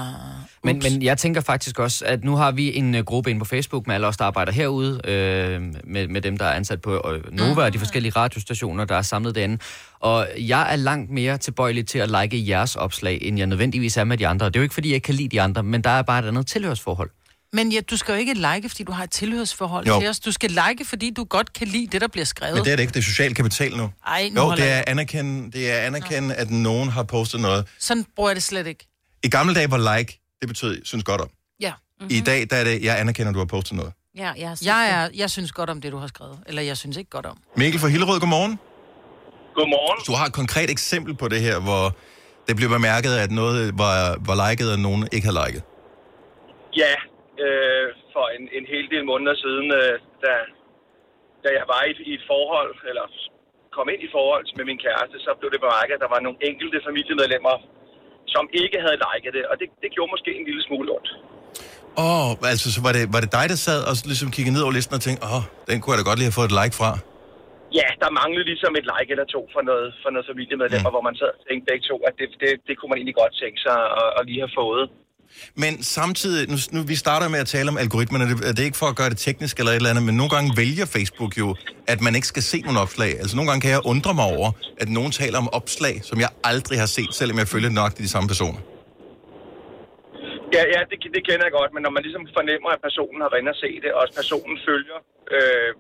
Men, 0.65 0.81
men 0.83 1.03
jeg 1.03 1.19
tænker 1.19 1.41
faktisk 1.41 1.79
også, 1.79 2.05
at 2.05 2.25
nu 2.25 2.37
har 2.37 2.51
vi 2.53 2.77
en 2.77 2.95
uh, 2.95 3.01
gruppe 3.01 3.31
inde 3.31 3.39
på 3.39 3.45
Facebook 3.45 3.87
med 3.87 3.95
alle 3.95 4.07
os, 4.07 4.17
der 4.17 4.25
arbejder 4.25 4.53
herude, 4.53 5.01
øh, 5.05 5.63
med, 5.85 6.09
med 6.09 6.21
dem, 6.21 6.37
der 6.37 6.45
er 6.45 6.53
ansat 6.53 6.81
på 6.81 7.13
øh, 7.13 7.33
Nova 7.33 7.63
og 7.63 7.73
de 7.73 7.79
forskellige 7.79 8.13
radiostationer, 8.17 8.85
der 8.85 8.95
er 8.95 9.03
samlet 9.03 9.35
derinde. 9.35 9.59
Og 10.01 10.29
jeg 10.39 10.73
er 10.73 10.77
langt 10.77 11.11
mere 11.11 11.39
tilbøjelig 11.39 11.87
til 11.87 11.99
at 11.99 12.11
like 12.23 12.49
jeres 12.49 12.77
opslag, 12.77 13.19
end 13.23 13.39
jeg 13.39 13.47
nødvendigvis 13.47 13.97
er 13.97 14.05
med 14.05 14.19
de 14.19 14.27
andre. 14.27 14.47
Det 14.47 14.57
er 14.57 14.61
jo 14.61 14.63
ikke, 14.63 14.75
fordi 14.75 14.89
jeg 14.89 14.95
ikke 14.95 15.05
kan 15.05 15.15
lide 15.15 15.29
de 15.29 15.41
andre, 15.41 15.63
men 15.63 15.85
der 15.85 15.91
er 15.91 16.03
bare 16.03 16.19
et 16.25 16.29
andet 16.29 16.47
tilhørsforhold. 16.47 17.11
Men 17.53 17.73
ja, 17.73 17.81
du 17.81 17.97
skal 17.97 18.13
jo 18.13 18.19
ikke 18.19 18.35
like, 18.35 18.69
fordi 18.69 18.83
du 18.83 18.93
har 18.93 19.05
et 19.05 19.11
tilhørsforhold 19.11 19.87
Jo. 19.87 20.01
til 20.01 20.09
os. 20.09 20.21
Du 20.21 20.33
skal 20.33 20.51
like, 20.51 20.85
fordi 20.85 21.11
du 21.11 21.25
godt 21.25 21.53
kan 21.53 21.67
lide 21.67 21.87
det, 21.87 22.01
der 22.01 22.09
bliver 22.09 22.25
skrevet. 22.25 22.55
Men 22.55 22.65
det 22.65 22.73
er 22.73 22.77
det 22.77 22.83
ikke, 22.83 22.93
det 22.93 22.99
er 22.99 23.05
social 23.05 23.35
kapital 23.35 23.77
nu. 23.77 23.91
Ej, 24.07 24.29
nu 24.33 24.43
Jo, 24.43 24.51
det 24.51 24.73
er 24.73 24.83
anerkende, 24.87 25.53
det 25.53 25.71
er 25.73 25.79
anerkende 25.79 26.35
at 26.35 26.51
nogen 26.51 26.89
har 26.89 27.03
postet 27.03 27.41
noget. 27.41 27.67
Sådan 27.79 28.05
bruger 28.17 28.31
jeg 28.31 28.37
det 28.37 28.43
slet 28.43 28.67
ikke. 28.67 28.88
I 29.27 29.29
gamle 29.37 29.53
dage 29.59 29.71
var 29.71 29.81
like, 29.97 30.11
det 30.41 30.47
betød, 30.49 30.85
synes 30.85 31.05
godt 31.05 31.21
om. 31.21 31.31
Ja. 31.67 31.73
Mm-hmm. 32.01 32.17
I 32.17 32.21
dag, 32.31 32.41
der 32.51 32.57
er 32.57 32.65
det, 32.65 32.77
jeg 32.89 32.95
anerkender, 33.01 33.31
at 33.33 33.35
du 33.35 33.43
har 33.45 33.51
postet 33.57 33.75
noget. 33.81 33.93
Ja, 34.23 34.31
jeg, 34.43 34.49
har 34.49 34.59
Jeg, 34.73 34.81
er, 34.97 35.03
jeg 35.23 35.29
synes 35.37 35.51
godt 35.53 35.71
om 35.75 35.79
det, 35.83 35.93
du 35.93 35.99
har 36.05 36.11
skrevet. 36.15 36.39
Eller 36.49 36.63
jeg 36.71 36.77
synes 36.83 36.97
ikke 37.01 37.11
godt 37.17 37.27
om. 37.33 37.37
Mikkel 37.63 37.81
fra 37.83 37.89
Hillerød, 37.95 38.19
godmorgen. 38.25 38.55
Godmorgen. 39.59 39.99
Du 40.09 40.13
har 40.19 40.27
et 40.31 40.37
konkret 40.43 40.69
eksempel 40.77 41.13
på 41.23 41.27
det 41.33 41.41
her, 41.47 41.57
hvor 41.69 41.85
det 42.47 42.55
blev 42.61 42.69
bemærket, 42.77 43.13
at 43.25 43.31
noget 43.43 43.61
var, 43.85 43.97
var 44.29 44.37
liket, 44.45 44.69
og 44.75 44.79
nogen 44.87 45.01
ikke 45.15 45.27
havde 45.29 45.41
liket. 45.47 45.63
Ja, 46.83 46.95
øh, 47.45 47.87
for 48.15 48.25
en, 48.37 48.45
en 48.59 48.65
hel 48.73 48.87
del 48.95 49.03
måneder 49.11 49.35
siden, 49.45 49.67
øh, 49.81 49.93
da, 50.25 50.33
da 51.45 51.49
jeg 51.59 51.65
var 51.73 51.81
i, 51.89 51.91
et- 51.95 52.05
i 52.11 52.13
et 52.19 52.25
forhold, 52.33 52.73
eller 52.91 53.07
kom 53.77 53.87
ind 53.95 54.03
i 54.09 54.11
forhold 54.17 54.43
med 54.59 54.65
min 54.71 54.79
kæreste, 54.87 55.17
så 55.27 55.31
blev 55.41 55.49
det 55.55 55.61
bemærket, 55.67 55.93
at 55.97 56.03
der 56.05 56.11
var 56.15 56.21
nogle 56.27 56.39
enkelte 56.51 56.77
familiemedlemmer, 56.89 57.55
som 58.35 58.45
ikke 58.63 58.79
havde 58.85 58.99
liket 59.07 59.33
det, 59.37 59.45
og 59.51 59.55
det, 59.61 59.67
det 59.83 59.89
gjorde 59.95 60.11
måske 60.15 60.31
en 60.41 60.45
lille 60.49 60.63
smule 60.69 60.89
ondt. 60.97 61.11
Åh, 62.05 62.27
oh, 62.29 62.51
altså 62.53 62.67
så 62.75 62.81
var 62.87 62.93
det, 62.97 63.05
var 63.15 63.21
det 63.25 63.31
dig, 63.39 63.47
der 63.53 63.59
sad 63.69 63.81
og 63.89 63.95
ligesom 64.11 64.29
kiggede 64.37 64.55
ned 64.57 64.63
over 64.67 64.75
listen 64.79 64.95
og 64.99 65.03
tænkte, 65.07 65.23
åh, 65.29 65.37
oh, 65.37 65.45
den 65.69 65.77
kunne 65.81 65.93
jeg 65.93 66.01
da 66.01 66.07
godt 66.11 66.19
lige 66.19 66.31
have 66.31 66.39
fået 66.41 66.51
et 66.53 66.57
like 66.61 66.77
fra. 66.81 66.91
Ja, 67.81 67.89
der 68.03 68.11
manglede 68.21 68.47
ligesom 68.53 68.73
et 68.81 68.87
like 68.95 69.11
eller 69.15 69.27
to 69.35 69.41
for 69.55 69.63
noget, 69.71 69.89
for 70.03 70.11
noget 70.15 70.27
familiemedlemmer, 70.31 70.91
mm. 70.91 70.95
hvor 70.97 71.05
man 71.09 71.15
sad 71.21 71.31
og 71.39 71.43
tænkte 71.49 71.69
begge 71.71 71.85
to, 71.91 71.97
at 72.09 72.15
det, 72.21 72.29
det, 72.43 72.53
det 72.69 72.75
kunne 72.77 72.91
man 72.91 72.99
egentlig 72.99 73.19
godt 73.23 73.35
tænke 73.43 73.59
sig 73.67 73.79
at, 74.03 74.09
at 74.19 74.23
lige 74.29 74.43
have 74.45 74.57
fået. 74.63 74.85
Men 75.63 75.83
samtidig, 75.83 76.49
nu, 76.53 76.57
nu 76.73 76.81
vi 76.93 76.97
starter 77.05 77.29
med 77.29 77.41
at 77.45 77.47
tale 77.47 77.69
om 77.69 77.79
algoritmerne, 77.79 78.25
det, 78.31 78.37
det 78.57 78.59
er 78.59 78.69
ikke 78.71 78.83
for 78.85 78.87
at 78.87 78.97
gøre 78.97 79.11
det 79.11 79.19
teknisk 79.19 79.59
eller 79.59 79.73
et 79.73 79.77
eller 79.77 79.91
andet, 79.91 80.05
men 80.05 80.17
nogle 80.21 80.31
gange 80.35 80.49
vælger 80.57 80.87
Facebook 80.97 81.39
jo, 81.39 81.49
at 81.93 82.01
man 82.07 82.15
ikke 82.15 82.27
skal 82.27 82.43
se 82.43 82.59
nogle 82.67 82.81
opslag. 82.81 83.11
Altså 83.21 83.37
nogle 83.37 83.49
gange 83.51 83.61
kan 83.61 83.71
jeg 83.71 83.81
undre 83.93 84.15
mig 84.15 84.27
over, 84.37 84.49
at 84.83 84.89
nogen 84.89 85.13
taler 85.13 85.39
om 85.39 85.49
opslag, 85.53 85.97
som 86.05 86.21
jeg 86.25 86.31
aldrig 86.45 86.79
har 86.85 86.91
set, 86.97 87.11
selvom 87.21 87.39
jeg 87.39 87.49
følger 87.55 87.71
nok 87.81 87.93
de 87.99 88.09
samme 88.09 88.29
personer. 88.29 88.61
Ja, 90.57 90.63
ja 90.75 90.81
det, 90.91 90.97
det 91.17 91.23
kender 91.29 91.45
jeg 91.49 91.55
godt, 91.59 91.71
men 91.75 91.83
når 91.87 91.93
man 91.97 92.03
ligesom 92.07 92.25
fornemmer, 92.39 92.71
at 92.77 92.81
personen 92.89 93.21
har 93.25 93.31
været 93.35 93.55
og 93.55 93.59
se 93.65 93.71
det, 93.85 93.91
og 93.97 94.03
at 94.07 94.13
personen 94.21 94.57
følger, 94.69 94.99
øh, 95.35 95.71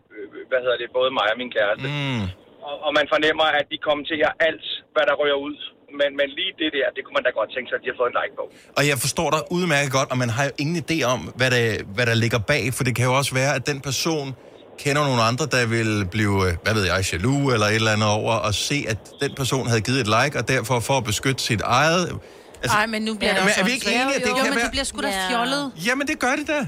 hvad 0.50 0.60
hedder 0.64 0.78
det, 0.82 0.88
både 0.98 1.10
mig 1.18 1.28
og 1.32 1.38
min 1.42 1.52
kæreste, 1.56 1.86
mm. 1.88 2.24
og, 2.68 2.74
og 2.86 2.90
man 2.98 3.06
fornemmer, 3.14 3.46
at 3.58 3.66
de 3.72 3.78
kommenterer 3.88 4.30
alt, 4.48 4.66
hvad 4.94 5.04
der 5.08 5.14
rører 5.22 5.40
ud. 5.48 5.58
Men, 6.00 6.10
men 6.20 6.28
lige 6.38 6.52
det 6.62 6.70
der, 6.76 6.86
det 6.96 7.00
kunne 7.04 7.14
man 7.18 7.22
da 7.22 7.30
godt 7.40 7.50
tænke 7.54 7.68
sig, 7.70 7.76
at 7.78 7.82
de 7.84 7.88
har 7.92 7.96
fået 8.02 8.10
en 8.12 8.16
like 8.22 8.34
på. 8.40 8.44
Og 8.78 8.82
jeg 8.90 8.98
forstår 8.98 9.28
dig 9.30 9.42
udmærket 9.56 9.92
godt, 9.92 10.10
og 10.10 10.18
man 10.18 10.30
har 10.36 10.44
jo 10.44 10.50
ingen 10.58 10.76
idé 10.84 10.98
om, 11.14 11.20
hvad 11.38 11.50
der, 11.50 11.82
hvad 11.94 12.06
der 12.06 12.14
ligger 12.14 12.38
bag, 12.38 12.74
for 12.76 12.84
det 12.84 12.96
kan 12.96 13.04
jo 13.04 13.14
også 13.20 13.34
være, 13.34 13.54
at 13.54 13.66
den 13.66 13.80
person 13.80 14.34
kender 14.78 15.02
nogle 15.08 15.22
andre, 15.22 15.46
der 15.46 15.66
vil 15.66 16.06
blive, 16.10 16.36
øh, 16.48 16.52
hvad 16.62 16.74
ved 16.74 16.84
jeg, 16.86 17.04
jaloux 17.12 17.52
eller 17.54 17.66
et 17.66 17.74
eller 17.74 17.92
andet 17.92 18.08
over, 18.08 18.34
og 18.34 18.54
se, 18.54 18.84
at 18.88 18.98
den 19.20 19.34
person 19.34 19.66
havde 19.66 19.80
givet 19.80 20.00
et 20.00 20.06
like, 20.16 20.38
og 20.38 20.48
derfor 20.48 20.80
for 20.80 20.94
at 21.00 21.04
beskytte 21.04 21.42
sit 21.42 21.60
eget... 21.60 22.18
Altså, 22.62 22.76
Ej, 22.76 22.86
men 22.86 23.02
nu 23.02 23.14
bliver 23.14 23.30
Ja, 23.30 23.34
det 23.36 23.42
men 23.44 23.48
også 23.48 23.60
er 23.60 23.64
vi 23.64 23.72
ikke 23.72 23.86
enige, 23.90 24.14
at 24.16 24.22
det 24.22 24.28
jo, 24.30 24.34
kan 24.34 24.44
jo, 24.44 24.50
men 24.50 24.54
være- 24.56 24.64
det 24.64 24.70
bliver 24.70 24.84
sgu 24.84 25.00
da 25.02 25.08
Ja. 25.08 25.28
fjollet. 25.30 25.72
Jamen, 25.86 26.06
det 26.06 26.18
gør 26.18 26.32
det 26.38 26.46
da. 26.48 26.66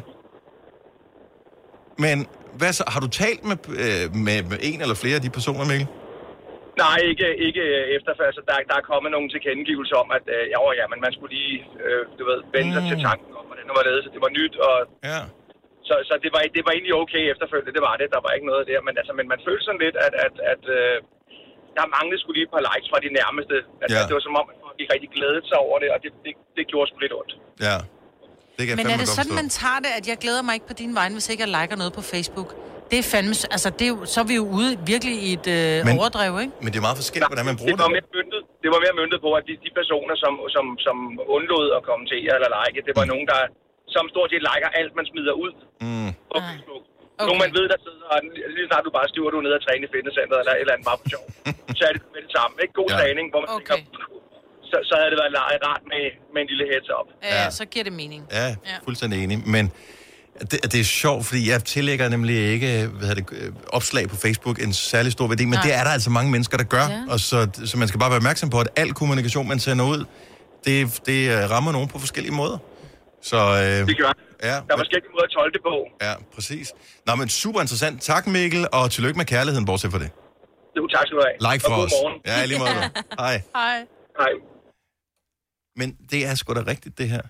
Men 1.99 2.27
hvad 2.59 2.73
så? 2.73 2.85
Har 2.87 3.01
du 3.01 3.07
talt 3.09 3.44
med, 3.44 3.57
øh, 3.68 4.14
med, 4.16 4.42
med 4.42 4.59
en 4.62 4.81
eller 4.81 4.94
flere 4.94 5.14
af 5.14 5.23
de 5.23 5.31
personer, 5.31 5.64
Mikkel? 5.66 5.87
Nej, 6.87 6.99
ikke, 7.11 7.27
ikke 7.47 7.62
øh, 7.77 7.85
efterfør. 7.97 8.27
Altså, 8.31 8.43
der, 8.49 8.55
der 8.71 8.77
er 8.81 8.85
kommet 8.93 9.11
nogle 9.16 9.29
tilkendegivelser 9.35 9.97
om, 10.03 10.09
at 10.19 10.25
øh, 10.37 10.43
ja, 10.53 10.57
åh, 10.66 10.73
ja, 10.81 10.85
men 10.93 10.99
man 11.07 11.12
skulle 11.16 11.33
lige, 11.38 11.57
øh, 11.85 12.03
du 12.19 12.23
ved, 12.31 12.38
vende 12.57 12.71
sig 12.77 12.83
Mm. 12.85 12.90
til 12.90 12.99
tanken 13.09 13.31
om, 13.40 13.45
hvordan 13.51 13.64
det 13.69 13.75
var 13.79 13.85
ledet, 13.88 14.03
så 14.05 14.11
det 14.16 14.23
var 14.27 14.33
nyt, 14.40 14.55
og 14.69 14.75
Ja. 15.11 15.21
så, 15.88 15.95
så 16.09 16.14
det, 16.25 16.31
var, 16.35 16.40
det 16.57 16.62
var 16.66 16.73
egentlig 16.77 16.95
okay 17.03 17.23
efterfølgende, 17.33 17.77
det 17.79 17.85
var 17.88 17.95
det, 18.01 18.09
der 18.14 18.21
var 18.27 18.33
ikke 18.37 18.49
noget 18.53 18.62
der, 18.71 18.81
men, 18.87 18.95
altså, 19.01 19.12
men 19.19 19.27
man 19.33 19.40
følte 19.47 19.64
sådan 19.66 19.83
lidt, 19.87 19.97
at, 20.07 20.14
at, 20.27 20.35
at 20.53 20.62
øh, 20.79 20.97
der 21.79 21.85
manglede 21.97 22.21
skulle 22.21 22.37
lige 22.38 22.47
et 22.49 22.55
par 22.57 22.64
likes 22.71 22.88
fra 22.93 23.01
de 23.07 23.11
nærmeste. 23.21 23.57
At, 23.83 23.88
Ja. 23.95 24.01
Det 24.09 24.14
var 24.19 24.25
som 24.29 24.37
om, 24.40 24.47
at 24.53 24.57
folk 24.64 24.77
ikke 24.83 24.93
rigtig 24.95 25.11
glædede 25.16 25.43
sig 25.51 25.59
over 25.66 25.77
det, 25.83 25.88
og 25.95 25.99
det, 26.05 26.11
det, 26.25 26.33
det 26.59 26.64
gjorde 26.71 26.87
sgu 26.88 26.97
lidt 27.05 27.14
ondt. 27.21 27.33
Ja. 27.69 27.77
Det 28.59 28.64
kan 28.69 28.75
Men 28.81 28.87
er 28.95 28.99
det 29.03 29.09
sådan, 29.19 29.33
forstå. 29.33 29.40
man 29.40 29.49
tager 29.61 29.81
det, 29.85 29.93
at 29.99 30.05
jeg 30.11 30.16
glæder 30.25 30.43
mig 30.47 30.55
ikke 30.59 30.69
på 30.73 30.77
din 30.83 30.93
vegne, 31.01 31.12
hvis 31.19 31.29
ikke 31.33 31.43
jeg 31.47 31.53
liker 31.59 31.77
noget 31.83 31.93
på 31.99 32.03
Facebook? 32.12 32.51
Det 32.90 32.98
er 33.03 33.07
fandme... 33.14 33.35
Altså, 33.55 33.68
det 33.79 33.85
er 33.88 33.92
jo, 33.94 33.98
så 34.12 34.18
er 34.24 34.26
vi 34.33 34.37
jo 34.42 34.44
ude 34.59 34.70
virkelig 34.92 35.16
i 35.29 35.31
et 35.38 35.46
øh, 35.57 35.59
Men- 35.87 35.94
overdrev, 35.98 36.33
ikke? 36.44 36.53
Men 36.64 36.68
det 36.72 36.79
er 36.83 36.87
meget 36.88 37.00
forskelligt, 37.03 37.31
hvordan 37.33 37.46
man 37.50 37.57
bruger 37.61 37.74
det 37.76 37.83
var 37.85 37.90
det. 37.90 37.96
mere 37.96 38.09
myndet, 38.18 38.42
det 38.62 38.68
var 38.74 38.81
mere 38.85 38.94
myndet 39.00 39.18
på, 39.26 39.31
at 39.38 39.44
de, 39.48 39.55
de 39.66 39.70
personer, 39.81 40.14
som, 40.24 40.33
som, 40.57 40.64
som 40.87 40.96
undlod 41.37 41.66
at 41.76 41.83
kommentere 41.90 42.33
eller 42.37 42.48
like, 42.62 42.79
det 42.88 42.94
var 43.00 43.07
nogen, 43.12 43.26
der 43.33 43.40
som 43.96 44.05
stort 44.14 44.29
set 44.33 44.42
liker 44.48 44.70
alt, 44.81 44.92
man 44.98 45.07
smider 45.11 45.35
ud 45.44 45.53
Mm. 45.87 46.11
på 46.33 46.38
Facebook. 46.48 46.83
Okay. 47.20 47.26
Nogen, 47.29 47.40
man 47.44 47.53
ved, 47.59 47.64
der 47.72 47.79
sidder, 47.87 48.05
og 48.12 48.18
lige 48.57 48.66
snart 48.70 48.85
du 48.88 48.92
bare 48.98 49.09
styrer, 49.12 49.31
du 49.35 49.38
nede 49.46 49.57
og 49.61 49.62
træne 49.66 49.83
i 49.87 49.90
fitnesscenteret 49.94 50.40
eller 50.42 50.55
et 50.57 50.61
eller 50.64 50.74
andet 50.76 50.87
bare 50.90 50.98
for 51.03 51.09
sjov, 51.14 51.24
så 51.79 51.83
er 51.88 51.92
det 51.96 52.03
med 52.14 52.20
det 52.26 52.33
samme. 52.38 52.53
Ikke 52.64 52.74
god 52.81 52.88
Ja. 52.92 52.96
træning, 53.00 53.24
hvor 53.33 53.40
man 53.44 53.48
okay. 53.59 53.76
tænker, 53.76 54.05
så, 54.70 54.76
så 54.88 54.92
havde 55.00 55.11
det 55.12 55.18
været 55.22 55.35
rart 55.68 55.83
med, 55.92 56.03
med 56.35 56.40
en 56.44 56.48
lille 56.53 56.64
heads 56.72 56.88
up. 56.98 57.07
Ja, 57.29 57.35
ja, 57.40 57.44
så 57.59 57.62
giver 57.72 57.85
det 57.88 57.94
mening. 58.03 58.20
Ja, 58.38 58.46
fuldstændig 58.88 59.16
enig. 59.24 59.38
Men 59.57 59.64
det, 60.40 60.72
det 60.72 60.81
er 60.81 60.85
sjovt, 60.85 61.26
fordi 61.26 61.50
jeg 61.50 61.64
tillægger 61.64 62.09
nemlig 62.09 62.37
ikke 62.37 62.87
hvad 62.87 63.09
hedder 63.09 63.22
det, 63.22 63.26
øh, 63.33 63.53
opslag 63.68 64.09
på 64.09 64.16
Facebook 64.16 64.62
en 64.62 64.72
særlig 64.72 65.12
stor 65.12 65.26
værdi, 65.29 65.44
men 65.44 65.53
Nej. 65.53 65.62
det 65.62 65.74
er 65.74 65.85
der 65.85 65.90
altså 65.90 66.11
mange 66.11 66.31
mennesker, 66.31 66.57
der 66.57 66.64
gør. 66.64 66.87
Ja. 66.88 67.05
Og 67.09 67.20
så, 67.20 67.48
så 67.64 67.79
man 67.79 67.88
skal 67.88 68.00
bare 68.00 68.11
være 68.11 68.16
opmærksom 68.16 68.50
på, 68.50 68.61
at 68.61 68.68
al 68.76 68.92
kommunikation, 68.94 69.48
man 69.48 69.59
sender 69.59 69.85
ud, 69.85 70.05
det, 70.64 71.00
det 71.07 71.31
øh, 71.31 71.50
rammer 71.50 71.72
nogen 71.72 71.88
på 71.88 71.98
forskellige 71.98 72.35
måder. 72.35 72.59
Så, 73.22 73.37
øh, 73.37 73.87
Det 73.88 73.98
gør 73.98 74.12
ja, 74.42 74.48
Der 74.48 74.74
er 74.74 74.76
forskellige 74.76 75.11
måder 75.14 75.24
at 75.24 75.31
tolke 75.31 75.53
det 75.53 75.62
på. 75.62 76.05
ja, 76.07 76.14
præcis. 76.35 76.72
Nå, 77.07 77.14
men 77.14 77.29
super 77.29 77.61
interessant. 77.61 78.03
Tak, 78.03 78.26
Mikkel, 78.26 78.66
og 78.72 78.90
tillykke 78.90 79.16
med 79.18 79.26
kærligheden, 79.26 79.64
bortset 79.66 79.90
fra 79.90 79.98
det. 79.98 80.11
Jo, 80.76 80.87
tak 80.87 81.07
skal 81.07 81.16
du 81.16 81.22
have. 81.26 81.53
Like 81.53 81.66
Og 81.66 81.70
for 81.70 81.76
god 81.76 81.85
os. 81.87 81.92
morgen. 82.03 82.20
Ja, 82.26 82.44
lige 82.44 82.59
måde. 82.59 82.70
Hej. 83.20 83.42
Hej. 83.55 83.76
Hej. 84.20 84.31
Men 85.76 85.96
det 86.11 86.26
er 86.26 86.35
sgu 86.35 86.55
da 86.55 86.62
rigtigt, 86.66 86.98
det 86.98 87.09
her. 87.09 87.20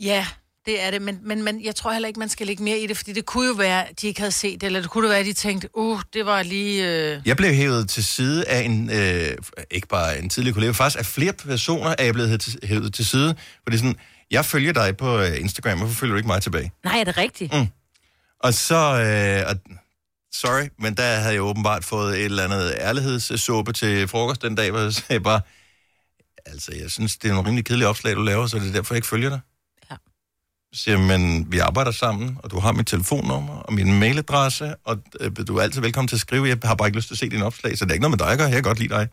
Ja, 0.00 0.26
det 0.66 0.82
er 0.82 0.90
det, 0.90 1.02
men, 1.02 1.18
men, 1.22 1.42
men 1.42 1.64
jeg 1.64 1.74
tror 1.74 1.92
heller 1.92 2.08
ikke, 2.08 2.18
man 2.20 2.28
skal 2.28 2.46
lægge 2.46 2.62
mere 2.62 2.78
i 2.78 2.86
det, 2.86 2.96
fordi 2.96 3.12
det 3.12 3.26
kunne 3.26 3.46
jo 3.46 3.54
være, 3.54 3.88
at 3.88 4.00
de 4.00 4.06
ikke 4.06 4.20
havde 4.20 4.32
set 4.32 4.60
det, 4.60 4.66
eller 4.66 4.80
det 4.80 4.90
kunne 4.90 5.04
jo 5.04 5.08
være, 5.08 5.20
at 5.20 5.26
de 5.26 5.32
tænkte, 5.32 5.68
uh, 5.74 6.00
det 6.14 6.26
var 6.26 6.42
lige... 6.42 6.88
Øh... 6.88 7.20
Jeg 7.24 7.36
blev 7.36 7.54
hævet 7.54 7.88
til 7.88 8.04
side 8.04 8.48
af 8.48 8.60
en, 8.60 8.90
øh, 8.90 9.36
ikke 9.70 9.88
bare 9.88 10.18
en 10.18 10.28
tidligere 10.28 10.54
kollega, 10.54 10.72
faktisk 10.72 10.98
af 10.98 11.06
flere 11.06 11.32
personer 11.32 11.94
er 11.98 12.04
jeg 12.04 12.14
blevet 12.14 12.28
hævet 12.28 12.40
til, 12.40 12.58
hævet 12.62 12.94
til 12.94 13.06
side. 13.06 13.34
Fordi 13.62 13.78
sådan, 13.78 13.96
jeg 14.30 14.44
følger 14.44 14.72
dig 14.72 14.96
på 14.96 15.18
øh, 15.18 15.40
Instagram, 15.40 15.78
hvorfor 15.78 15.94
følger 15.94 16.12
du 16.12 16.16
ikke 16.16 16.26
mig 16.26 16.42
tilbage? 16.42 16.72
Nej, 16.84 17.00
er 17.00 17.04
det 17.04 17.16
rigtigt? 17.16 17.52
Mm. 17.52 17.66
Og 18.40 18.54
så, 18.54 18.74
øh, 18.74 19.50
og, 19.50 19.76
sorry, 20.32 20.68
men 20.78 20.94
der 20.94 21.02
havde 21.02 21.34
jeg 21.34 21.42
åbenbart 21.42 21.84
fået 21.84 22.18
et 22.18 22.24
eller 22.24 22.44
andet 22.44 22.74
ærlighedssuppe 22.78 23.72
til 23.72 24.08
frokost 24.08 24.42
den 24.42 24.54
dag, 24.54 24.70
hvor 24.70 24.80
jeg 24.80 24.92
sagde 24.92 25.20
bare, 25.20 25.40
altså 26.46 26.72
jeg 26.80 26.90
synes, 26.90 27.16
det 27.16 27.28
er 27.28 27.32
nogle 27.32 27.48
rimelig 27.48 27.64
kedelige 27.64 27.88
opslag, 27.88 28.16
du 28.16 28.22
laver, 28.22 28.46
så 28.46 28.58
det 28.58 28.68
er 28.68 28.72
derfor, 28.72 28.94
jeg 28.94 28.98
ikke 28.98 29.08
følger 29.08 29.28
dig. 29.28 29.40
Siger 30.74 30.98
men 30.98 31.52
vi 31.52 31.58
arbejder 31.58 31.90
sammen, 31.90 32.38
og 32.42 32.50
du 32.50 32.58
har 32.58 32.72
mit 32.72 32.86
telefonnummer 32.86 33.54
og 33.54 33.72
min 33.72 33.98
mailadresse, 33.98 34.74
og 34.84 34.98
øh, 35.20 35.30
du 35.48 35.56
er 35.56 35.62
altid 35.62 35.80
velkommen 35.80 36.08
til 36.08 36.16
at 36.16 36.20
skrive. 36.20 36.48
Jeg 36.48 36.58
har 36.64 36.74
bare 36.74 36.88
ikke 36.88 36.98
lyst 36.98 37.08
til 37.08 37.14
at 37.14 37.18
se 37.18 37.28
dine 37.28 37.44
opslag, 37.44 37.78
så 37.78 37.84
det 37.84 37.90
er 37.90 37.94
ikke 37.94 38.02
noget 38.02 38.18
med 38.18 38.26
dig 38.26 38.32
at 38.32 38.38
gøre. 38.38 38.46
Jeg 38.46 38.54
kan 38.54 38.62
godt 38.62 38.78
lide 38.78 38.94
dig. 38.94 39.08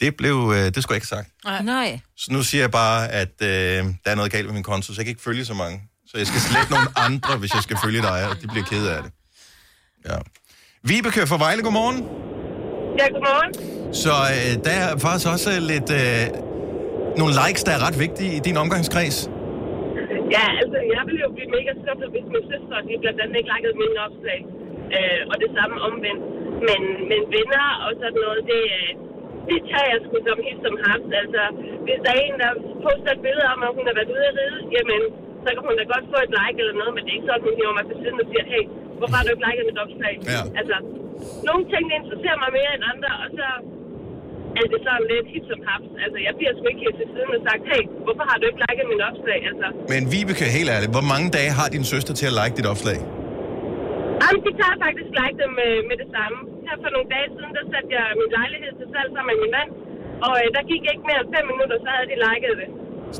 Det 0.00 0.16
blev, 0.16 0.52
øh, 0.54 0.64
det 0.74 0.82
skulle 0.82 0.94
jeg 0.94 0.96
ikke 0.96 1.08
have 1.10 1.24
sagt. 1.24 1.64
Nej. 1.64 2.00
Så 2.16 2.32
nu 2.32 2.42
siger 2.42 2.62
jeg 2.62 2.70
bare, 2.70 3.08
at 3.08 3.42
øh, 3.42 3.48
der 3.48 4.10
er 4.10 4.14
noget 4.14 4.32
galt 4.32 4.46
med 4.46 4.54
min 4.54 4.62
konto, 4.62 4.92
så 4.92 5.00
jeg 5.00 5.04
kan 5.04 5.10
ikke 5.10 5.22
følge 5.22 5.44
så 5.44 5.54
mange. 5.54 5.82
Så 6.06 6.18
jeg 6.18 6.26
skal 6.26 6.40
slette 6.40 6.70
nogle 6.70 6.88
andre, 6.96 7.36
hvis 7.36 7.54
jeg 7.54 7.62
skal 7.62 7.76
følge 7.84 8.02
dig, 8.02 8.28
og 8.28 8.42
de 8.42 8.48
bliver 8.48 8.64
ked 8.64 8.86
af 8.86 9.02
det. 9.02 9.12
Ja. 10.06 10.16
Vibeke 10.84 11.26
fra 11.26 11.38
Vejle, 11.38 11.62
godmorgen. 11.62 11.96
Ja, 12.98 13.06
godmorgen. 13.08 13.54
Så 13.94 14.10
øh, 14.10 14.64
der 14.64 14.70
er 14.70 14.98
faktisk 14.98 15.26
også 15.28 15.60
lidt 15.60 15.90
øh, 15.90 16.26
nogle 17.18 17.34
likes, 17.46 17.64
der 17.64 17.72
er 17.72 17.86
ret 17.86 17.98
vigtige 17.98 18.36
i 18.36 18.40
din 18.44 18.56
omgangskreds. 18.56 19.28
Ja, 20.36 20.44
altså, 20.60 20.78
jeg 20.94 21.02
ville 21.08 21.20
jo 21.26 21.30
blive 21.36 21.50
mega 21.56 21.72
skuffet, 21.82 22.08
hvis 22.14 22.26
min 22.34 22.44
søster, 22.50 22.76
de 22.88 23.02
blandt 23.02 23.20
andet 23.22 23.36
ikke 23.40 23.50
likede 23.54 23.76
mine 23.82 23.98
opslag. 24.06 24.40
Øh, 24.96 25.20
og 25.30 25.36
det 25.42 25.50
samme 25.58 25.76
omvendt. 25.88 26.24
Men, 26.68 26.80
men 27.10 27.22
venner 27.36 27.66
og 27.86 27.90
sådan 28.00 28.20
noget, 28.24 28.40
det, 28.50 28.62
øh, 28.78 28.90
det 29.48 29.58
tager 29.70 29.88
jeg 29.92 29.98
sgu 30.04 30.16
som 30.26 30.38
hit 30.46 30.58
som 30.64 30.76
haft. 30.86 31.10
Altså, 31.22 31.42
hvis 31.86 32.00
der 32.04 32.10
er 32.14 32.20
en, 32.26 32.36
der 32.42 32.50
poster 32.84 33.12
et 33.14 33.22
billede 33.26 33.46
om, 33.54 33.60
at 33.66 33.74
hun 33.76 33.84
har 33.88 33.94
været 33.98 34.12
ude 34.14 34.28
at 34.30 34.34
ride, 34.40 34.58
jamen, 34.76 35.02
så 35.44 35.48
kan 35.54 35.62
hun 35.66 35.74
da 35.80 35.84
godt 35.94 36.06
få 36.12 36.18
et 36.26 36.32
like 36.38 36.58
eller 36.62 36.76
noget, 36.80 36.92
men 36.94 37.02
det 37.04 37.10
er 37.10 37.16
ikke 37.18 37.28
sådan, 37.28 37.42
at 37.42 37.46
hun 37.46 37.54
hiver 37.58 37.74
mig 37.78 37.86
til 37.88 37.96
siden 38.02 38.22
og 38.22 38.26
siger, 38.30 38.44
hey, 38.52 38.64
hvorfor 38.98 39.16
har 39.16 39.24
du 39.24 39.30
ikke 39.34 39.46
liket 39.48 39.64
mit 39.70 39.78
opslag? 39.84 40.14
Ja. 40.34 40.40
Altså, 40.60 40.76
nogle 41.48 41.62
ting, 41.72 41.82
der 41.88 41.96
interesserer 42.00 42.38
mig 42.44 42.50
mere 42.58 42.72
end 42.76 42.84
andre, 42.92 43.10
og 43.24 43.28
så 43.38 43.46
er 44.60 44.66
det 44.72 44.78
sådan 44.86 45.04
lidt 45.12 45.26
hit 45.34 45.44
som 45.52 45.60
haft. 45.70 45.90
Altså, 46.04 46.18
jeg 46.26 46.32
bliver 46.38 46.52
sgu 46.58 46.64
ikke 46.72 46.82
helt 46.86 46.96
til 47.02 47.08
siden 47.14 47.30
og 47.38 47.42
sagt, 47.48 47.62
hey, 47.72 47.82
hvorfor 48.06 48.24
har 48.30 48.36
du 48.40 48.44
ikke 48.50 48.60
liket 48.66 48.86
min 48.92 49.02
opslag? 49.10 49.38
Altså, 49.50 49.66
Men 49.92 50.02
Vibeke, 50.12 50.44
helt 50.58 50.70
ærligt, 50.74 50.92
hvor 50.96 51.06
mange 51.12 51.26
dage 51.38 51.50
har 51.58 51.68
din 51.76 51.84
søster 51.94 52.12
til 52.20 52.26
at 52.30 52.34
like 52.40 52.54
dit 52.60 52.68
opslag? 52.74 52.98
Jamen, 54.22 54.40
de 54.46 54.50
tager 54.60 54.76
faktisk 54.86 55.10
like 55.20 55.36
dem 55.42 55.50
med, 55.60 55.72
med 55.88 55.96
det 56.02 56.08
samme. 56.16 56.36
Her 56.66 56.74
for 56.84 56.90
nogle 56.94 57.08
dage 57.14 57.28
siden, 57.34 57.50
der 57.58 57.64
satte 57.72 57.88
jeg 57.98 58.04
min 58.20 58.30
lejlighed 58.38 58.72
til 58.80 58.86
salg 58.94 59.08
sammen 59.14 59.28
med 59.32 59.38
min 59.44 59.52
mand. 59.58 59.70
Og 60.26 60.32
øh, 60.42 60.46
der 60.56 60.62
gik 60.70 60.82
ikke 60.92 61.04
mere 61.10 61.20
end 61.24 61.30
fem 61.36 61.44
minutter, 61.52 61.76
så 61.84 61.88
havde 61.94 62.06
de 62.12 62.16
liket 62.26 62.54
det. 62.62 62.68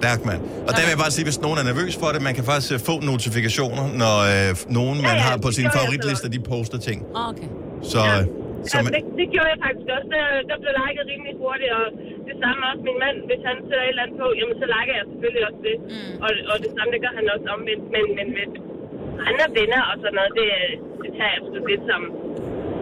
Stærkt, 0.01 0.23
mand. 0.31 0.41
Og 0.69 0.71
der 0.77 0.81
vil 0.85 0.93
jeg 0.97 1.03
bare 1.07 1.15
sige, 1.17 1.25
hvis 1.31 1.39
nogen 1.47 1.59
er 1.63 1.67
nervøs 1.73 1.93
for 2.03 2.09
det, 2.15 2.21
man 2.29 2.35
kan 2.39 2.45
faktisk 2.51 2.71
øh, 2.77 2.81
få 2.91 2.95
notifikationer, 3.13 3.85
når 4.03 4.15
øh, 4.35 4.51
nogen, 4.79 4.97
man 5.07 5.15
Ja, 5.17 5.23
ja, 5.23 5.27
har 5.29 5.35
på 5.45 5.49
det 5.57 5.63
jeg 5.67 5.73
favoritlister, 5.81 6.29
de 6.37 6.41
poster 6.53 6.79
ting. 6.89 6.99
Okay. 7.31 7.49
Så, 7.93 7.99
ja. 7.99 8.17
så 8.23 8.25
Ja, 8.73 8.79
man, 8.85 8.91
det, 8.95 9.03
det 9.21 9.27
gjorde 9.35 9.51
jeg 9.55 9.61
faktisk 9.67 9.89
også. 9.97 10.09
Der, 10.17 10.25
der 10.51 10.57
blev 10.63 10.73
liket 10.83 11.05
rimelig 11.13 11.35
hurtigt, 11.43 11.73
og 11.79 11.85
det 12.29 12.37
samme 12.43 12.61
også 12.71 12.83
min 12.89 12.99
mand. 13.05 13.17
Hvis 13.29 13.43
han 13.49 13.57
sætter 13.69 13.85
et 13.87 13.93
eller 13.93 14.05
andet 14.05 14.17
på, 14.23 14.27
jamen 14.39 14.57
så 14.63 14.67
liker 14.75 14.95
jeg 14.99 15.07
selvfølgelig 15.13 15.45
også 15.49 15.61
det. 15.69 15.77
Mm. 15.93 16.15
Og, 16.25 16.31
og 16.53 16.57
det 16.65 16.71
samme, 16.77 16.91
det 16.95 17.01
gør 17.05 17.13
han 17.19 17.27
også 17.35 17.47
omvendt. 17.57 17.85
Men, 17.95 18.05
men 18.19 18.27
med 18.37 18.47
andre 19.31 19.47
venner 19.59 19.83
og 19.91 19.97
sådan 20.03 20.17
noget, 20.19 20.33
det, 20.41 20.49
det 21.03 21.11
tager 21.19 21.33
jeg 21.35 21.41
sgu 21.47 21.57
lidt 21.71 21.85
som, 21.91 22.03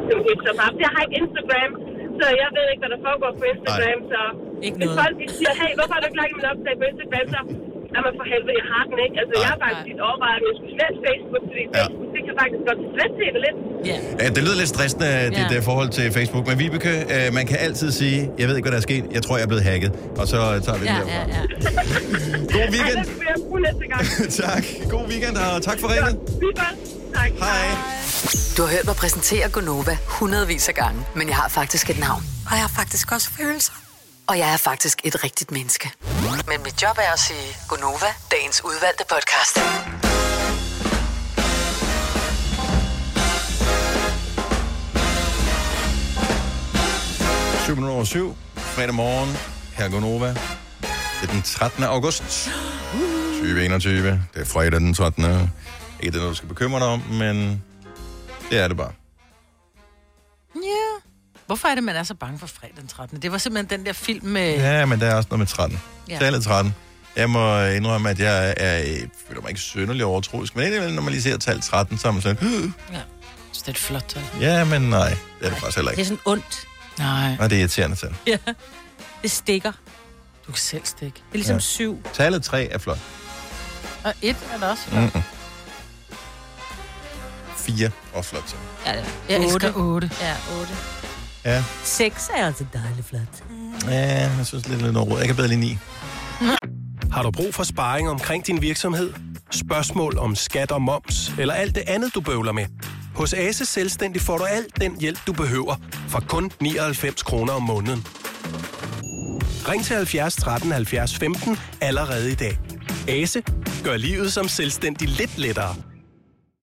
som 0.08 0.18
som 0.46 0.56
haft. 0.64 0.76
Jeg 0.84 0.90
har 0.94 1.02
ikke 1.06 1.16
Instagram, 1.22 1.70
så 2.18 2.24
jeg 2.42 2.48
ved 2.56 2.66
ikke, 2.72 2.82
hvad 2.84 2.92
der 2.94 3.00
foregår 3.08 3.30
på 3.40 3.44
Instagram. 3.54 3.98
Så 4.12 4.20
Ikke 4.66 4.78
hvis 4.80 4.90
noget. 4.90 5.00
folk 5.02 5.14
de 5.20 5.26
siger, 5.38 5.52
hey, 5.60 5.72
hvorfor 5.76 5.92
har 5.94 6.00
du 6.02 6.06
ikke 6.10 6.20
liket 6.22 6.36
min 6.40 6.48
opslag 6.52 6.74
på 6.80 6.86
Instagram, 6.92 7.26
så 7.34 7.40
Jamen 7.96 8.12
for 8.18 8.26
helvede, 8.32 8.54
jeg 8.60 8.66
har 8.72 8.82
den 8.90 8.98
ikke. 9.06 9.16
Altså, 9.22 9.34
jeg 9.42 9.48
har 9.52 9.58
faktisk 9.64 9.84
lidt 9.90 10.00
overvejet, 10.08 10.38
at 10.40 10.44
jeg 10.50 10.54
skulle 10.58 10.72
slette 10.76 10.98
Facebook, 11.06 11.42
fordi 11.50 11.62
ja. 11.66 11.70
Facebook, 11.78 12.08
det 12.16 12.20
kan 12.26 12.34
faktisk 12.40 12.62
godt 12.68 12.80
slette 12.94 13.16
det 13.22 13.40
lidt. 13.46 13.56
Ja. 13.90 13.96
Ja, 14.22 14.26
det 14.34 14.40
lyder 14.46 14.58
lidt 14.62 14.70
stressende, 14.76 15.08
dit 15.38 15.48
Ja. 15.52 15.56
ja. 15.58 15.68
forhold 15.70 15.90
til 15.98 16.06
Facebook. 16.18 16.44
Men 16.50 16.56
Vibeke, 16.62 16.92
øh, 17.14 17.26
man 17.38 17.44
kan 17.50 17.58
altid 17.66 17.88
sige, 18.00 18.18
jeg 18.40 18.44
ved 18.48 18.54
ikke, 18.56 18.66
hvad 18.66 18.74
der 18.76 18.82
er 18.84 18.88
sket. 18.90 19.04
Jeg 19.16 19.22
tror, 19.24 19.34
jeg 19.38 19.44
er 19.48 19.52
blevet 19.52 19.64
hacket. 19.70 19.90
Og 20.20 20.26
så 20.32 20.38
øh, 20.52 20.56
tager 20.66 20.78
vi 20.80 20.84
det 20.86 20.90
Ja, 20.92 20.98
derfra. 21.00 21.12
ja, 21.16 21.22
ja. 21.36 21.42
God 22.56 22.68
weekend. 22.74 22.98
Ja, 23.00 23.04
det 23.10 23.18
vil 23.20 23.28
jeg 23.34 23.38
bruge 23.46 23.60
næste 23.68 23.84
gang. 23.92 24.04
tak. 24.42 24.62
God 24.94 25.04
weekend, 25.12 25.34
og 25.44 25.62
tak 25.68 25.76
for 25.82 25.88
ringet. 25.94 26.14
Tak. 27.18 27.30
Hej. 27.44 27.66
Du 28.56 28.62
har 28.64 28.70
hørt 28.76 28.86
mig 28.90 28.96
præsentere 29.02 29.48
Gonova 29.50 29.94
hundredvis 30.18 30.68
af 30.68 30.74
gange, 30.74 31.00
men 31.18 31.28
jeg 31.28 31.36
har 31.36 31.48
faktisk 31.48 31.90
et 31.90 31.98
navn. 31.98 32.22
Og 32.48 32.52
jeg 32.52 32.60
har 32.66 32.72
faktisk 32.80 33.12
også 33.12 33.28
følelser. 33.40 33.72
Og 34.28 34.38
jeg 34.38 34.52
er 34.52 34.56
faktisk 34.56 35.00
et 35.04 35.24
rigtigt 35.24 35.50
menneske. 35.50 35.92
Men 36.48 36.62
mit 36.62 36.82
job 36.82 36.96
er 36.98 37.12
at 37.12 37.18
sige 37.18 37.56
Gonova, 37.68 38.10
dagens 38.30 38.64
udvalgte 38.64 39.04
podcast. 39.08 39.56
7 47.66 47.74
minutter 47.74 47.94
over 47.94 48.04
7. 48.04 48.36
Fredag 48.56 48.94
morgen. 48.94 49.36
Her 49.76 49.88
går 49.88 50.00
Nova. 50.00 50.28
Det 50.28 51.28
er 51.28 51.32
den 51.32 51.42
13. 51.42 51.84
august 51.84 52.22
2021. 53.32 54.06
Det 54.34 54.40
er 54.40 54.44
fredag 54.44 54.80
den 54.80 54.94
13. 54.94 55.24
Ikke 55.24 55.32
det 56.00 56.14
er 56.14 56.16
noget, 56.16 56.30
du 56.30 56.34
skal 56.34 56.48
bekymre 56.48 56.80
dig 56.80 56.88
om, 56.88 57.00
men 57.00 57.64
det 58.50 58.58
er 58.58 58.68
det 58.68 58.76
bare. 58.76 58.92
Ja. 60.54 61.05
Hvorfor 61.46 61.68
er 61.68 61.74
det, 61.74 61.84
man 61.84 61.96
er 61.96 62.02
så 62.02 62.14
bange 62.14 62.38
for 62.38 62.46
fredag 62.46 62.74
den 62.80 62.86
13. 62.88 63.22
Det 63.22 63.32
var 63.32 63.38
simpelthen 63.38 63.78
den 63.78 63.86
der 63.86 63.92
film 63.92 64.26
med... 64.26 64.54
Ja, 64.56 64.86
men 64.86 65.00
der 65.00 65.06
er 65.06 65.14
også 65.14 65.26
noget 65.30 65.38
med 65.38 65.46
13. 65.46 65.80
Ja. 66.08 66.14
Ja. 66.14 66.18
Tallet 66.18 66.44
13. 66.44 66.74
Jeg 67.16 67.30
må 67.30 67.60
indrømme, 67.64 68.10
at 68.10 68.18
jeg 68.20 68.54
er, 68.56 68.66
jeg 68.76 69.08
føler 69.28 69.40
mig 69.42 69.48
ikke 69.48 69.60
synderlig 69.60 70.04
overtroisk, 70.04 70.56
men 70.56 70.64
indimellem, 70.64 70.94
når 70.94 71.02
man 71.02 71.12
lige 71.12 71.22
ser 71.22 71.36
tal 71.38 71.60
13, 71.60 71.98
så 71.98 72.08
er 72.08 72.12
man 72.12 72.22
sådan, 72.22 72.74
Ja. 72.92 72.98
Så 73.52 73.60
det 73.60 73.66
er 73.68 73.72
et 73.72 73.78
flot 73.78 74.04
tal. 74.08 74.22
ja, 74.40 74.64
men 74.64 74.82
nej, 74.82 75.08
det 75.08 75.46
er 75.46 75.50
det 75.50 75.58
faktisk 75.58 75.76
heller 75.76 75.90
Det 75.90 75.96
er 75.96 76.00
ikke. 76.00 76.04
sådan 76.08 76.18
ondt. 76.24 76.66
Nej. 76.98 77.36
Og 77.40 77.50
det 77.50 77.56
er 77.56 77.60
irriterende 77.60 77.96
tal. 77.96 78.14
Ja. 78.26 78.38
Det 79.22 79.30
stikker. 79.30 79.72
Du 80.46 80.52
kan 80.52 80.60
selv 80.60 80.82
stikke. 80.84 81.14
Det 81.14 81.22
er 81.32 81.36
ligesom 81.36 81.52
Ja. 81.52 81.56
ja. 81.56 81.60
syv. 81.60 82.02
Tallet 82.14 82.42
3 82.42 82.64
er 82.64 82.78
flot. 82.78 82.98
Og 84.04 84.14
et 84.22 84.36
er 84.54 84.58
der 84.58 84.66
også. 84.68 84.82
Mm-mm. 84.92 85.22
4 87.56 87.86
er 87.86 87.90
også 88.14 88.30
flot 88.30 88.44
tal. 88.48 88.58
Ja, 88.86 88.92
det 89.00 89.00
er. 89.28 89.34
Jeg 89.34 89.44
elsker 89.44 89.68
Otte. 89.74 89.76
8. 89.76 90.10
Ja, 90.20 90.34
8. 90.60 90.72
Ja, 91.46 91.64
6 91.84 92.30
er 92.34 92.46
altså 92.46 92.64
dejligt 92.72 93.06
flot. 93.06 93.20
ja 93.88 94.30
jeg 94.36 94.46
synes 94.46 94.68
lidt, 94.68 94.82
lidt 94.82 94.92
noget 94.92 95.10
råd. 95.10 95.18
Jeg 95.18 95.26
kan 95.26 95.36
bedre 95.36 95.48
lide 95.48 95.60
9. 95.60 95.78
Har 97.12 97.22
du 97.22 97.30
brug 97.30 97.54
for 97.54 97.64
sparring 97.64 98.08
omkring 98.08 98.46
din 98.46 98.62
virksomhed? 98.62 99.12
Spørgsmål 99.50 100.18
om 100.18 100.34
skat 100.34 100.72
og 100.72 100.82
moms, 100.82 101.32
eller 101.38 101.54
alt 101.54 101.74
det 101.74 101.82
andet, 101.86 102.14
du 102.14 102.20
bøvler 102.20 102.52
med? 102.52 102.66
Hos 103.14 103.32
Ase 103.32 103.66
Selvstændig 103.66 104.22
får 104.22 104.38
du 104.38 104.44
alt 104.44 104.80
den 104.80 105.00
hjælp, 105.00 105.18
du 105.26 105.32
behøver, 105.32 105.74
for 106.08 106.20
kun 106.28 106.50
99 106.60 107.22
kroner 107.22 107.52
om 107.52 107.62
måneden. 107.62 108.06
Ring 109.68 109.84
til 109.84 109.96
70 109.96 110.36
13 110.36 110.72
70 110.72 111.16
15 111.16 111.58
allerede 111.80 112.32
i 112.32 112.34
dag. 112.34 112.58
Ase 113.08 113.42
gør 113.84 113.96
livet 113.96 114.32
som 114.32 114.48
selvstændig 114.48 115.08
lidt 115.08 115.38
lettere. 115.38 115.74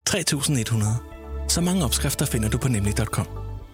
3100. 0.06 0.96
Så 1.48 1.60
mange 1.60 1.84
opskrifter 1.84 2.26
finder 2.26 2.48
du 2.48 2.58
på 2.58 2.68
nemlig.com. 2.68 3.26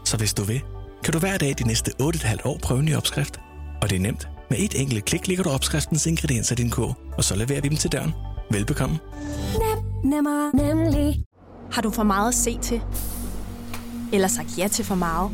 Så 0.04 0.16
hvis 0.16 0.34
du 0.34 0.42
vil, 0.42 0.62
kan 1.04 1.12
du 1.12 1.18
hver 1.18 1.38
dag 1.38 1.54
de 1.58 1.66
næste 1.66 1.92
8,5 2.02 2.36
år 2.44 2.58
prøve 2.62 2.80
en 2.80 2.86
ny 2.86 2.96
opskrift. 2.96 3.40
Og 3.82 3.90
det 3.90 3.96
er 3.96 4.00
nemt. 4.00 4.28
Med 4.50 4.58
et 4.58 4.80
enkelt 4.80 5.04
klik 5.04 5.28
ligger 5.28 5.44
du 5.44 5.50
opskriftens 5.50 6.06
ingredienser 6.06 6.52
i 6.54 6.56
din 6.56 6.70
kog, 6.70 6.96
og 7.16 7.24
så 7.24 7.36
leverer 7.36 7.60
vi 7.60 7.68
dem 7.68 7.76
til 7.76 7.92
døren. 7.92 8.12
Velbekomme. 8.50 8.98
Nemmer, 10.04 10.56
nemlig. 10.56 11.24
Har 11.72 11.82
du 11.82 11.90
for 11.90 12.02
meget 12.02 12.28
at 12.28 12.34
se 12.34 12.58
til? 12.58 12.80
Eller 14.12 14.28
sagt 14.28 14.58
ja 14.58 14.68
til 14.68 14.84
for 14.84 14.94
meget? 14.94 15.30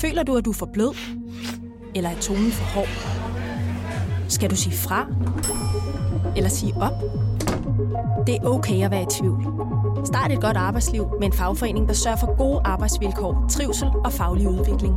Føler 0.00 0.22
du, 0.22 0.36
at 0.36 0.44
du 0.44 0.50
er 0.50 0.54
for 0.54 0.66
blød? 0.72 0.94
Eller 1.94 2.10
er 2.10 2.20
tonen 2.20 2.52
for 2.52 2.64
hård? 2.64 2.88
Skal 4.28 4.50
du 4.50 4.56
sige 4.56 4.76
fra? 4.76 5.06
Eller 6.36 6.50
sige 6.50 6.74
op? 6.76 6.92
Det 8.26 8.34
er 8.34 8.44
okay 8.44 8.84
at 8.84 8.90
være 8.90 9.02
i 9.02 9.06
tvivl. 9.20 9.42
Start 10.06 10.32
et 10.32 10.40
godt 10.40 10.56
arbejdsliv 10.56 11.06
med 11.20 11.26
en 11.26 11.32
fagforening, 11.32 11.88
der 11.88 11.94
sørger 11.94 12.16
for 12.16 12.36
gode 12.36 12.60
arbejdsvilkår, 12.64 13.46
trivsel 13.50 13.88
og 14.04 14.12
faglig 14.12 14.48
udvikling. 14.48 14.94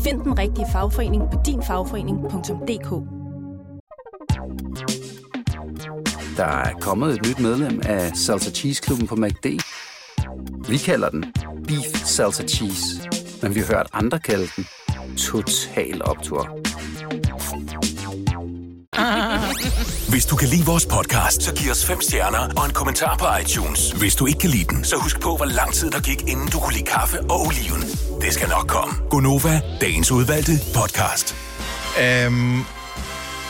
Find 0.00 0.20
den 0.20 0.38
rigtige 0.38 0.66
fagforening 0.72 1.22
på 1.32 1.38
dinfagforening.dk. 1.46 2.90
Der 6.36 6.44
er 6.44 6.72
kommet 6.80 7.14
et 7.14 7.26
nyt 7.26 7.40
medlem 7.40 7.80
af 7.84 8.16
Salsa 8.16 8.50
Cheese 8.50 8.82
Klubben 8.82 9.06
på 9.06 9.16
MACD. 9.16 9.46
Vi 10.68 10.76
kalder 10.76 11.10
den 11.10 11.24
Beef 11.66 12.04
Salsa 12.04 12.46
Cheese, 12.46 13.08
men 13.42 13.54
vi 13.54 13.60
har 13.60 13.66
hørt 13.66 13.86
andre 13.92 14.18
kalde 14.18 14.46
den 14.56 14.66
Total 15.16 16.02
Optor. 16.04 16.69
Hvis 20.20 20.26
du 20.26 20.36
kan 20.36 20.48
lide 20.48 20.64
vores 20.66 20.86
podcast, 20.86 21.42
så 21.42 21.54
giv 21.54 21.70
os 21.70 21.86
fem 21.86 22.00
stjerner 22.00 22.38
og 22.56 22.64
en 22.66 22.72
kommentar 22.72 23.16
på 23.16 23.26
iTunes. 23.42 23.92
Hvis 23.92 24.14
du 24.16 24.26
ikke 24.26 24.38
kan 24.38 24.50
lide 24.50 24.64
den, 24.64 24.84
så 24.84 24.96
husk 24.96 25.20
på, 25.20 25.36
hvor 25.36 25.44
lang 25.44 25.72
tid 25.72 25.90
der 25.90 26.00
gik, 26.00 26.20
inden 26.28 26.48
du 26.48 26.58
kunne 26.58 26.72
lide 26.72 26.84
kaffe 26.84 27.20
og 27.20 27.40
oliven. 27.46 27.80
Det 28.20 28.34
skal 28.34 28.48
nok 28.48 28.66
komme. 28.68 28.94
Gonova, 29.10 29.60
dagens 29.80 30.10
udvalgte 30.10 30.52
podcast. 30.74 31.36
Øhm, 32.02 32.60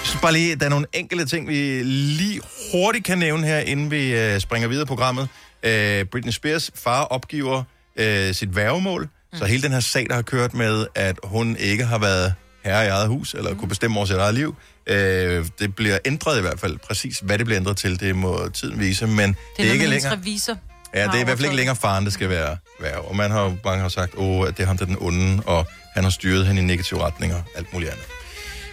så 0.04 0.20
bare 0.22 0.32
lige, 0.32 0.56
der 0.56 0.64
er 0.64 0.70
nogle 0.70 0.86
enkelte 0.92 1.26
ting, 1.26 1.48
vi 1.48 1.82
lige 1.84 2.40
hurtigt 2.72 3.04
kan 3.04 3.18
nævne 3.18 3.46
her, 3.46 3.58
inden 3.58 3.90
vi 3.90 4.14
øh, 4.14 4.40
springer 4.40 4.68
videre 4.68 4.82
i 4.82 4.86
programmet. 4.86 5.28
Øh, 5.62 6.04
Britney 6.04 6.32
Spears 6.32 6.70
far 6.74 7.04
opgiver 7.04 7.62
øh, 7.96 8.34
sit 8.34 8.56
værgemål, 8.56 9.02
mm. 9.02 9.38
så 9.38 9.44
hele 9.44 9.62
den 9.62 9.72
her 9.72 9.80
sag, 9.80 10.06
der 10.08 10.14
har 10.14 10.22
kørt 10.22 10.54
med, 10.54 10.86
at 10.94 11.16
hun 11.24 11.56
ikke 11.56 11.84
har 11.84 11.98
været 11.98 12.34
herre 12.64 12.84
i 12.84 12.88
eget 12.88 13.08
hus, 13.08 13.34
eller 13.34 13.54
kunne 13.54 13.68
bestemme 13.68 13.96
over 13.96 14.06
sit 14.06 14.16
eget 14.16 14.34
liv, 14.34 14.56
øh, 14.90 15.46
det 15.58 15.76
bliver 15.76 15.98
ændret 16.04 16.38
i 16.38 16.40
hvert 16.40 16.60
fald. 16.60 16.78
Præcis 16.78 17.18
hvad 17.18 17.38
det 17.38 17.46
bliver 17.46 17.60
ændret 17.60 17.76
til, 17.76 18.00
det 18.00 18.16
må 18.16 18.48
tiden 18.54 18.80
vise, 18.80 19.06
men 19.06 19.28
det, 19.28 19.36
Det 19.56 19.68
er, 19.68 19.72
ikke 19.72 19.86
længere... 19.86 20.12
revisor. 20.12 20.56
Ja, 20.94 21.04
det 21.04 21.14
er 21.14 21.20
i 21.20 21.24
hvert 21.24 21.38
fald 21.38 21.44
ikke 21.44 21.56
længere 21.56 21.76
faren, 21.76 22.04
det 22.04 22.12
skal 22.12 22.28
være 22.28 22.56
værge. 22.80 22.98
Og 23.00 23.16
man 23.16 23.30
har 23.30 23.52
mange 23.64 23.82
har 23.82 23.88
sagt, 23.88 24.14
åh, 24.16 24.48
at 24.48 24.56
det 24.56 24.62
er 24.62 24.66
ham, 24.66 24.78
der 24.78 24.84
er 24.84 24.86
den 24.86 24.96
onde, 25.00 25.42
og 25.46 25.66
han 25.94 26.04
har 26.04 26.10
styret 26.10 26.46
hende 26.46 26.62
i 26.62 26.64
negative 26.64 27.00
retninger, 27.02 27.42
alt 27.56 27.72
muligt 27.72 27.90
andet. 27.90 28.04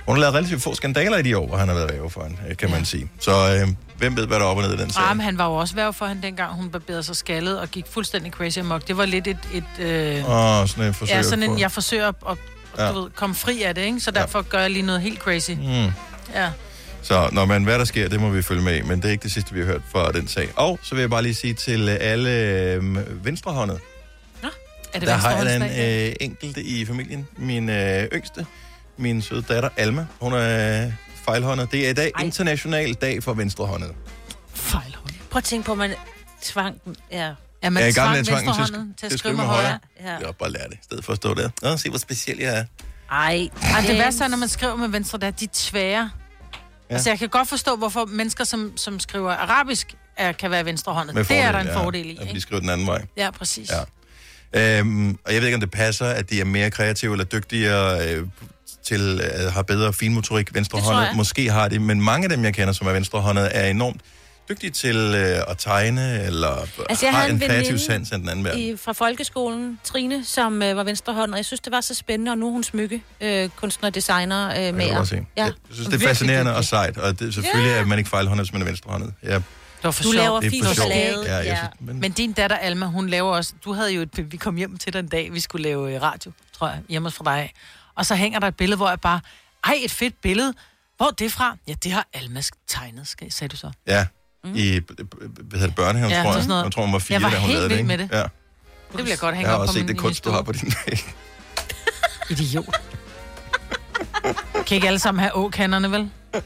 Hun 0.08 0.16
har 0.16 0.22
lavet 0.22 0.36
relativt 0.36 0.62
få 0.62 0.76
skandaler 0.76 1.18
i 1.18 1.22
de 1.22 1.38
år, 1.38 1.48
hvor 1.48 1.58
han 1.58 1.68
har 1.68 1.76
været 1.76 1.92
værge 1.94 2.10
for 2.10 2.24
hende, 2.24 2.38
øh, 2.50 2.58
kan 2.58 2.72
man 2.72 2.86
sige. 2.86 3.10
Så 3.20 3.32
øh, 3.32 3.68
hvem 3.98 4.18
ved, 4.18 4.28
hvad 4.28 4.40
der 4.40 4.46
er 4.46 4.50
op 4.50 4.58
og 4.58 4.64
ned 4.64 4.74
i 4.74 4.78
den 4.78 4.90
sag? 4.90 5.04
Ah, 5.04 5.18
men 5.18 5.24
han 5.24 5.38
var 5.38 5.46
jo 5.46 5.54
også 5.56 5.76
værv 5.76 5.94
for 5.94 6.06
hende 6.06 6.22
dengang, 6.22 6.54
hun 6.54 6.70
barberede 6.70 7.04
sig 7.04 7.16
skaldet 7.16 7.60
og 7.60 7.68
gik 7.70 7.86
fuldstændig 7.90 8.32
crazy 8.32 8.60
amok. 8.60 8.88
Det 8.88 8.98
var 8.98 9.06
lidt 9.06 9.28
et... 9.28 9.38
et 9.54 9.64
øh... 9.80 10.30
Åh, 10.30 10.68
sådan 10.68 10.84
et 10.90 10.96
forsøg 10.96 11.16
Ja, 11.16 11.22
sådan 11.22 11.44
en, 11.44 11.60
jeg 11.60 11.72
forsøger 11.72 12.08
at 12.08 12.38
Ja. 12.78 12.92
du 12.92 13.02
ved, 13.02 13.10
komme 13.10 13.36
fri 13.36 13.62
af 13.64 13.76
det, 13.76 13.82
ikke? 13.82 14.00
Så 14.00 14.12
derfor 14.12 14.42
gør 14.42 14.60
jeg 14.60 14.70
lige 14.70 14.86
noget 14.86 15.02
helt 15.02 15.20
crazy. 15.20 15.52
Mm. 15.52 15.92
Ja. 16.34 16.52
Så 17.02 17.30
når 17.32 17.46
man, 17.46 17.64
hvad 17.64 17.80
der 17.80 17.86
sker, 17.86 18.10
det 18.10 18.20
må 18.20 18.30
vi 18.30 18.42
følge 18.42 18.62
med 18.62 18.84
men 18.84 19.02
det 19.02 19.06
er 19.08 19.12
ikke 19.12 19.24
det 19.24 19.32
sidste, 19.32 19.54
vi 19.54 19.60
har 19.60 19.66
hørt 19.66 19.82
fra 19.92 20.12
den 20.12 20.28
sag. 20.28 20.50
Og 20.56 20.80
så 20.84 20.96
vil 20.96 21.02
jeg 21.02 21.10
bare 21.10 21.24
lige 21.24 21.36
sige 21.36 21.54
til 21.54 21.90
øh, 21.90 21.98
alle 22.00 22.30
øh, 22.30 23.26
venstrehåndet, 23.26 23.80
Er 24.94 25.00
det 25.00 25.08
der 25.08 25.14
har 25.16 25.44
jeg 25.44 25.56
en 25.56 26.10
øh, 26.10 26.16
enkelt 26.20 26.58
i 26.58 26.86
familien. 26.86 27.28
Min 27.38 27.70
øh, 27.70 28.08
yngste, 28.14 28.46
min 28.98 29.22
søde 29.22 29.42
datter 29.42 29.70
Alma, 29.78 30.06
hun 30.20 30.34
er 30.34 30.86
øh, 30.86 30.94
fejlhåndet. 31.26 31.72
Det 31.72 31.86
er 31.86 31.90
i 31.90 31.94
dag 31.94 32.12
Ej. 32.16 32.24
international 32.24 32.94
dag 32.94 33.24
for 33.24 33.34
venstrehåndet. 33.34 33.92
Prøv 35.30 35.38
at 35.38 35.44
tænke 35.44 35.66
på, 35.66 35.72
at 35.72 35.78
man 35.78 35.94
tvang... 36.42 36.82
Ja. 37.12 37.32
Ja, 37.64 37.70
man 37.70 37.84
Ja, 37.84 37.90
i 37.90 37.92
gamle 37.92 38.16
dage 38.16 38.24
tvang 38.24 38.46
man 38.46 38.56
til 38.56 39.06
at 39.06 39.10
til 39.10 39.14
at 39.14 39.20
skrive 39.20 39.36
med 39.36 39.44
højre. 39.46 39.80
Ja. 40.00 40.10
Jeg 40.10 40.26
har 40.26 40.32
bare 40.32 40.52
lært 40.52 40.70
det, 40.70 40.76
i 40.76 40.84
stedet 40.84 41.06
for 41.06 41.12
at 41.14 41.18
stå 41.18 41.34
der. 41.34 41.50
Nå, 41.62 41.78
se, 41.78 41.90
hvor 41.90 42.00
speciel 42.00 42.38
jeg 42.38 42.58
er. 42.58 42.66
Ej, 43.12 43.50
Ej, 43.62 43.82
det 43.88 43.98
værste 43.98 44.24
er, 44.24 44.28
når 44.28 44.38
man 44.38 44.50
skriver 44.50 44.76
med 44.76 44.88
venstre, 44.88 45.18
der 45.18 45.28
er 45.28 45.32
de 45.32 45.48
tvære. 45.54 45.90
Ja. 45.92 46.10
Ja. 46.90 46.96
Altså, 46.96 47.10
jeg 47.10 47.20
kan 47.20 47.30
godt 47.30 47.48
forstå, 47.50 47.76
hvorfor 47.76 48.06
mennesker, 48.06 48.44
som, 48.44 48.78
som 48.78 49.00
skriver 49.00 49.32
arabisk, 49.32 49.96
er, 50.18 50.32
kan 50.32 50.52
være 50.52 50.66
venstrehåndet. 50.66 51.16
Med 51.16 51.24
det 51.24 51.38
er 51.38 51.52
der 51.52 51.60
en 51.60 51.68
ja. 51.68 51.84
fordel 51.84 52.06
i, 52.06 52.16
At 52.16 52.24
de 52.24 52.28
ikke? 52.28 52.42
skriver 52.42 52.60
den 52.60 52.70
anden 52.70 52.88
vej. 52.88 53.06
Ja, 53.18 53.32
præcis. 53.32 53.72
Ja. 54.54 54.80
Øhm, 54.80 55.18
og 55.26 55.34
jeg 55.34 55.42
ved 55.42 55.48
ikke, 55.48 55.56
om 55.56 55.62
det 55.62 55.72
passer, 55.72 56.06
at 56.06 56.30
de 56.30 56.42
er 56.42 56.46
mere 56.46 56.72
kreative 56.72 57.12
eller 57.12 57.26
dygtigere 57.26 58.10
øh, 58.10 58.28
til 58.84 59.22
at 59.22 59.52
have 59.54 59.64
bedre 59.64 59.94
finmotorik 59.94 60.54
venstrehåndet. 60.54 61.06
jeg. 61.08 61.16
Måske 61.16 61.52
har 61.52 61.68
de, 61.68 61.80
men 61.80 62.02
mange 62.02 62.24
af 62.26 62.30
dem, 62.30 62.44
jeg 62.44 62.54
kender, 62.54 62.74
som 62.74 62.88
er 62.88 62.92
venstrehåndet, 62.92 63.50
er 63.54 63.66
enormt 63.66 64.02
dygtige 64.50 64.72
til 64.72 64.96
øh, 64.98 65.40
at 65.52 65.58
tegne, 65.58 66.24
eller 66.24 66.68
Altså, 66.90 67.06
jeg 67.06 67.16
har 67.16 67.26
en 67.26 67.32
en 67.32 67.40
kreativ 67.40 67.78
sans 67.78 68.12
af 68.12 68.20
den 68.20 68.30
anden 68.30 68.46
verden. 68.46 68.60
I, 68.62 68.78
fra 68.78 68.94
folkeskolen, 68.94 69.80
Trine, 69.84 70.26
som 70.26 70.62
øh, 70.64 70.76
var 70.78 70.84
venstrehånd, 70.84 71.32
og 71.32 71.38
jeg 71.38 71.46
synes, 71.46 71.60
det 71.60 71.72
var 71.72 71.82
så 71.82 71.94
spændende, 71.94 72.32
og 72.32 72.38
nu 72.38 72.48
er 72.48 72.52
hun 72.52 72.64
smykke, 72.64 73.04
øh, 73.22 73.50
kunstner, 73.50 73.90
designer, 73.90 74.50
øh, 74.50 74.64
Jeg 74.64 74.74
med. 74.74 75.06
se. 75.06 75.16
Ja. 75.38 75.44
Jeg 75.44 75.54
synes, 75.72 75.88
det 75.90 76.04
er 76.04 76.08
fascinerende 76.08 76.56
og 76.56 76.64
sejt, 76.64 76.98
og 76.98 77.20
det, 77.20 77.34
selvfølgelig 77.34 77.72
er 77.74 77.86
man 77.86 77.98
ikke 77.98 78.10
fejlhåndet, 78.10 78.46
hvis 78.46 78.54
man 78.54 78.62
er 78.62 78.66
venstrehåndet. 78.66 79.14
Ja. 79.24 79.34
Det 79.34 79.84
var 79.84 79.92
for 79.92 80.04
Du 80.04 80.12
sjovt. 80.12 80.24
laver 80.24 80.38
er 80.42 80.74
sjovt. 80.74 80.78
ballade. 80.90 81.26
Ja, 81.26 81.36
jeg 81.36 81.46
Ja. 81.46 81.56
synes- 81.58 81.72
Men... 81.80 82.00
men 82.00 82.12
din 82.12 82.34
datter 82.34 82.56
Alma, 82.58 82.86
hun 82.86 83.08
laver 83.10 83.32
også... 83.36 83.54
Du 83.66 83.74
havde 83.74 83.92
jo 83.94 84.02
et... 84.02 84.32
Vi 84.32 84.38
kom 84.38 84.56
hjem 84.56 84.78
til 84.78 84.94
den 84.94 85.08
dag, 85.08 85.34
vi 85.34 85.40
skulle 85.40 85.64
lave 85.64 85.96
øh, 85.96 86.02
radio, 86.02 86.32
tror 86.58 86.68
jeg, 86.68 86.80
hjemme 86.90 87.12
fra 87.12 87.24
dig. 87.38 87.52
Og 87.96 88.06
så 88.06 88.16
hænger 88.16 88.40
der 88.40 88.48
et 88.48 88.56
billede, 88.56 88.78
hvor 88.78 88.90
jeg 88.90 89.00
bare... 89.00 89.20
Ej, 89.64 89.74
et 89.84 89.92
fedt 89.92 90.22
billede. 90.22 90.54
Hvor 90.98 91.06
er 91.06 91.12
det 91.12 91.32
fra? 91.32 91.58
Ja, 91.68 91.74
det 91.84 91.92
har 91.92 92.08
Alma 92.14 92.42
tegnet, 92.68 93.08
skal, 93.08 93.32
sagde 93.32 93.50
du 93.52 93.56
så. 93.58 93.72
Ja, 93.88 94.06
i 94.56 94.80
b- 94.80 94.84
b- 94.86 95.14
hvad 95.22 95.60
hedder 95.60 95.66
det, 95.68 95.76
børnehaven, 95.76 96.12
Ja, 96.14 96.24
tror 96.24 96.36
jeg. 96.38 96.48
noget. 96.48 96.64
Jeg 96.64 96.72
tror, 96.72 96.84
hun 96.84 96.94
var 96.94 97.00
fire, 97.00 97.14
Jeg 97.16 97.24
var 97.24 97.30
da 97.30 97.38
hun 97.38 97.50
helt 97.50 97.54
lavede 97.60 97.70
vild 97.70 97.78
det, 97.80 97.86
med 97.88 98.00
ikke? 98.00 98.14
det. 98.14 98.18
Ja. 98.20 98.24
Det 98.92 98.98
vil 98.98 99.08
jeg 99.08 99.18
godt 99.20 99.32
Jeg 99.34 99.38
hænge 99.38 99.50
har 99.50 99.56
op 99.56 99.62
også 99.62 99.72
på 99.74 99.78
set 99.78 99.86
min 99.86 99.96
det 99.96 100.02
kunst, 100.02 100.26
du 100.26 100.32
har 100.32 100.42
på 100.42 100.52
din 100.52 100.74
væg. 100.86 101.06
Idiot. 102.30 102.66
Kan 104.68 104.76
ikke 104.76 104.88
alle 104.88 105.00
sammen 105.00 105.20
have 105.20 105.36
åkanderne, 105.36 105.92
vel? 105.92 106.10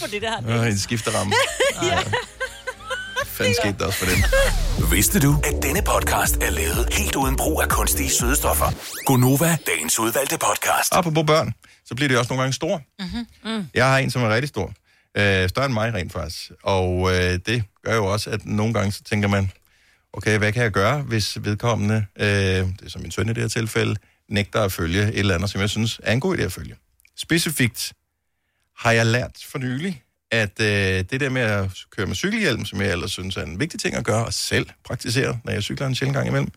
For 0.00 0.06
det 0.06 0.22
der. 0.22 0.40
Nå, 0.40 0.62
en 0.62 0.78
skifteramme. 0.78 1.34
ja. 1.82 1.98
Fanden 3.26 3.54
skete 3.62 3.74
der 3.78 3.86
også 3.86 3.98
for 3.98 4.06
dem. 4.06 4.90
Vidste 4.90 5.20
du, 5.20 5.36
at 5.44 5.62
denne 5.62 5.82
podcast 5.82 6.36
er 6.36 6.50
lavet 6.50 6.88
helt 6.92 7.16
uden 7.16 7.36
brug 7.36 7.62
af 7.62 7.68
kunstige 7.68 8.10
sødestoffer? 8.10 8.70
Gonova, 9.06 9.56
dagens 9.66 9.98
udvalgte 9.98 10.38
podcast. 10.38 10.88
Apropos 10.92 11.24
børn, 11.26 11.52
så 11.86 11.94
bliver 11.94 12.08
de 12.08 12.18
også 12.18 12.28
nogle 12.32 12.42
gange 12.42 12.52
store. 12.54 12.80
Mm-hmm. 12.98 13.26
Mm. 13.52 13.66
Jeg 13.74 13.86
har 13.86 13.98
en, 13.98 14.10
som 14.10 14.22
er 14.22 14.28
rigtig 14.34 14.48
stor. 14.48 14.72
Øh, 15.16 15.48
større 15.48 15.66
end 15.66 15.74
mig 15.74 15.94
rent 15.94 16.12
faktisk. 16.12 16.50
Og 16.62 17.10
øh, 17.14 17.38
det 17.46 17.64
gør 17.84 17.94
jo 17.94 18.04
også, 18.06 18.30
at 18.30 18.46
nogle 18.46 18.74
gange 18.74 18.92
så 18.92 19.02
tænker 19.02 19.28
man, 19.28 19.50
okay, 20.12 20.38
hvad 20.38 20.52
kan 20.52 20.62
jeg 20.62 20.70
gøre, 20.70 21.02
hvis 21.02 21.38
vedkommende, 21.44 22.06
øh, 22.16 22.26
det 22.26 22.74
er 22.84 22.88
som 22.88 23.02
min 23.02 23.10
søn 23.10 23.28
i 23.28 23.32
det 23.32 23.42
her 23.42 23.48
tilfælde, 23.48 23.96
nægter 24.28 24.62
at 24.62 24.72
følge 24.72 25.02
et 25.02 25.18
eller 25.18 25.34
andet, 25.34 25.50
som 25.50 25.60
jeg 25.60 25.70
synes 25.70 26.00
er 26.02 26.12
en 26.12 26.20
god 26.20 26.38
idé 26.38 26.42
at 26.42 26.52
følge. 26.52 26.74
Specifikt 27.16 27.92
har 28.78 28.92
jeg 28.92 29.06
lært 29.06 29.30
for 29.50 29.58
nylig, 29.58 30.02
at 30.30 30.60
øh, 30.60 30.66
det 31.10 31.20
der 31.20 31.28
med 31.28 31.42
at 31.42 31.70
køre 31.96 32.06
med 32.06 32.14
cykelhjelm, 32.14 32.64
som 32.64 32.80
jeg 32.80 32.92
ellers 32.92 33.12
synes 33.12 33.36
er 33.36 33.42
en 33.42 33.60
vigtig 33.60 33.80
ting 33.80 33.94
at 33.96 34.04
gøre, 34.04 34.24
og 34.24 34.34
selv 34.34 34.66
praktisere, 34.84 35.38
når 35.44 35.52
jeg 35.52 35.62
cykler 35.62 35.86
en 35.86 35.94
sjældent 35.94 36.16
gang 36.16 36.28
imellem, 36.28 36.50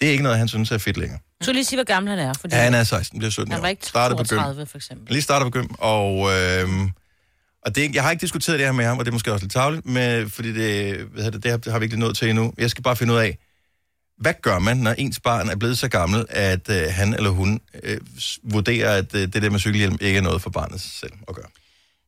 det 0.00 0.08
er 0.08 0.12
ikke 0.12 0.22
noget, 0.22 0.38
han 0.38 0.48
synes 0.48 0.70
er 0.70 0.78
fedt 0.78 0.96
længere. 0.96 1.18
Så 1.42 1.52
lige 1.52 1.64
sige, 1.64 1.76
hvor 1.76 1.84
gammel 1.84 2.10
han 2.10 2.18
er. 2.18 2.32
Fordi 2.40 2.54
Ja, 2.54 2.62
han 2.62 2.74
er 2.74 2.84
16, 2.84 3.18
bliver 3.18 3.30
17 3.30 3.52
han 3.52 3.58
år. 3.58 3.62
var 3.62 3.68
ikke 3.68 3.82
på 3.92 4.16
gym. 4.16 4.24
32, 4.24 4.66
for 4.66 4.78
eksempel. 4.78 5.12
Lige 5.12 5.22
starter 5.22 5.46
på 5.46 5.50
gym, 5.50 5.68
og, 5.78 6.12
øh, 6.32 6.68
og 7.66 7.74
det, 7.74 7.94
jeg 7.94 8.02
har 8.02 8.10
ikke 8.10 8.20
diskuteret 8.20 8.58
det 8.58 8.66
her 8.66 8.72
med 8.72 8.84
ham, 8.84 8.98
og 8.98 9.04
det 9.04 9.10
er 9.10 9.12
måske 9.12 9.32
også 9.32 9.44
lidt 9.44 9.52
tavligt, 9.52 9.86
men, 9.86 10.30
fordi 10.30 10.52
det, 10.52 10.96
hvad 10.96 11.22
hedder 11.22 11.30
det, 11.30 11.42
det, 11.42 11.50
har, 11.50 11.58
det 11.58 11.72
har 11.72 11.78
vi 11.78 11.84
ikke 11.84 11.98
nået 11.98 12.16
til 12.16 12.30
endnu. 12.30 12.52
Jeg 12.58 12.70
skal 12.70 12.82
bare 12.82 12.96
finde 12.96 13.12
ud 13.12 13.18
af, 13.18 13.38
hvad 14.18 14.34
gør 14.42 14.58
man, 14.58 14.76
når 14.76 14.92
ens 14.92 15.20
barn 15.20 15.48
er 15.48 15.56
blevet 15.56 15.78
så 15.78 15.88
gammel, 15.88 16.26
at 16.28 16.70
øh, 16.70 16.82
han 16.90 17.14
eller 17.14 17.30
hun 17.30 17.60
øh, 17.82 18.00
vurderer, 18.42 18.98
at 18.98 19.14
øh, 19.14 19.20
det 19.20 19.42
der 19.42 19.50
med 19.50 19.58
cykelhjelm 19.58 19.98
ikke 20.00 20.18
er 20.18 20.22
noget 20.22 20.42
for 20.42 20.50
barnet 20.50 20.80
selv 20.80 21.12
at 21.28 21.34
gøre? 21.34 21.46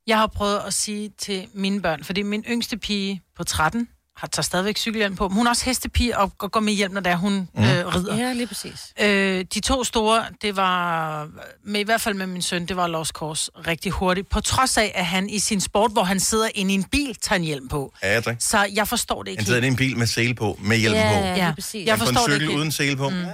Jeg 0.07 0.19
har 0.19 0.27
prøvet 0.27 0.61
at 0.67 0.75
sige 0.75 1.11
til 1.19 1.47
mine 1.55 1.83
børn, 1.83 2.05
fordi 2.05 2.23
min 2.23 2.45
yngste 2.49 2.79
pige 2.79 3.23
på 3.37 3.45
13 3.45 3.89
har 4.19 4.27
tager 4.27 4.43
stadigvæk 4.43 4.77
cykelhjelm 4.77 5.17
på. 5.17 5.29
men 5.29 5.37
Hun 5.37 5.47
er 5.47 5.51
også 5.51 5.65
hestepige 5.65 6.19
og 6.19 6.39
går- 6.39 6.61
med 6.61 6.73
hjelm, 6.73 6.95
når 6.95 7.01
der 7.01 7.17
hun 7.17 7.33
mm. 7.55 7.63
øh, 7.63 7.87
rider. 7.95 8.17
Ja, 8.17 8.33
lige 8.33 8.47
præcis. 8.47 8.93
Øh, 9.01 9.45
de 9.55 9.61
to 9.61 9.85
store, 9.85 10.25
det 10.43 10.57
var, 10.57 11.29
med, 11.65 11.81
i 11.81 11.83
hvert 11.83 12.01
fald 12.01 12.15
med 12.15 12.27
min 12.27 12.43
søn, 12.43 12.67
det 12.67 12.77
var 12.77 12.87
Lost 12.87 13.13
Course 13.13 13.51
rigtig 13.67 13.93
hurtigt. 13.93 14.29
På 14.29 14.41
trods 14.41 14.77
af, 14.79 14.93
at 14.95 15.07
han 15.07 15.31
i 15.31 15.39
sin 15.39 15.61
sport, 15.61 15.93
hvor 15.93 16.03
han 16.03 16.21
sidder 16.21 16.49
inde 16.55 16.73
i 16.73 16.75
en 16.75 16.85
bil, 16.85 17.15
tager 17.23 17.39
en 17.39 17.45
hjelm 17.45 17.69
på. 17.69 17.93
Ja, 18.03 18.13
jeg. 18.27 18.37
Så 18.39 18.69
jeg 18.75 18.89
forstår 18.89 19.23
det 19.23 19.31
ikke 19.31 19.41
Han 19.41 19.47
sidder 19.47 19.59
inde 19.59 19.69
i 19.69 19.71
en 19.71 19.77
bil 19.77 19.97
med 19.99 20.07
sele 20.07 20.35
på, 20.35 20.59
med 20.63 20.77
hjelm 20.77 20.95
Ja, 20.95 21.13
på. 21.21 21.25
ja, 21.27 21.35
lige 21.45 21.55
præcis. 21.55 21.87
Jeg 21.87 21.99
på 21.99 22.03
en 22.05 22.07
forstår 22.07 22.21
det 22.27 22.33
cykel 22.33 22.43
ikke 22.43 22.53
helt. 22.53 22.59
uden 22.61 22.73
sele 22.73 22.97
på. 22.97 23.09
Mm. 23.09 23.25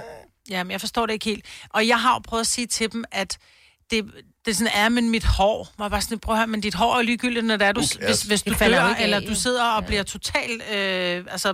Ja, 0.49 0.63
men 0.63 0.71
jeg 0.71 0.79
forstår 0.79 1.05
det 1.05 1.13
ikke 1.13 1.25
helt. 1.25 1.45
Og 1.69 1.87
jeg 1.87 2.01
har 2.01 2.13
jo 2.13 2.19
prøvet 2.19 2.41
at 2.41 2.47
sige 2.47 2.67
til 2.67 2.91
dem, 2.91 3.03
at 3.11 3.37
det, 3.91 4.05
det 4.45 4.51
er 4.51 4.55
sådan, 4.55 4.73
er, 4.75 4.89
men 4.89 5.09
mit 5.09 5.23
hår, 5.23 5.73
var 5.77 5.89
bare 5.89 6.01
sådan, 6.01 6.19
prøv 6.19 6.35
at 6.35 6.39
høre, 6.39 6.47
men 6.47 6.61
dit 6.61 6.73
hår 6.73 6.97
er 6.97 7.01
ligegyldigt, 7.01 7.45
når 7.45 7.57
det 7.57 7.67
er, 7.67 7.71
du, 7.71 7.81
cares? 7.81 8.05
hvis, 8.05 8.21
hvis 8.21 8.41
du 8.43 8.49
Det 8.49 8.57
falder 8.57 8.89
ikke 8.89 9.03
eller 9.03 9.19
du 9.19 9.35
sidder 9.35 9.63
og 9.63 9.85
bliver 9.85 10.03
totalt, 10.03 10.61
øh, 10.73 11.25
altså, 11.31 11.53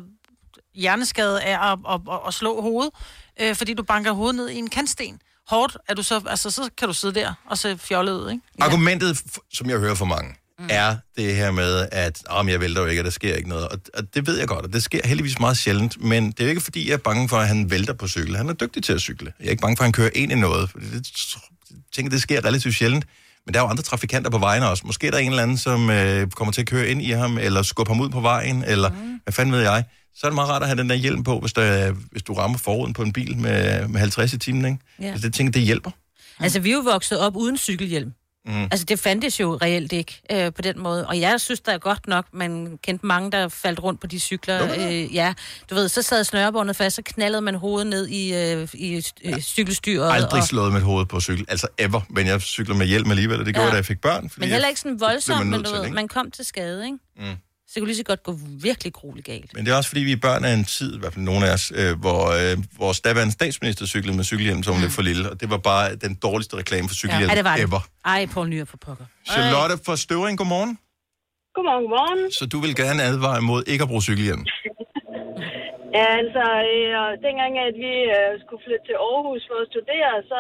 hjerneskadet 0.76 1.38
af 1.38 1.72
at, 1.72 1.80
at, 1.90 2.02
at, 2.12 2.20
at 2.28 2.34
slå 2.34 2.62
hovedet, 2.62 2.92
øh, 3.42 3.56
fordi 3.56 3.74
du 3.74 3.84
banker 3.84 4.12
hovedet 4.12 4.36
ned 4.36 4.50
i 4.50 4.56
en 4.56 4.70
kantsten. 4.70 5.20
Hårdt, 5.48 5.78
er 5.90 5.94
du 5.94 6.04
så, 6.04 6.22
altså, 6.30 6.52
så 6.52 6.70
kan 6.78 6.88
du 6.88 6.94
sidde 6.94 7.20
der 7.20 7.34
og 7.46 7.58
se 7.58 7.78
fjollet 7.78 8.14
ud, 8.14 8.32
ikke? 8.32 8.44
Argumentet, 8.60 9.22
som 9.54 9.70
jeg 9.70 9.80
hører 9.80 9.96
fra 9.96 10.06
mange, 10.06 10.36
mm. 10.60 10.68
er 10.70 10.98
det 11.18 11.36
her 11.36 11.52
med, 11.52 11.88
at 11.92 12.24
om 12.30 12.50
jeg 12.50 12.60
vælter 12.60 12.82
jo 12.82 12.88
ikke, 12.88 13.02
og 13.02 13.06
der 13.06 13.12
sker 13.12 13.36
ikke 13.36 13.50
noget. 13.50 13.68
Og, 13.68 13.80
og 13.94 14.16
det 14.16 14.28
ved 14.28 14.40
jeg 14.40 14.48
godt, 14.48 14.66
og 14.66 14.74
det 14.74 14.84
sker 14.84 15.08
heldigvis 15.08 15.40
meget 15.40 15.58
sjældent. 15.58 16.04
Men 16.04 16.32
det 16.32 16.40
er 16.40 16.44
jo 16.44 16.50
ikke, 16.50 16.62
fordi 16.62 16.88
jeg 16.88 16.94
er 16.94 16.98
bange 16.98 17.30
for, 17.30 17.38
at 17.38 17.48
han 17.48 17.72
vælter 17.72 17.94
på 17.94 18.08
cykel. 18.08 18.36
Han 18.38 18.50
er 18.50 18.54
dygtig 18.54 18.84
til 18.84 18.94
at 18.94 19.02
cykle. 19.02 19.34
Jeg 19.40 19.46
er 19.46 19.52
ikke 19.52 19.62
bange 19.62 19.78
for, 19.78 19.84
at 19.84 19.86
han 19.86 19.94
kører 19.94 20.10
ind 20.16 20.32
i 20.32 20.36
noget. 20.36 20.70
Fordi 20.70 20.86
det, 20.86 21.08
tænker, 21.96 22.10
det 22.10 22.22
sker 22.22 22.46
relativt 22.46 22.76
sjældent. 22.76 23.06
Men 23.46 23.54
der 23.54 23.60
er 23.60 23.64
jo 23.64 23.70
andre 23.70 23.84
trafikanter 23.84 24.30
på 24.30 24.38
vejen 24.38 24.64
også. 24.64 24.84
Måske 24.86 25.08
er 25.08 25.12
der 25.12 25.18
en 25.18 25.30
eller 25.30 25.44
anden, 25.44 25.58
som 25.58 25.90
øh, 25.90 26.28
kommer 26.28 26.52
til 26.52 26.62
at 26.62 26.68
køre 26.68 26.88
ind 26.88 27.02
i 27.02 27.12
ham, 27.12 27.38
eller 27.38 27.62
skubbe 27.62 27.94
ham 27.94 28.02
ud 28.02 28.10
på 28.10 28.20
vejen, 28.20 28.64
eller 28.68 28.90
mm. 28.90 29.20
hvad 29.24 29.34
fanden 29.34 29.54
ved 29.54 29.62
jeg. 29.62 29.84
Så 30.16 30.28
er 30.28 30.30
det 30.30 30.36
meget 30.36 30.50
rart 30.50 30.62
at 30.62 30.68
have 30.68 30.78
den 30.78 30.90
der 30.90 30.96
hjelm 30.96 31.24
på, 31.24 31.40
hvis, 31.40 31.54
der, 31.54 31.92
hvis 32.12 32.24
du 32.24 32.34
rammer 32.34 32.58
forruden 32.58 32.94
på 32.94 33.02
en 33.02 33.14
bil 33.14 33.38
med, 33.38 33.88
med 33.88 34.00
50 34.00 34.34
i 34.34 34.38
timen. 34.38 34.66
Ikke? 34.66 34.78
Ja. 35.00 35.16
Så 35.16 35.22
det 35.22 35.34
tænker, 35.34 35.52
det 35.52 35.62
hjælper. 35.62 35.92
Altså, 36.40 36.60
vi 36.60 36.70
er 36.70 36.74
jo 36.74 36.80
vokset 36.80 37.20
op 37.20 37.36
uden 37.36 37.58
cykelhjelm. 37.58 38.12
Mm. 38.46 38.64
Altså, 38.64 38.86
det 38.86 39.00
fandtes 39.00 39.40
jo 39.40 39.58
reelt 39.62 39.92
ikke 39.92 40.22
øh, 40.32 40.54
på 40.54 40.62
den 40.62 40.80
måde. 40.80 41.08
Og 41.08 41.20
jeg 41.20 41.42
synes, 41.42 41.60
der 41.60 41.72
er 41.72 41.78
godt 41.78 42.08
nok, 42.08 42.26
man 42.34 42.80
kendte 42.84 43.06
mange, 43.06 43.32
der 43.32 43.48
faldt 43.48 43.84
rundt 43.84 44.02
på 44.02 44.08
de 44.08 44.20
cykler. 44.20 44.74
Øh, 44.80 45.16
ja, 45.16 45.34
du 45.70 45.76
ved, 45.76 45.90
så 45.90 46.02
sad 46.02 46.24
snørebåndet 46.24 46.76
fast, 46.76 46.96
så 46.96 47.02
knaldede 47.06 47.42
man 47.42 47.56
hovedet 47.56 47.88
ned 47.88 48.08
i, 48.08 48.34
øh, 48.36 48.68
i 48.74 49.04
øh, 49.26 49.40
cykelstyret. 49.42 50.12
aldrig 50.12 50.42
og, 50.42 50.48
slået 50.48 50.74
mit 50.74 50.82
hoved 50.84 51.06
på 51.06 51.20
cykel. 51.22 51.46
Altså 51.50 51.68
ever. 51.78 52.02
Men 52.10 52.28
jeg 52.28 52.42
cykler 52.42 52.76
med 52.76 52.86
hjelm 52.88 53.12
alligevel, 53.12 53.40
og 53.40 53.46
det 53.46 53.54
gjorde 53.54 53.64
Ja. 53.64 53.68
jeg, 53.68 53.74
da 53.74 53.78
jeg 53.78 53.86
fik 53.86 54.02
børn. 54.02 54.30
Men 54.38 54.50
heller 54.50 54.68
ikke 54.68 54.80
sådan 54.82 55.00
voldsomt, 55.00 55.48
men 55.48 55.64
du 55.64 55.72
ved, 55.72 55.90
man 55.90 56.08
kom 56.08 56.32
til 56.32 56.46
skade, 56.46 56.86
ikke? 56.86 56.98
Mm. 57.18 57.36
Så 57.72 57.76
det 57.76 57.82
kunne 57.82 57.88
lige 57.88 57.98
så 57.98 58.04
godt 58.04 58.24
gå 58.24 58.34
virkelig 58.68 58.94
grueligt 58.94 59.26
galt. 59.26 59.54
Men 59.56 59.66
det 59.66 59.72
er 59.72 59.76
også 59.76 59.90
fordi, 59.90 60.02
vi 60.02 60.12
er 60.12 60.22
børn 60.28 60.46
af 60.46 60.54
en 60.54 60.66
tid, 60.66 60.96
i 60.96 61.00
hvert 61.00 61.14
fald 61.14 61.26
nogle 61.26 61.48
af 61.48 61.54
os, 61.54 61.72
øh, 61.76 62.00
hvor 62.00 62.22
øh, 62.40 62.58
vores 62.78 63.02
daværende 63.02 63.34
statsminister 63.34 63.86
cyklede 63.86 64.16
med 64.18 64.24
cykelhjelm, 64.24 64.64
som 64.64 64.76
mm. 64.76 64.82
lidt 64.82 64.94
for 64.94 65.02
lille. 65.02 65.30
Og 65.32 65.42
det 65.42 65.50
var 65.50 65.58
bare 65.58 65.96
den 65.96 66.16
dårligste 66.16 66.58
reklame 66.58 66.88
for 66.88 66.96
cykelhjelm 66.96 67.30
ja, 67.30 67.36
det 67.36 67.44
var 67.44 67.56
det. 67.56 67.64
ever. 67.64 67.82
Ej, 68.06 68.26
Poul 68.34 68.50
Nyr 68.50 68.66
for 68.66 68.78
pokker. 68.78 69.06
Charlotte 69.32 69.76
fra 69.86 69.98
Støvring, 69.98 70.38
godmorgen. 70.38 70.78
Godmorgen, 71.56 71.84
godmorgen. 71.84 72.32
Så 72.32 72.46
du 72.46 72.60
vil 72.60 72.76
gerne 72.76 73.04
advare 73.04 73.38
imod 73.38 73.64
ikke 73.68 73.82
at 73.82 73.88
bruge 73.88 74.02
cykelhjelm? 74.02 74.44
Ja, 75.98 76.06
altså, 76.22 76.46
øh, 76.74 77.10
dengang 77.28 77.54
at 77.70 77.76
vi 77.86 77.94
øh, 78.16 78.32
skulle 78.44 78.64
flytte 78.66 78.86
til 78.88 78.98
Aarhus 79.10 79.44
for 79.50 79.58
at 79.64 79.70
studere, 79.74 80.12
så 80.32 80.40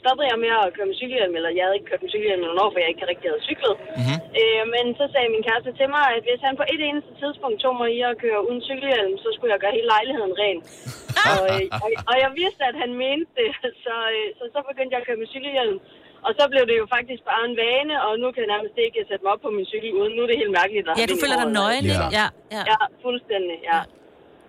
stoppede 0.00 0.28
jeg 0.32 0.38
med 0.44 0.52
at 0.62 0.72
køre 0.74 0.88
med 0.90 0.98
cykelhjelm, 1.00 1.34
eller 1.38 1.50
jeg 1.56 1.64
havde 1.64 1.76
ikke 1.78 1.90
kørt 1.90 2.04
med 2.04 2.12
cykelhjelm 2.14 2.44
i 2.44 2.48
år, 2.64 2.70
for 2.72 2.80
jeg 2.82 2.90
ikke 2.92 3.08
rigtig 3.10 3.28
havde 3.30 3.46
cyklet. 3.48 3.74
Mm-hmm. 3.98 4.18
Øh, 4.40 4.62
men 4.74 4.84
så 4.98 5.04
sagde 5.12 5.34
min 5.34 5.46
kæreste 5.48 5.72
til 5.80 5.88
mig, 5.96 6.04
at 6.16 6.22
hvis 6.28 6.42
han 6.46 6.54
på 6.60 6.66
et 6.74 6.82
eneste 6.88 7.12
tidspunkt 7.22 7.56
tog 7.64 7.74
mig 7.80 7.88
i 7.98 8.00
at 8.10 8.18
køre 8.24 8.40
uden 8.48 8.62
cykelhjelm, 8.68 9.14
så 9.24 9.28
skulle 9.34 9.52
jeg 9.54 9.62
gøre 9.62 9.76
hele 9.78 9.92
lejligheden 9.94 10.34
ren. 10.42 10.58
og, 11.32 11.42
øh, 11.52 11.64
og, 11.84 11.88
og 12.10 12.16
jeg 12.24 12.30
vidste, 12.40 12.62
at 12.70 12.76
han 12.82 12.90
mente 13.04 13.30
det, 13.40 13.50
så, 13.84 13.94
øh, 14.16 14.26
så 14.38 14.44
så 14.54 14.58
begyndte 14.68 14.92
jeg 14.94 15.00
at 15.02 15.06
køre 15.08 15.20
med 15.22 15.28
cykelhjelm. 15.34 15.78
Og 16.26 16.30
så 16.38 16.44
blev 16.52 16.62
det 16.70 16.76
jo 16.82 16.86
faktisk 16.96 17.22
bare 17.30 17.42
en 17.50 17.56
vane, 17.62 17.94
og 18.06 18.12
nu 18.22 18.26
kan 18.32 18.40
jeg 18.44 18.50
nærmest 18.54 18.76
ikke 18.86 19.00
sætte 19.10 19.22
mig 19.24 19.32
op 19.34 19.42
på 19.46 19.50
min 19.56 19.66
cykel 19.72 19.90
uden. 20.00 20.12
Nu 20.16 20.20
er 20.24 20.28
det 20.30 20.38
helt 20.42 20.54
mærkeligt. 20.60 20.84
at 20.90 20.94
Ja, 21.00 21.04
du 21.12 21.16
føler 21.22 21.36
dig 21.42 21.50
nøgen, 21.60 21.84
ikke? 21.92 22.08
Ja, 22.18 22.26
ja. 22.56 22.62
Ja, 22.72 22.78
fuldstændig, 23.06 23.56
ja. 23.70 23.80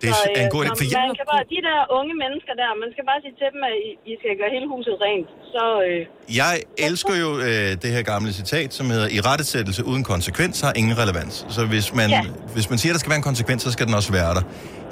Det 0.00 0.08
er 0.12 0.18
så, 0.24 0.28
en 0.44 0.50
god 0.56 0.62
idé, 0.64 0.70
for 0.80 0.86
jeg- 0.94 1.06
man 1.10 1.16
kan 1.20 1.26
bare, 1.34 1.44
de 1.54 1.58
der 1.68 1.78
unge 1.98 2.14
mennesker 2.24 2.52
der, 2.62 2.68
man 2.82 2.88
skal 2.94 3.04
bare 3.10 3.20
sige 3.24 3.34
til 3.40 3.48
dem, 3.54 3.60
at 3.70 3.74
I, 3.88 3.90
I 4.10 4.12
skal 4.20 4.32
gøre 4.40 4.50
hele 4.56 4.66
huset 4.74 4.94
rent. 5.06 5.28
Så, 5.54 5.64
øh, 5.88 6.00
Jeg 6.40 6.52
elsker 6.86 7.14
jo 7.24 7.30
øh, 7.48 7.68
det 7.82 7.90
her 7.94 8.02
gamle 8.12 8.30
citat, 8.40 8.68
som 8.78 8.84
hedder, 8.94 9.08
i 9.16 9.20
rettesættelse 9.30 9.80
uden 9.90 10.04
konsekvens 10.12 10.54
har 10.66 10.72
ingen 10.80 10.94
relevans. 11.02 11.34
Så 11.56 11.60
hvis 11.72 11.86
man, 12.00 12.08
Ja. 12.10 12.22
hvis 12.56 12.66
man 12.70 12.78
siger, 12.78 12.90
at 12.92 12.94
der 12.96 12.98
skal 13.02 13.10
være 13.14 13.22
en 13.24 13.28
konsekvens, 13.32 13.60
så 13.66 13.70
skal 13.76 13.84
den 13.88 13.94
også 14.00 14.12
være 14.20 14.32
der. 14.38 14.42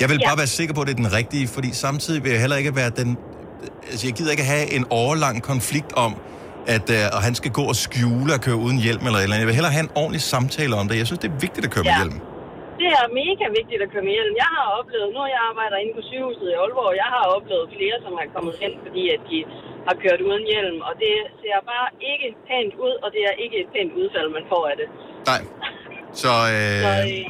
Jeg 0.02 0.08
vil 0.10 0.18
Ja. 0.20 0.28
bare 0.28 0.38
være 0.42 0.46
sikker 0.58 0.74
på, 0.74 0.80
at 0.82 0.86
det 0.88 0.92
er 0.98 1.02
den 1.04 1.12
rigtige, 1.20 1.46
fordi 1.56 1.68
samtidig 1.86 2.18
vil 2.24 2.30
jeg 2.34 2.40
heller 2.44 2.56
ikke 2.62 2.76
være 2.76 2.90
den... 3.00 3.10
Altså, 3.90 4.06
jeg 4.06 4.14
gider 4.18 4.30
ikke 4.30 4.44
have 4.54 4.64
en 4.78 4.84
årlang 4.90 5.42
konflikt 5.42 5.92
om, 6.06 6.12
at 6.66 6.86
øh, 6.90 6.96
og 7.16 7.20
han 7.22 7.34
skal 7.34 7.50
gå 7.50 7.62
og 7.72 7.76
skjule 7.76 8.30
og 8.36 8.40
køre 8.40 8.56
uden 8.56 8.78
hjelm 8.78 9.06
eller 9.06 9.18
eller 9.18 9.34
andet. 9.34 9.38
Jeg 9.38 9.46
vil 9.46 9.54
hellere 9.54 9.72
have 9.72 9.84
en 9.84 9.90
ordentlig 9.94 10.20
samtale 10.34 10.74
om 10.76 10.88
det. 10.88 10.96
Jeg 10.98 11.06
synes, 11.06 11.18
det 11.18 11.30
er 11.34 11.38
vigtigt 11.46 11.64
at 11.66 11.72
køre 11.72 11.84
med 11.84 11.92
Ja. 11.92 11.98
hjelm. 12.02 12.20
Det 12.82 12.88
er 13.00 13.04
mega 13.20 13.44
vigtigt 13.58 13.80
at 13.84 13.88
køre 13.92 14.04
med 14.08 14.14
hjelm. 14.16 14.34
Jeg 14.44 14.50
har 14.56 14.66
oplevet, 14.78 15.08
nu 15.14 15.20
jeg 15.34 15.40
arbejder 15.50 15.76
inde 15.82 15.94
på 15.98 16.02
sygehuset 16.08 16.46
i 16.52 16.56
Aalborg, 16.62 16.92
jeg 17.02 17.08
har 17.14 17.24
oplevet 17.36 17.66
flere, 17.76 17.96
som 18.04 18.12
er 18.22 18.26
kommet 18.34 18.54
hen, 18.62 18.72
fordi 18.84 19.02
at 19.16 19.22
de 19.30 19.38
har 19.88 19.94
kørt 20.04 20.20
uden 20.28 20.44
hjelm. 20.52 20.78
Og 20.88 20.92
det 21.02 21.14
ser 21.40 21.56
bare 21.72 21.88
ikke 22.12 22.28
pænt 22.48 22.74
ud, 22.86 22.94
og 23.04 23.08
det 23.14 23.22
er 23.30 23.34
ikke 23.44 23.56
et 23.62 23.68
pænt 23.74 23.92
udfald, 24.00 24.28
man 24.38 24.44
får 24.52 24.62
af 24.70 24.76
det. 24.80 24.88
Nej. 25.30 25.40
Så, 26.22 26.22
Så, 26.22 26.32
øh, 26.54 26.80
øh, 26.92 27.24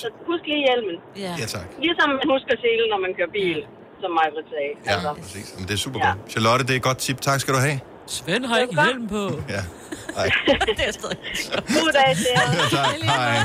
så 0.00 0.06
husk 0.28 0.44
lige 0.52 0.62
hjelmen. 0.68 0.96
Ja. 1.24 1.32
ja 1.42 1.46
tak. 1.56 1.66
Ligesom 1.86 2.08
man 2.20 2.28
husker 2.34 2.52
selen, 2.64 2.88
når 2.92 3.00
man 3.04 3.10
kører 3.18 3.32
bil, 3.40 3.58
som 4.02 4.10
mig 4.18 4.26
vil 4.34 4.44
sige. 4.52 4.72
Ja, 4.90 5.12
præcis. 5.22 5.46
Men 5.56 5.62
det 5.68 5.74
er 5.78 5.82
super 5.86 5.98
godt. 6.06 6.18
Charlotte, 6.32 6.62
det 6.68 6.72
er 6.76 6.80
et 6.82 6.86
godt 6.90 7.00
tip. 7.06 7.18
Tak 7.28 7.38
skal 7.42 7.52
du 7.56 7.60
have. 7.68 7.78
Svend 8.08 8.44
har 8.46 8.58
ikke 8.58 8.82
hjelm 8.84 9.08
på. 9.08 9.42
Ja. 9.48 9.54
Ej. 10.16 10.30
det 10.46 10.88
er 10.88 10.92
stadig 10.92 11.16
God 11.68 11.92
dag 11.92 12.16
til 12.16 12.26
jer. 12.36 12.68
tak. 12.70 12.86
Hej. 13.02 13.38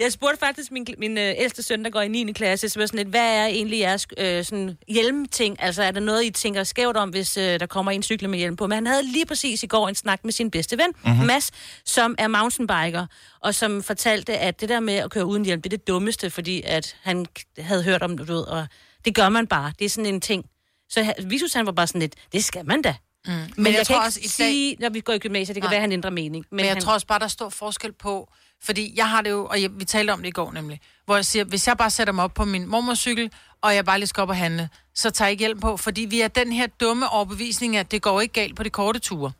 Jeg 0.00 0.12
spurgte 0.12 0.38
faktisk 0.38 0.72
min, 0.72 0.86
min 0.98 1.18
øh, 1.18 1.34
ældste 1.38 1.62
søn, 1.62 1.84
der 1.84 1.90
går 1.90 2.00
i 2.00 2.08
9. 2.08 2.32
klasse, 2.32 2.68
så 2.68 2.78
var 2.78 2.86
sådan 2.86 2.98
lidt, 2.98 3.08
hvad 3.08 3.20
er 3.36 3.46
egentlig 3.46 3.78
jeres 3.80 4.06
øh, 4.18 4.44
sådan 4.44 4.78
hjelmting? 4.88 5.62
Altså, 5.62 5.82
er 5.82 5.90
der 5.90 6.00
noget, 6.00 6.24
I 6.24 6.30
tænker 6.30 6.64
skævt 6.64 6.96
om, 6.96 7.08
hvis 7.08 7.36
øh, 7.36 7.60
der 7.60 7.66
kommer 7.66 7.92
en 7.92 8.02
cykle 8.02 8.28
med 8.28 8.38
hjelm 8.38 8.56
på? 8.56 8.66
Men 8.66 8.74
han 8.74 8.86
havde 8.86 9.02
lige 9.12 9.26
præcis 9.26 9.62
i 9.62 9.66
går 9.66 9.88
en 9.88 9.94
snak 9.94 10.20
med 10.24 10.32
sin 10.32 10.50
bedste 10.50 10.78
ven, 10.78 10.86
Mhm. 11.02 11.10
mm-hmm. 11.12 11.26
Mads, 11.26 11.50
som 11.84 12.14
er 12.18 12.28
mountainbiker, 12.28 13.06
og 13.40 13.54
som 13.54 13.82
fortalte, 13.82 14.38
at 14.38 14.60
det 14.60 14.68
der 14.68 14.80
med 14.80 14.94
at 14.94 15.10
køre 15.10 15.24
uden 15.26 15.44
hjelm, 15.44 15.62
det 15.62 15.72
er 15.72 15.76
det 15.76 15.88
dummeste, 15.88 16.30
fordi 16.30 16.62
at 16.64 16.96
han 17.02 17.26
havde 17.58 17.82
hørt 17.82 18.02
om 18.02 18.18
det, 18.18 18.28
du 18.28 18.32
ved, 18.32 18.42
og 18.42 18.66
det 19.04 19.14
gør 19.14 19.28
man 19.28 19.46
bare. 19.46 19.72
Det 19.78 19.84
er 19.84 19.88
sådan 19.88 20.14
en 20.14 20.20
ting. 20.20 20.44
Så 20.88 21.02
han- 21.02 21.14
vi 21.24 21.38
synes, 21.38 21.54
han 21.54 21.66
var 21.66 21.72
bare 21.72 21.86
sådan 21.86 22.00
lidt, 22.00 22.14
det 22.32 22.44
skal 22.44 22.66
man 22.66 22.82
da. 22.82 22.94
Mm. 23.26 23.32
Men, 23.32 23.50
men 23.56 23.66
jeg, 23.66 23.74
jeg 23.74 23.86
tror 23.86 23.96
kan 23.96 24.04
også, 24.06 24.18
ikke 24.20 24.26
i 24.26 24.28
dag- 24.28 24.52
sige, 24.52 24.76
når 24.80 24.88
vi 24.90 25.00
går 25.00 25.12
i 25.12 25.18
gymnasiet, 25.18 25.54
det 25.54 25.62
kan 25.62 25.66
Nej. 25.68 25.74
være, 25.74 25.80
han 25.80 25.92
ændrer 25.92 26.10
mening. 26.10 26.46
Men, 26.50 26.56
men 26.56 26.64
jeg 26.64 26.74
han... 26.74 26.82
tror 26.82 26.92
også 26.92 27.06
bare, 27.06 27.18
der 27.18 27.24
er 27.24 27.28
stor 27.28 27.48
forskel 27.48 27.92
på, 27.92 28.28
fordi 28.64 28.92
jeg 28.96 29.08
har 29.10 29.20
det 29.22 29.30
jo, 29.30 29.46
og 29.46 29.62
jeg, 29.62 29.70
vi 29.78 29.84
talte 29.84 30.10
om 30.10 30.18
det 30.20 30.28
i 30.28 30.30
går 30.30 30.52
nemlig, 30.52 30.80
hvor 31.04 31.14
jeg 31.14 31.24
siger, 31.24 31.44
hvis 31.44 31.68
jeg 31.68 31.76
bare 31.76 31.90
sætter 31.90 32.12
mig 32.12 32.24
op 32.24 32.34
på 32.34 32.44
min 32.44 32.66
mormorcykel, 32.68 33.30
og 33.62 33.74
jeg 33.74 33.84
bare 33.84 33.98
lige 33.98 34.06
skal 34.06 34.20
op 34.20 34.28
og 34.28 34.36
handle, 34.36 34.68
så 34.94 35.10
tager 35.10 35.26
jeg 35.26 35.30
ikke 35.32 35.40
hjælp 35.42 35.60
på, 35.60 35.76
fordi 35.76 36.00
vi 36.00 36.20
er 36.20 36.28
den 36.28 36.52
her 36.52 36.66
dumme 36.66 37.08
overbevisning, 37.08 37.76
at 37.76 37.90
det 37.90 38.02
går 38.02 38.20
ikke 38.20 38.32
galt 38.32 38.56
på 38.56 38.62
de 38.62 38.70
korte 38.70 38.98
ture. 38.98 39.32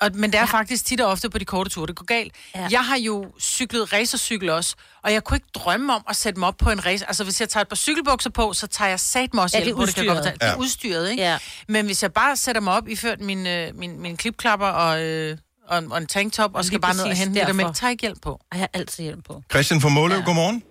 Og, 0.00 0.10
men 0.14 0.30
det 0.32 0.38
er 0.38 0.42
ja. 0.42 0.44
faktisk 0.58 0.86
tit 0.86 1.00
og 1.00 1.10
ofte 1.10 1.30
på 1.30 1.38
de 1.38 1.44
korte 1.44 1.70
ture, 1.70 1.86
det 1.86 1.96
går 1.96 2.04
galt. 2.04 2.32
Ja. 2.54 2.68
Jeg 2.70 2.80
har 2.84 2.96
jo 2.98 3.26
cyklet 3.40 3.92
racercykel 3.92 4.50
også, 4.50 4.74
og 5.02 5.12
jeg 5.12 5.24
kunne 5.24 5.36
ikke 5.36 5.46
drømme 5.54 5.94
om 5.94 6.02
at 6.08 6.16
sætte 6.16 6.38
mig 6.40 6.48
op 6.48 6.56
på 6.56 6.70
en 6.70 6.86
race. 6.86 7.06
Altså, 7.06 7.24
hvis 7.24 7.40
jeg 7.40 7.48
tager 7.48 7.62
et 7.62 7.68
par 7.68 7.76
cykelbukser 7.76 8.30
på, 8.30 8.52
så 8.52 8.66
tager 8.66 8.88
jeg 8.88 9.00
sat 9.00 9.34
mig 9.34 9.42
også 9.42 9.58
Ja, 9.58 9.64
det 9.64 9.70
er 9.70 9.74
udstyret. 9.74 10.16
fortælle. 10.16 10.32
Det 10.40 10.42
er 10.42 10.46
Ja. 10.50 10.56
udstyret, 10.58 11.10
ikke? 11.10 11.22
Ja. 11.22 11.38
Men 11.68 11.86
hvis 11.86 12.02
jeg 12.02 12.12
bare 12.12 12.36
sætter 12.36 12.60
mig 12.60 12.72
op, 12.74 12.88
iført 12.88 13.20
min, 13.20 13.46
øh, 13.46 13.76
min, 13.78 14.00
min 14.00 14.16
klipklapper 14.16 14.66
og, 14.66 15.02
øh, 15.02 15.36
og, 15.68 15.78
en- 15.78 15.92
og 15.92 15.98
en 15.98 16.06
tanktop, 16.06 16.50
og 16.54 16.64
skal 16.64 16.80
bare 16.80 16.94
ned 16.94 17.02
og 17.04 17.16
hente 17.16 17.40
derfor. 17.40 17.52
mælk, 17.52 17.74
tager 17.74 17.88
jeg 17.88 17.90
ikke 17.92 18.00
hjælp 18.02 18.18
på. 18.22 18.40
Jeg 18.52 18.60
har 18.60 18.68
altid 18.74 19.04
hjælp 19.04 19.24
på. 19.24 19.42
Christian 19.50 19.80
fra 19.80 19.88
Måløv, 19.88 20.18
ja. 20.18 20.24
godmorgen. 20.24 20.62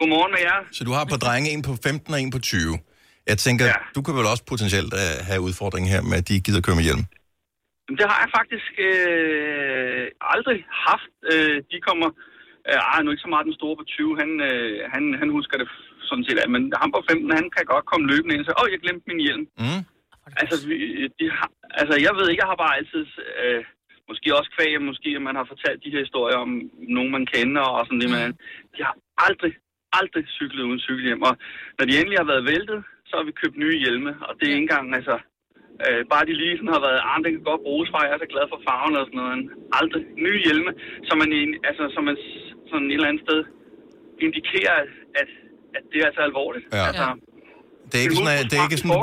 Godmorgen 0.00 0.30
med 0.32 0.40
jer. 0.40 0.68
Så 0.72 0.84
du 0.84 0.92
har 0.92 1.04
på 1.04 1.16
drenge 1.16 1.50
en 1.50 1.62
på 1.62 1.76
15 1.82 2.14
og 2.14 2.20
en 2.20 2.30
på 2.30 2.38
20. 2.38 2.78
Jeg 3.26 3.38
tænker, 3.38 3.66
ja. 3.66 3.72
du 3.94 4.02
kan 4.02 4.14
vel 4.16 4.26
også 4.26 4.42
potentielt 4.46 4.94
uh, 4.94 5.26
have 5.26 5.40
udfordringen 5.40 5.92
her 5.92 6.00
med, 6.02 6.18
at 6.18 6.28
de 6.28 6.34
ikke 6.34 6.44
gider 6.44 6.60
køre 6.60 6.76
med 6.76 6.84
hjelm. 6.84 7.04
Det 7.98 8.06
har 8.10 8.18
jeg 8.24 8.30
faktisk 8.38 8.72
øh, 8.88 10.06
aldrig 10.34 10.58
haft. 10.88 11.14
Øh, 11.32 11.56
de 11.70 11.78
kommer... 11.88 12.08
Øh, 12.68 12.80
ej, 12.92 12.98
nu 13.02 13.10
ikke 13.10 13.26
så 13.26 13.32
meget 13.34 13.48
den 13.48 13.58
store 13.60 13.76
på 13.76 13.84
20. 13.84 14.18
Han, 14.22 14.30
øh, 14.48 14.90
han, 14.94 15.04
han 15.20 15.28
husker 15.36 15.56
det 15.58 15.68
sådan 16.10 16.26
set 16.26 16.38
af. 16.42 16.48
Men 16.54 16.62
ham 16.82 16.90
på 16.92 17.00
15, 17.10 17.38
han 17.40 17.50
kan 17.56 17.64
godt 17.72 17.86
komme 17.90 18.10
løbende 18.12 18.34
ind 18.34 18.42
og 18.42 18.46
sige, 18.46 18.60
åh, 18.60 18.68
jeg 18.72 18.80
glemte 18.84 19.08
min 19.08 19.24
hjelm. 19.26 19.44
Mm. 19.62 19.82
Altså, 20.40 20.56
vi, 20.68 20.76
de 21.20 21.26
har, 21.38 21.50
altså, 21.80 21.94
jeg 22.06 22.12
ved 22.16 22.26
ikke, 22.28 22.42
jeg 22.42 22.50
har 22.52 22.62
bare 22.64 22.76
altid... 22.78 23.04
Øh, 23.42 23.64
måske 24.10 24.36
også 24.38 24.50
kvæg, 24.56 24.82
måske 24.90 25.10
at 25.16 25.22
man 25.28 25.36
har 25.40 25.46
fortalt 25.52 25.84
de 25.84 25.92
her 25.94 26.04
historier 26.06 26.38
om 26.46 26.52
nogen, 26.96 27.12
man 27.16 27.26
kender 27.34 27.64
og 27.76 27.86
sådan 27.86 28.00
det, 28.00 28.10
men 28.10 28.32
de 28.74 28.80
har 28.86 28.94
aldrig, 29.26 29.52
aldrig 30.00 30.24
cyklet 30.38 30.62
uden 30.68 30.80
cykelhjelm. 30.86 31.22
Og 31.28 31.34
når 31.78 31.84
de 31.86 31.98
endelig 31.98 32.18
har 32.18 32.30
været 32.32 32.48
væltet, 32.52 32.80
så 33.08 33.12
har 33.16 33.24
vi 33.28 33.40
købt 33.42 33.56
nye 33.56 33.78
hjelme, 33.82 34.12
og 34.26 34.32
det 34.36 34.44
er 34.44 34.54
ikke 34.54 34.66
engang, 34.68 34.94
altså... 34.98 35.16
Øh, 35.86 36.00
bare 36.12 36.24
de 36.28 36.34
lige 36.42 36.54
sådan 36.58 36.74
har 36.76 36.82
været, 36.88 37.00
ah, 37.10 37.16
det 37.24 37.30
kan 37.34 37.42
godt 37.50 37.62
bruges 37.68 37.88
fra, 37.92 37.98
jeg 38.06 38.12
er 38.16 38.20
så 38.24 38.28
glad 38.34 38.46
for 38.52 38.58
farven 38.68 38.94
og 39.00 39.04
sådan 39.08 39.18
noget. 39.22 39.38
Aldrig 39.80 40.02
nye 40.26 40.38
hjelme, 40.46 40.70
som 41.08 41.14
man, 41.22 41.30
i- 41.40 41.58
altså, 41.68 41.84
som 41.94 42.02
man 42.08 42.16
sådan 42.70 42.86
et 42.90 42.94
eller 42.98 43.10
andet 43.10 43.22
sted 43.26 43.40
indikerer, 44.26 44.76
at, 45.20 45.28
at 45.76 45.82
det 45.90 45.98
er 46.02 46.06
altså 46.10 46.22
alvorligt. 46.28 46.64
Ja. 46.78 46.84
Altså, 46.90 47.06
Det 47.90 47.94
er 47.98 48.02
ikke 48.06 48.16
sådan, 48.20 48.34
at, 48.40 48.46
det 48.50 48.56
er 48.60 48.64
ikke 48.68 48.78
sådan, 48.82 48.96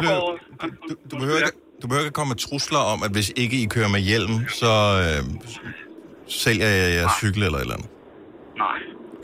du, 0.61 0.67
du, 0.89 0.93
du, 1.11 1.15
behøver 1.21 1.39
ikke, 1.49 1.59
du 1.81 1.85
behøver 1.89 2.05
ikke 2.07 2.17
komme 2.19 2.31
med 2.33 2.39
trusler 2.47 2.81
om, 2.93 2.99
at 3.07 3.11
hvis 3.15 3.29
ikke 3.43 3.55
I 3.63 3.65
kører 3.75 3.89
med 3.95 4.01
hjelm, 4.09 4.35
så 4.61 4.73
øh, 5.05 5.21
sælger 6.43 6.69
jeg 6.79 6.88
jeres 6.97 7.13
cykel 7.21 7.41
eller 7.47 7.59
et 7.59 7.65
eller 7.67 7.77
andet. 7.79 7.89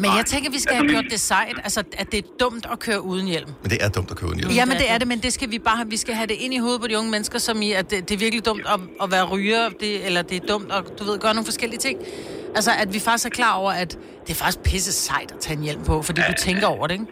Nej. 0.01 0.09
Men 0.09 0.17
jeg 0.17 0.25
tænker, 0.25 0.51
vi 0.51 0.59
skal 0.59 0.75
have 0.75 0.87
gjort 0.87 1.05
det 1.15 1.19
sejt, 1.19 1.57
altså 1.67 1.83
at 2.01 2.11
det 2.11 2.19
er 2.25 2.27
dumt 2.39 2.65
at 2.73 2.79
køre 2.79 3.01
uden 3.11 3.27
hjelm. 3.27 3.49
Men 3.61 3.69
det 3.73 3.79
er 3.85 3.89
dumt 3.97 4.11
at 4.11 4.17
køre 4.17 4.29
uden 4.29 4.39
hjelm. 4.39 4.53
Ja, 4.59 4.65
men 4.65 4.77
det 4.81 4.87
er 4.93 4.97
det, 4.97 5.07
men 5.07 5.19
det 5.25 5.31
skal 5.37 5.51
vi 5.51 5.59
bare 5.59 5.77
have, 5.77 5.89
vi 5.89 5.97
skal 5.97 6.13
have 6.19 6.27
det 6.27 6.37
ind 6.43 6.53
i 6.53 6.57
hovedet 6.57 6.81
på 6.81 6.87
de 6.87 6.95
unge 6.99 7.11
mennesker, 7.15 7.39
som 7.47 7.61
i, 7.61 7.71
at 7.71 7.85
det, 7.91 8.09
det 8.09 8.13
er 8.17 8.21
virkelig 8.25 8.45
dumt 8.45 8.65
at, 8.73 8.79
at 9.03 9.07
være 9.15 9.25
ryger, 9.33 9.69
det, 9.83 10.05
eller 10.07 10.21
det 10.29 10.35
er 10.41 10.45
dumt 10.53 10.69
at, 10.77 10.81
du 10.99 11.03
ved, 11.07 11.15
gøre 11.25 11.33
nogle 11.37 11.49
forskellige 11.51 11.81
ting. 11.87 11.97
Altså, 12.57 12.71
at 12.81 12.89
vi 12.95 12.99
faktisk 13.07 13.25
er 13.31 13.35
klar 13.39 13.53
over, 13.61 13.71
at 13.83 13.91
det 14.25 14.31
er 14.35 14.39
faktisk 14.43 14.61
pisse 14.71 14.93
sejt 15.07 15.29
at 15.35 15.39
tage 15.45 15.57
en 15.57 15.63
hjelm 15.67 15.83
på, 15.91 15.95
fordi 16.07 16.21
du 16.31 16.35
tænker 16.47 16.67
over 16.75 16.85
det, 16.87 16.95
ikke? 16.99 17.07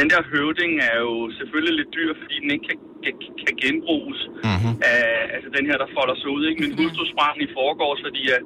Den 0.00 0.06
der 0.14 0.20
høvding 0.32 0.72
er 0.90 0.98
jo 1.08 1.14
selvfølgelig 1.38 1.74
lidt 1.80 1.90
dyr, 1.96 2.10
fordi 2.20 2.36
den 2.42 2.50
ikke 2.54 2.66
kan, 2.70 2.78
kan, 3.04 3.14
kan 3.44 3.54
genbruges. 3.64 4.20
Mm-hmm. 4.48 4.74
af, 4.92 5.04
altså 5.34 5.48
den 5.56 5.64
her, 5.68 5.76
der 5.82 5.88
folder 5.96 6.16
sig 6.20 6.28
ud. 6.36 6.42
Ikke? 6.48 6.58
Min 6.64 6.72
hustru 6.80 7.02
sprang 7.14 7.36
i 7.46 7.48
forgårs, 7.58 8.00
fordi 8.06 8.22
at, 8.36 8.42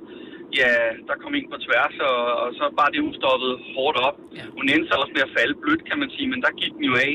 ja, 0.61 0.73
der 1.09 1.17
kom 1.23 1.33
en 1.39 1.49
på 1.53 1.59
tværs, 1.67 1.97
og, 2.11 2.19
og 2.43 2.49
så 2.59 2.65
bare 2.79 2.93
det, 2.93 3.07
hun 3.07 3.15
stoppede 3.21 3.55
hårdt 3.75 3.99
op. 4.09 4.17
Ja. 4.39 4.45
Hun 4.59 4.65
endte 4.73 4.87
så 4.89 4.95
også 5.03 5.15
med 5.17 5.27
at 5.29 5.35
falde 5.39 5.55
blødt, 5.63 5.83
kan 5.89 5.99
man 6.03 6.11
sige, 6.15 6.29
men 6.33 6.41
der 6.45 6.59
gik 6.61 6.73
den 6.79 6.85
jo 6.91 6.95
af. 7.09 7.15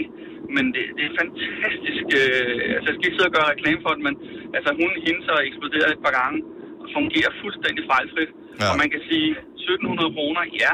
Men 0.56 0.66
det, 0.76 0.84
det 0.98 1.04
er 1.10 1.14
fantastisk. 1.22 2.06
Øh, 2.22 2.76
altså, 2.76 2.88
jeg 2.88 2.94
skal 2.96 3.08
ikke 3.08 3.18
sidde 3.18 3.32
og 3.32 3.38
gøre 3.38 3.52
reklame 3.54 3.80
for 3.86 3.92
det, 3.96 4.04
men 4.08 4.16
altså, 4.58 4.70
hun 4.82 4.92
hende 5.08 5.22
så 5.30 5.34
eksploderet 5.48 5.90
et 5.94 6.04
par 6.06 6.14
gange 6.20 6.38
og 6.82 6.88
fungerer 6.98 7.32
fuldstændig 7.44 7.84
fejlfrit. 7.92 8.32
Ja. 8.62 8.66
Og 8.72 8.76
man 8.82 8.90
kan 8.94 9.02
sige, 9.10 9.30
1700 9.58 10.16
kroner, 10.18 10.44
ja, 10.64 10.74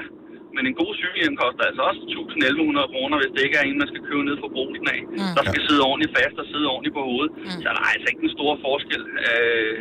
men 0.56 0.63
en 0.69 0.76
god 0.82 0.91
cykelhjelm 1.02 1.36
koster 1.43 1.63
altså 1.69 1.84
også 1.89 2.02
1100 2.06 2.93
kroner, 2.93 3.15
hvis 3.21 3.32
det 3.36 3.41
ikke 3.45 3.58
er 3.62 3.65
en, 3.69 3.82
man 3.84 3.91
skal 3.91 4.04
købe 4.10 4.23
ned 4.30 4.38
fra 4.41 4.54
brusen 4.56 4.86
af. 4.95 5.02
Mm. 5.04 5.34
Der 5.38 5.43
skal 5.49 5.62
sidde 5.67 5.82
ordentligt 5.89 6.15
fast 6.17 6.36
og 6.41 6.47
sidde 6.52 6.67
ordentligt 6.73 6.95
på 6.99 7.04
hovedet. 7.10 7.32
Mm. 7.38 7.62
Så 7.63 7.67
der 7.76 7.82
er 7.86 7.91
altså 7.95 8.08
ikke 8.12 8.23
en 8.28 8.36
stor 8.38 8.52
forskel 8.67 9.04
øh, 9.30 9.78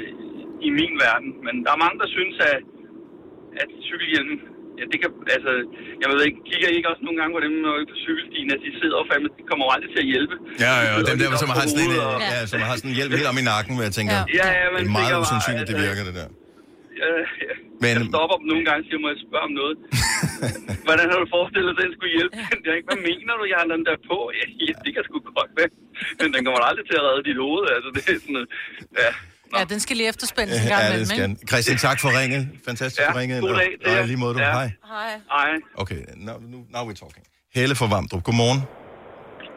i 0.67 0.69
min 0.79 0.95
verden. 1.05 1.31
Men 1.47 1.55
der 1.65 1.71
er 1.73 1.83
mange, 1.85 1.99
der 2.03 2.09
synes, 2.17 2.37
at, 2.51 2.59
at 3.63 3.69
cykelhjelmen, 3.89 4.37
ja, 4.79 4.85
det 4.93 4.99
kan, 5.03 5.11
altså, 5.37 5.53
jeg 6.03 6.07
ved 6.11 6.19
ikke, 6.29 6.41
kigger 6.51 6.69
I 6.73 6.75
ikke 6.79 6.89
også 6.93 7.03
nogle 7.07 7.19
gange 7.21 7.33
på 7.37 7.41
dem 7.47 7.53
når 7.65 7.73
er 7.81 7.87
på 7.95 7.99
cykelstien, 8.07 8.47
at 8.55 8.61
de 8.65 8.71
sidder 8.81 8.97
og 9.03 9.07
fandme, 9.11 9.29
de 9.39 9.45
kommer 9.51 9.65
aldrig 9.75 9.91
til 9.95 10.01
at 10.05 10.09
hjælpe. 10.13 10.35
Ja, 10.65 10.73
ja, 10.85 10.91
og 10.97 11.01
De 11.03 11.07
dem 11.11 11.17
der, 11.23 11.29
som 11.45 11.51
har 11.57 11.65
sådan 11.73 11.75
en, 11.75 11.81
hovedet, 11.83 12.05
og- 12.11 12.21
ja, 12.35 12.39
som 12.53 12.59
har 12.69 12.75
sådan 12.79 12.91
en 12.93 12.97
hjelm 12.99 13.13
helt 13.19 13.29
om 13.33 13.39
i 13.43 13.45
nakken, 13.53 13.73
hvor 13.77 13.85
jeg 13.89 13.95
tænker, 13.99 14.19
Ja, 14.41 14.47
ja, 14.61 14.65
man 14.75 14.81
det 14.85 14.91
er 14.93 14.97
meget 15.01 15.17
usandsynligt, 15.25 15.67
det 15.71 15.75
altså- 15.75 15.87
virker, 15.89 16.05
det 16.11 16.15
der. 16.21 16.29
Ja, 17.03 17.13
ja. 17.47 17.55
Men, 17.85 17.95
Jeg 17.99 18.07
stopper 18.15 18.37
dem 18.41 18.47
nogle 18.53 18.65
gange 18.69 18.81
og 18.83 18.87
siger, 18.89 18.99
må 19.05 19.09
jeg 19.15 19.21
spørge 19.29 19.45
om 19.51 19.55
noget? 19.61 19.77
Hvordan 20.87 21.07
har 21.13 21.19
du 21.23 21.27
forestillet 21.37 21.71
dig, 21.71 21.77
at 21.79 21.83
den 21.85 21.93
skulle 21.97 22.13
hjælpe? 22.19 22.35
Den 22.53 22.61
der, 22.65 22.73
ikke? 22.79 22.89
Hvad 22.91 23.01
mener 23.11 23.33
du, 23.41 23.45
jeg 23.53 23.59
har 23.63 23.69
den 23.75 23.83
der 23.89 23.97
på? 24.11 24.17
Ja, 24.39 24.45
ja, 24.67 24.73
det 24.85 24.91
kan 24.95 25.03
sgu 25.07 25.17
godt 25.41 25.53
være. 25.59 25.71
Men 26.21 26.29
den 26.35 26.41
kommer 26.47 26.61
aldrig 26.71 26.85
til 26.91 26.97
at 27.01 27.05
redde 27.09 27.23
dit 27.31 27.39
hoved. 27.45 27.65
Altså, 27.77 27.89
det 27.97 28.03
er 28.13 28.19
sådan 28.25 28.35
noget. 28.39 28.49
Ja. 29.03 29.11
Ja, 29.59 29.65
den 29.73 29.81
skal 29.81 29.97
lige 29.97 30.09
efterspændes 30.09 30.57
en 30.63 30.69
gang 30.69 30.83
ja, 30.83 30.99
det 30.99 31.09
skal 31.09 31.31
ikke? 31.31 31.47
Christian, 31.51 31.77
tak 31.89 31.99
for 32.01 32.11
ringet. 32.21 32.43
Fantastisk 32.69 33.01
Ja, 33.03 33.13
for 33.13 33.19
ringet. 33.23 33.39
god 33.43 33.55
dag 33.87 34.01
og 34.01 34.07
lige 34.11 34.17
måde, 34.25 34.35
du. 34.35 34.41
Ja. 34.41 34.53
Hej. 34.61 34.69
Hej. 34.95 35.11
Hej. 35.37 35.51
Okay, 35.83 36.01
now, 36.27 36.37
now 36.75 36.83
we're 36.89 37.01
talking. 37.05 37.25
Helle 37.59 37.75
fra 37.81 37.87
Vamdrup, 37.95 38.23
godmorgen. 38.29 38.61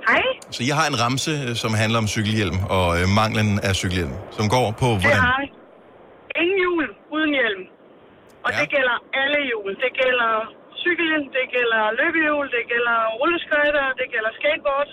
Hej. 0.10 0.24
Så 0.56 0.62
jeg 0.70 0.76
har 0.80 0.88
en 0.94 0.98
ramse, 1.04 1.32
øh, 1.48 1.56
som 1.64 1.72
handler 1.82 1.98
om 2.04 2.08
cykelhjelm 2.16 2.58
og 2.78 2.88
øh, 3.00 3.06
manglen 3.22 3.50
af 3.68 3.72
cykelhjelm, 3.82 4.14
som 4.38 4.46
går 4.56 4.66
på, 4.84 4.88
Det 4.94 5.02
hvordan... 5.04 5.20
har 5.30 5.38
vi. 5.44 5.48
Ingen 6.42 6.58
hjul 6.64 6.86
uden 7.16 7.32
hjelm. 7.40 7.64
Og 8.46 8.50
Ja. 8.54 8.58
det 8.62 8.68
gælder 8.76 8.98
alle 9.22 9.40
hjul. 9.50 9.70
Det 9.84 9.92
gælder 10.02 10.32
cykelhjelm, 10.84 11.28
det 11.38 11.46
gælder 11.56 11.82
løbehjul, 12.00 12.46
det 12.58 12.64
gælder 12.74 12.98
rulleskøjter, 13.20 13.86
det 14.00 14.08
gælder 14.14 14.32
skateboard. 14.40 14.90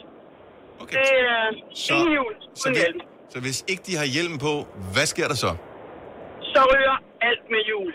Okay. 0.82 0.94
Det 0.98 1.10
er 1.34 1.44
Så- 1.84 1.94
ingen 1.94 2.10
hjul 2.16 2.32
Så, 2.60 2.64
uden 2.68 2.74
vi, 2.76 2.80
hjelm. 2.82 3.00
Så 3.32 3.36
hvis 3.44 3.58
ikke 3.72 3.82
de 3.88 3.94
har 4.00 4.06
hjelm 4.16 4.34
på, 4.46 4.52
hvad 4.94 5.06
sker 5.12 5.26
der 5.32 5.38
så? 5.44 5.50
Så 6.52 6.60
ryger 6.72 6.96
alt 7.28 7.44
med 7.54 7.62
hjul. 7.68 7.90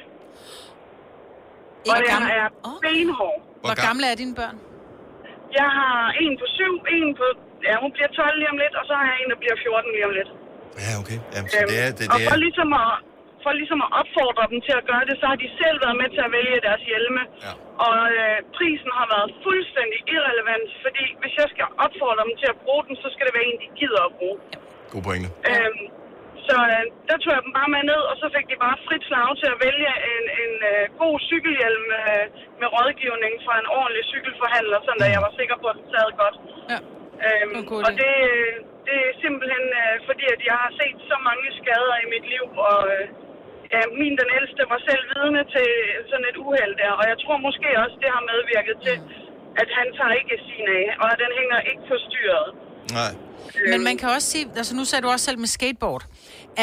Og 1.92 1.96
det 2.02 2.08
gammel- 2.14 2.32
er 2.40 2.46
benhård. 2.86 3.40
Hvor 3.66 3.76
gamle 3.88 4.06
er 4.12 4.16
dine 4.24 4.36
børn? 4.42 4.56
Jeg 5.60 5.70
har 5.80 5.98
en 6.24 6.34
på 6.42 6.46
syv, 6.58 6.74
en 6.98 7.10
på... 7.20 7.26
Ja, 7.68 7.74
hun 7.84 7.92
bliver 7.96 8.10
12 8.22 8.40
lige 8.42 8.50
om 8.54 8.58
lidt, 8.64 8.76
og 8.80 8.84
så 8.90 8.94
har 9.00 9.06
jeg 9.12 9.18
en, 9.24 9.30
der 9.34 9.40
bliver 9.44 9.58
14 9.66 9.96
lige 9.96 10.06
om 10.10 10.14
lidt. 10.20 10.30
Ja, 10.84 10.92
okay. 11.02 11.18
Jamen, 11.34 11.50
så 11.54 11.58
det 11.72 11.78
er... 11.86 11.90
Det, 12.00 12.06
og 12.14 12.18
det 12.20 12.26
for 12.30 12.36
er 12.38 12.42
ligesom, 12.46 12.70
at, 12.84 12.92
for 13.44 13.52
ligesom 13.62 13.80
at 13.86 13.90
opfordre 14.02 14.44
dem 14.52 14.60
til 14.68 14.74
at 14.80 14.84
gøre 14.92 15.04
det, 15.10 15.16
så 15.22 15.26
har 15.32 15.38
de 15.44 15.48
selv 15.62 15.78
været 15.86 15.98
med 16.02 16.10
til 16.16 16.22
at 16.28 16.32
vælge 16.38 16.58
deres 16.68 16.84
hjelme. 16.92 17.22
Ja. 17.46 17.52
Og 17.88 17.98
øh, 18.20 18.38
prisen 18.58 18.92
har 19.00 19.08
været 19.16 19.30
fuldstændig 19.46 20.00
irrelevant, 20.16 20.70
fordi 20.86 21.06
hvis 21.22 21.34
jeg 21.42 21.48
skal 21.54 21.66
opfordre 21.86 22.24
dem 22.28 22.36
til 22.42 22.48
at 22.54 22.58
bruge 22.64 22.84
den, 22.88 22.96
så 23.04 23.08
skal 23.14 23.24
det 23.28 23.34
være 23.38 23.48
en, 23.52 23.58
de 23.64 23.68
gider 23.80 24.02
at 24.10 24.14
bruge. 24.20 24.38
God 24.94 25.02
pointe. 25.08 25.30
Øhm, 25.52 25.84
så 26.48 26.58
øh, 26.74 26.84
der 27.10 27.18
tog 27.22 27.32
jeg 27.36 27.44
dem 27.46 27.54
bare 27.60 27.70
med 27.76 27.84
ned, 27.92 28.02
og 28.12 28.16
så 28.22 28.28
fik 28.36 28.46
de 28.52 28.58
bare 28.66 28.78
frit 28.88 29.04
slag 29.10 29.30
til 29.42 29.50
at 29.54 29.62
vælge 29.68 29.92
en, 30.14 30.26
en 30.44 30.54
øh, 30.72 30.84
god 31.02 31.16
cykelhjelm 31.30 31.86
øh, 32.02 32.24
med 32.60 32.68
rådgivning 32.76 33.34
fra 33.46 33.56
en 33.62 33.68
ordentlig 33.80 34.04
cykelforhandler, 34.14 34.78
sådan 34.88 35.04
at 35.08 35.12
jeg 35.16 35.22
var 35.28 35.34
sikker 35.40 35.58
på, 35.62 35.68
at 35.72 35.78
den 35.80 35.88
sad 35.94 36.10
godt. 36.24 36.38
Ja. 36.74 36.80
Øhm, 37.26 37.54
og 37.86 37.92
det, 38.02 38.14
øh, 38.34 38.54
det 38.88 38.98
er 39.08 39.14
simpelthen 39.24 39.66
øh, 39.84 39.96
fordi, 40.08 40.26
at 40.36 40.42
jeg 40.50 40.58
har 40.64 40.72
set 40.82 40.98
så 41.12 41.18
mange 41.28 41.48
skader 41.60 41.96
i 42.04 42.08
mit 42.14 42.26
liv, 42.34 42.46
og 42.72 42.80
øh, 42.94 43.06
ja, 43.74 43.82
min 44.00 44.16
den 44.22 44.30
ældste 44.38 44.62
var 44.74 44.80
selv 44.90 45.04
vidne 45.16 45.42
til 45.56 45.70
sådan 46.10 46.30
et 46.32 46.38
uheld 46.44 46.76
der, 46.82 46.92
og 47.00 47.06
jeg 47.12 47.18
tror 47.24 47.38
måske 47.48 47.70
også, 47.84 47.96
det 48.04 48.10
har 48.16 48.24
medvirket 48.34 48.78
til, 48.86 48.98
at 49.62 49.70
han 49.78 49.88
tager 49.98 50.14
ikke 50.22 50.36
sin 50.48 50.68
af, 50.80 50.88
og 51.02 51.08
at 51.14 51.18
den 51.24 51.32
hænger 51.40 51.60
ikke 51.70 51.84
på 51.92 51.98
styret. 52.08 52.48
Nej. 52.92 53.12
Men 53.72 53.84
man 53.84 53.96
kan 53.98 54.10
også 54.16 54.28
sige, 54.34 54.46
altså 54.62 54.76
nu 54.76 54.84
sagde 54.86 55.02
du 55.06 55.10
også 55.10 55.26
selv 55.26 55.40
med 55.40 55.48
skateboard, 55.58 56.04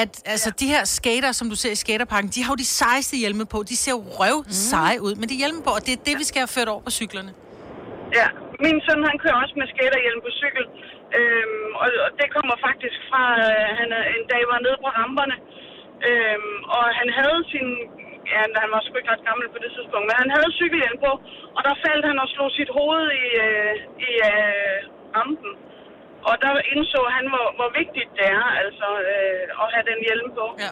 at 0.03 0.12
altså, 0.33 0.49
de 0.61 0.66
her 0.75 0.85
skater, 0.99 1.31
som 1.33 1.47
du 1.53 1.57
ser 1.62 1.72
i 1.77 1.81
skaterparken, 1.85 2.31
de 2.35 2.41
har 2.45 2.51
jo 2.55 2.59
de 2.64 2.70
sejeste 2.83 3.14
hjelme 3.22 3.45
på. 3.55 3.59
De 3.72 3.77
ser 3.83 3.93
jo 3.99 4.03
røv 4.20 4.39
seje 4.70 4.99
ud, 5.07 5.14
men 5.20 5.27
de 5.33 5.37
hjelme 5.43 5.61
på, 5.66 5.70
og 5.77 5.83
det 5.87 5.93
er 5.99 6.03
det, 6.09 6.14
vi 6.22 6.27
skal 6.31 6.41
have 6.45 6.53
ført 6.57 6.68
over 6.75 6.83
på 6.89 6.93
cyklerne. 7.01 7.33
Ja, 8.18 8.27
min 8.64 8.79
søn 8.87 9.01
han 9.11 9.16
kører 9.22 9.39
også 9.43 9.55
med 9.61 9.66
skaterhjelm 9.75 10.20
på 10.27 10.31
cykel, 10.41 10.64
øhm, 11.18 11.70
og, 11.83 11.89
og 12.05 12.11
det 12.20 12.29
kommer 12.37 12.57
faktisk 12.68 12.99
fra, 13.09 13.25
øh, 13.47 13.68
han 13.79 13.89
en 14.16 14.27
dag 14.33 14.43
var 14.53 14.59
nede 14.66 14.79
på 14.85 14.89
ramperne, 15.01 15.37
øhm, 16.09 16.59
og 16.77 16.85
han 16.99 17.09
havde 17.18 17.41
sin, 17.53 17.68
ja, 18.33 18.41
han 18.64 18.70
var 18.75 18.81
sgu 18.83 18.93
ikke 18.99 19.12
ret 19.14 19.29
gammel 19.29 19.47
på 19.55 19.59
det 19.64 19.70
tidspunkt, 19.77 20.07
men 20.09 20.16
han 20.22 20.31
havde 20.37 20.57
cykelhjelm 20.59 20.99
på, 21.07 21.12
og 21.57 21.61
der 21.66 21.83
faldt 21.85 22.05
han 22.11 22.18
og 22.25 22.29
slog 22.35 22.51
sit 22.59 22.70
hoved 22.79 23.05
i, 23.25 23.27
øh, 23.47 23.75
i 24.09 24.11
øh, 24.31 24.79
rampen. 25.18 25.53
Og 26.29 26.35
der 26.45 26.53
indså 26.72 27.01
han, 27.16 27.25
hvor, 27.33 27.47
hvor 27.59 27.70
vigtigt 27.81 28.11
det 28.18 28.27
er, 28.39 28.47
altså, 28.62 28.89
øh, 29.12 29.62
at 29.62 29.66
have 29.75 29.87
den 29.91 30.01
hjelm 30.09 30.29
på. 30.39 30.47
Ja. 30.64 30.70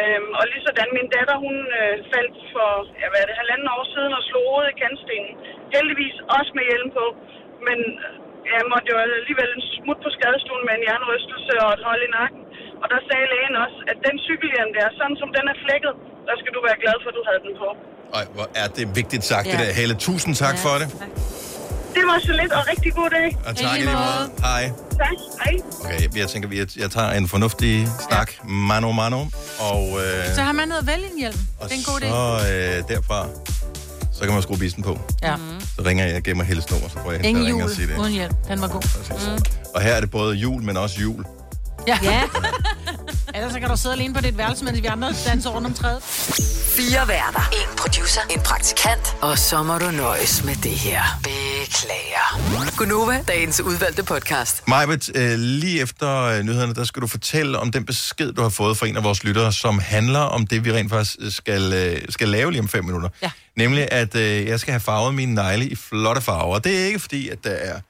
Øhm, 0.00 0.28
og 0.38 0.42
lige 0.50 0.62
sådan 0.68 0.90
min 0.98 1.08
datter, 1.16 1.36
hun 1.46 1.56
øh, 1.80 1.94
faldt 2.12 2.36
for, 2.54 2.70
ja, 3.00 3.06
hvad 3.10 3.20
er 3.22 3.28
det, 3.30 3.36
halvanden 3.42 3.68
år 3.76 3.84
siden 3.94 4.12
og 4.18 4.22
slog 4.28 4.44
hovedet 4.50 4.72
i 4.74 4.80
kantstenen. 4.82 5.32
Heldigvis 5.76 6.16
også 6.36 6.50
med 6.58 6.64
hjelm 6.70 6.88
på, 6.98 7.04
men 7.66 7.78
jeg 8.52 8.62
måtte 8.72 8.88
jo 8.92 8.96
alligevel 9.06 9.50
smut 9.76 9.98
på 10.04 10.10
skadestuen 10.16 10.62
med 10.68 10.74
en 10.78 10.84
jernrystelse 10.88 11.52
og 11.64 11.70
et 11.76 11.82
hold 11.88 12.02
i 12.08 12.10
nakken. 12.18 12.42
Og 12.82 12.86
der 12.92 13.00
sagde 13.08 13.26
lægen 13.34 13.54
også, 13.64 13.78
at 13.90 13.98
den 14.06 14.16
cykelhjelm 14.26 14.70
der, 14.78 14.86
sådan 15.00 15.16
som 15.22 15.28
den 15.36 15.44
er 15.52 15.56
flækket, 15.64 15.94
der 16.28 16.34
skal 16.40 16.52
du 16.56 16.60
være 16.68 16.78
glad 16.82 16.96
for, 17.02 17.08
at 17.12 17.16
du 17.18 17.24
havde 17.28 17.42
den 17.46 17.54
på. 17.62 17.68
Ej, 18.18 18.24
hvor 18.36 18.46
er 18.62 18.68
det 18.76 18.84
vigtigt 19.00 19.24
sagt, 19.32 19.46
Ja. 19.46 19.50
det 19.52 19.58
der. 19.62 19.70
Helle, 19.80 19.94
tusind 20.08 20.32
tak 20.44 20.56
for 20.64 20.74
det. 20.80 20.88
Det 21.94 22.02
var 22.06 22.18
så 22.26 22.32
lidt 22.42 22.52
og 22.52 22.62
rigtig 22.70 22.92
god 22.94 23.10
dag. 23.10 23.36
Og 23.46 23.56
tak 23.56 23.76
i 23.78 23.80
lige 23.80 23.92
måde. 23.92 24.30
Hej. 24.40 24.70
Tak. 24.98 25.08
Hej. 25.44 25.54
Okay, 25.84 26.18
jeg 26.18 26.28
tænker, 26.28 26.48
jeg, 26.52 26.66
jeg 26.78 26.90
tager 26.90 27.10
en 27.10 27.28
fornuftig 27.28 27.88
snak. 28.08 28.32
Mano, 28.48 28.92
mano. 28.92 29.24
Og, 29.58 29.88
øh, 30.00 30.34
Så 30.34 30.40
har 30.42 30.52
man 30.52 30.68
noget 30.68 30.80
at 30.80 30.86
vælge 30.86 31.04
en 31.12 31.18
hjelm. 31.18 31.38
og 31.60 31.68
Det 31.68 31.74
er 31.74 31.78
en 31.78 31.84
god 31.84 32.00
idé. 32.00 32.06
så 32.08 32.52
øh, 32.52 32.88
derfra, 32.96 33.26
så 34.12 34.24
kan 34.24 34.32
man 34.32 34.42
skrue 34.42 34.58
bissen 34.58 34.82
på. 34.82 34.98
Ja. 35.22 35.34
Så 35.76 35.82
ringer 35.86 36.06
jeg, 36.06 36.22
gemmer 36.22 36.44
Helles 36.44 36.70
nummer, 36.70 36.88
så 36.88 36.94
prøver 36.94 37.12
jeg 37.12 37.24
Ingen 37.24 37.44
at 37.44 37.50
jul 37.50 37.62
og 37.62 37.70
sige 37.70 37.86
det. 37.86 37.98
uden 37.98 38.12
hjelm. 38.12 38.34
Den 38.48 38.60
var 38.60 38.68
god. 38.68 38.82
Mm. 39.36 39.44
Og 39.74 39.80
her 39.82 39.92
er 39.92 40.00
det 40.00 40.10
både 40.10 40.34
jul, 40.36 40.62
men 40.62 40.76
også 40.76 41.00
jul. 41.00 41.24
Ja. 41.88 41.98
ja. 42.02 42.22
Ellers 43.34 43.52
så 43.52 43.60
kan 43.60 43.68
du 43.68 43.76
sidde 43.76 43.94
alene 43.94 44.14
på 44.14 44.20
dit 44.20 44.38
værelse, 44.38 44.64
mens 44.64 44.82
vi 44.82 44.86
andre 44.86 45.12
danser 45.26 45.50
rundt 45.50 45.66
om 45.66 45.74
træet. 45.74 46.02
Fire 46.76 47.08
værter. 47.08 47.50
En 47.52 47.76
producer. 47.78 48.20
En 48.30 48.40
praktikant. 48.40 49.16
Og 49.20 49.38
så 49.38 49.62
må 49.62 49.78
du 49.78 49.90
nøjes 49.90 50.44
med 50.44 50.54
det 50.54 50.70
her. 50.70 51.02
Beklager. 51.22 52.76
Gunova, 52.76 53.22
dagens 53.28 53.60
udvalgte 53.60 54.02
podcast. 54.02 54.68
Majbet, 54.68 55.10
øh, 55.16 55.38
lige 55.38 55.80
efter 55.80 56.22
øh, 56.22 56.42
nyhederne, 56.42 56.74
der 56.74 56.84
skal 56.84 57.02
du 57.02 57.06
fortælle 57.06 57.58
om 57.58 57.72
den 57.72 57.84
besked, 57.84 58.32
du 58.32 58.42
har 58.42 58.48
fået 58.48 58.76
fra 58.76 58.86
en 58.86 58.96
af 58.96 59.04
vores 59.04 59.24
lyttere, 59.24 59.52
som 59.52 59.78
handler 59.78 60.20
om 60.20 60.46
det, 60.46 60.64
vi 60.64 60.72
rent 60.72 60.90
faktisk 60.90 61.36
skal, 61.36 61.72
øh, 61.72 62.02
skal 62.08 62.28
lave 62.28 62.50
lige 62.52 62.60
om 62.60 62.68
fem 62.68 62.84
minutter. 62.84 63.08
Ja. 63.22 63.30
Nemlig, 63.56 63.88
at 63.92 64.14
øh, 64.16 64.46
jeg 64.46 64.60
skal 64.60 64.72
have 64.72 64.80
farvet 64.80 65.14
mine 65.14 65.34
negle 65.34 65.68
i 65.68 65.74
flotte 65.74 66.22
farver. 66.22 66.58
Det 66.58 66.80
er 66.82 66.86
ikke 66.86 66.98
fordi, 66.98 67.28
at 67.28 67.44
der 67.44 67.50
er 67.50 67.80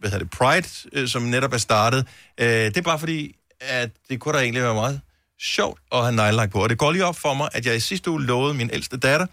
hvad 0.00 0.10
hedder 0.10 0.24
det, 0.24 0.38
Pride, 0.38 0.68
øh, 0.92 1.08
som 1.08 1.22
netop 1.22 1.52
er 1.52 1.58
startet. 1.58 2.06
Øh, 2.40 2.46
det 2.46 2.76
er 2.76 2.82
bare 2.82 2.98
fordi, 2.98 3.34
at 3.68 3.90
det 4.10 4.20
kunne 4.20 4.34
da 4.38 4.42
egentlig 4.42 4.62
være 4.62 4.74
meget 4.74 5.00
sjovt 5.40 5.80
at 5.92 6.00
have 6.00 6.12
neglelak 6.12 6.50
på. 6.52 6.62
Og 6.62 6.68
det 6.68 6.78
går 6.78 6.92
lige 6.92 7.04
op 7.04 7.16
for 7.16 7.34
mig, 7.34 7.48
at 7.52 7.66
jeg 7.66 7.76
i 7.76 7.80
sidste 7.80 8.10
uge 8.10 8.22
lovede 8.22 8.54
min 8.54 8.70
ældste 8.72 8.96
datter, 8.96 9.26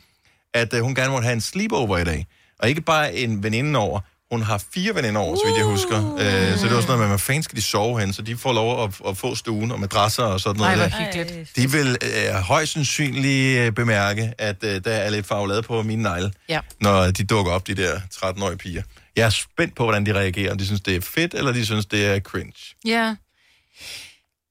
at 0.53 0.73
øh, 0.73 0.81
hun 0.81 0.95
gerne 0.95 1.11
måtte 1.11 1.25
have 1.25 1.33
en 1.33 1.41
sleepover 1.41 1.97
i 1.97 2.03
dag. 2.03 2.27
Og 2.59 2.69
ikke 2.69 2.81
bare 2.81 3.13
en 3.15 3.43
veninde 3.43 3.79
over. 3.79 3.99
Hun 4.31 4.41
har 4.41 4.63
fire 4.73 4.95
veninder 4.95 5.21
over, 5.21 5.35
så 5.35 5.41
vidt 5.45 5.57
jeg 5.57 5.65
husker. 5.65 6.13
Øh, 6.15 6.57
så 6.57 6.65
det 6.65 6.75
var 6.75 6.81
sådan 6.81 6.85
noget 6.85 6.99
med, 6.99 7.07
hvad 7.07 7.17
fanden 7.19 7.43
skal 7.43 7.55
de 7.55 7.61
sove 7.61 7.99
hen? 7.99 8.13
Så 8.13 8.21
de 8.21 8.37
får 8.37 8.53
lov 8.53 8.83
at, 8.83 9.01
at 9.07 9.17
få 9.17 9.35
stuen 9.35 9.71
og 9.71 9.79
madrasser 9.79 10.23
og 10.23 10.39
sådan 10.39 10.59
noget. 10.59 10.77
Nej, 10.77 10.87
der. 10.87 10.95
hvor 11.13 11.21
hyggeligt. 11.23 11.55
De 11.55 11.71
vil 11.71 11.97
øh, 12.03 12.33
højst 12.33 12.73
sandsynligt 12.73 13.59
øh, 13.59 13.71
bemærke, 13.71 14.33
at 14.37 14.63
øh, 14.63 14.83
der 14.83 14.91
er 14.91 15.09
lidt 15.09 15.25
farvelade 15.25 15.61
på 15.63 15.81
mine 15.83 16.03
negle, 16.03 16.31
Ja. 16.49 16.59
når 16.81 17.11
de 17.11 17.23
dukker 17.23 17.51
op, 17.51 17.67
de 17.67 17.75
der 17.75 17.99
13-årige 18.15 18.57
piger. 18.57 18.81
Jeg 19.15 19.25
er 19.25 19.29
spændt 19.29 19.75
på, 19.75 19.83
hvordan 19.83 20.05
de 20.05 20.13
reagerer. 20.13 20.51
Om 20.51 20.57
de 20.57 20.65
synes, 20.65 20.81
det 20.81 20.95
er 20.95 21.01
fedt, 21.01 21.33
eller 21.33 21.51
de 21.51 21.65
synes, 21.65 21.85
det 21.85 22.05
er 22.05 22.19
cringe. 22.19 22.53
Ja. 22.85 23.15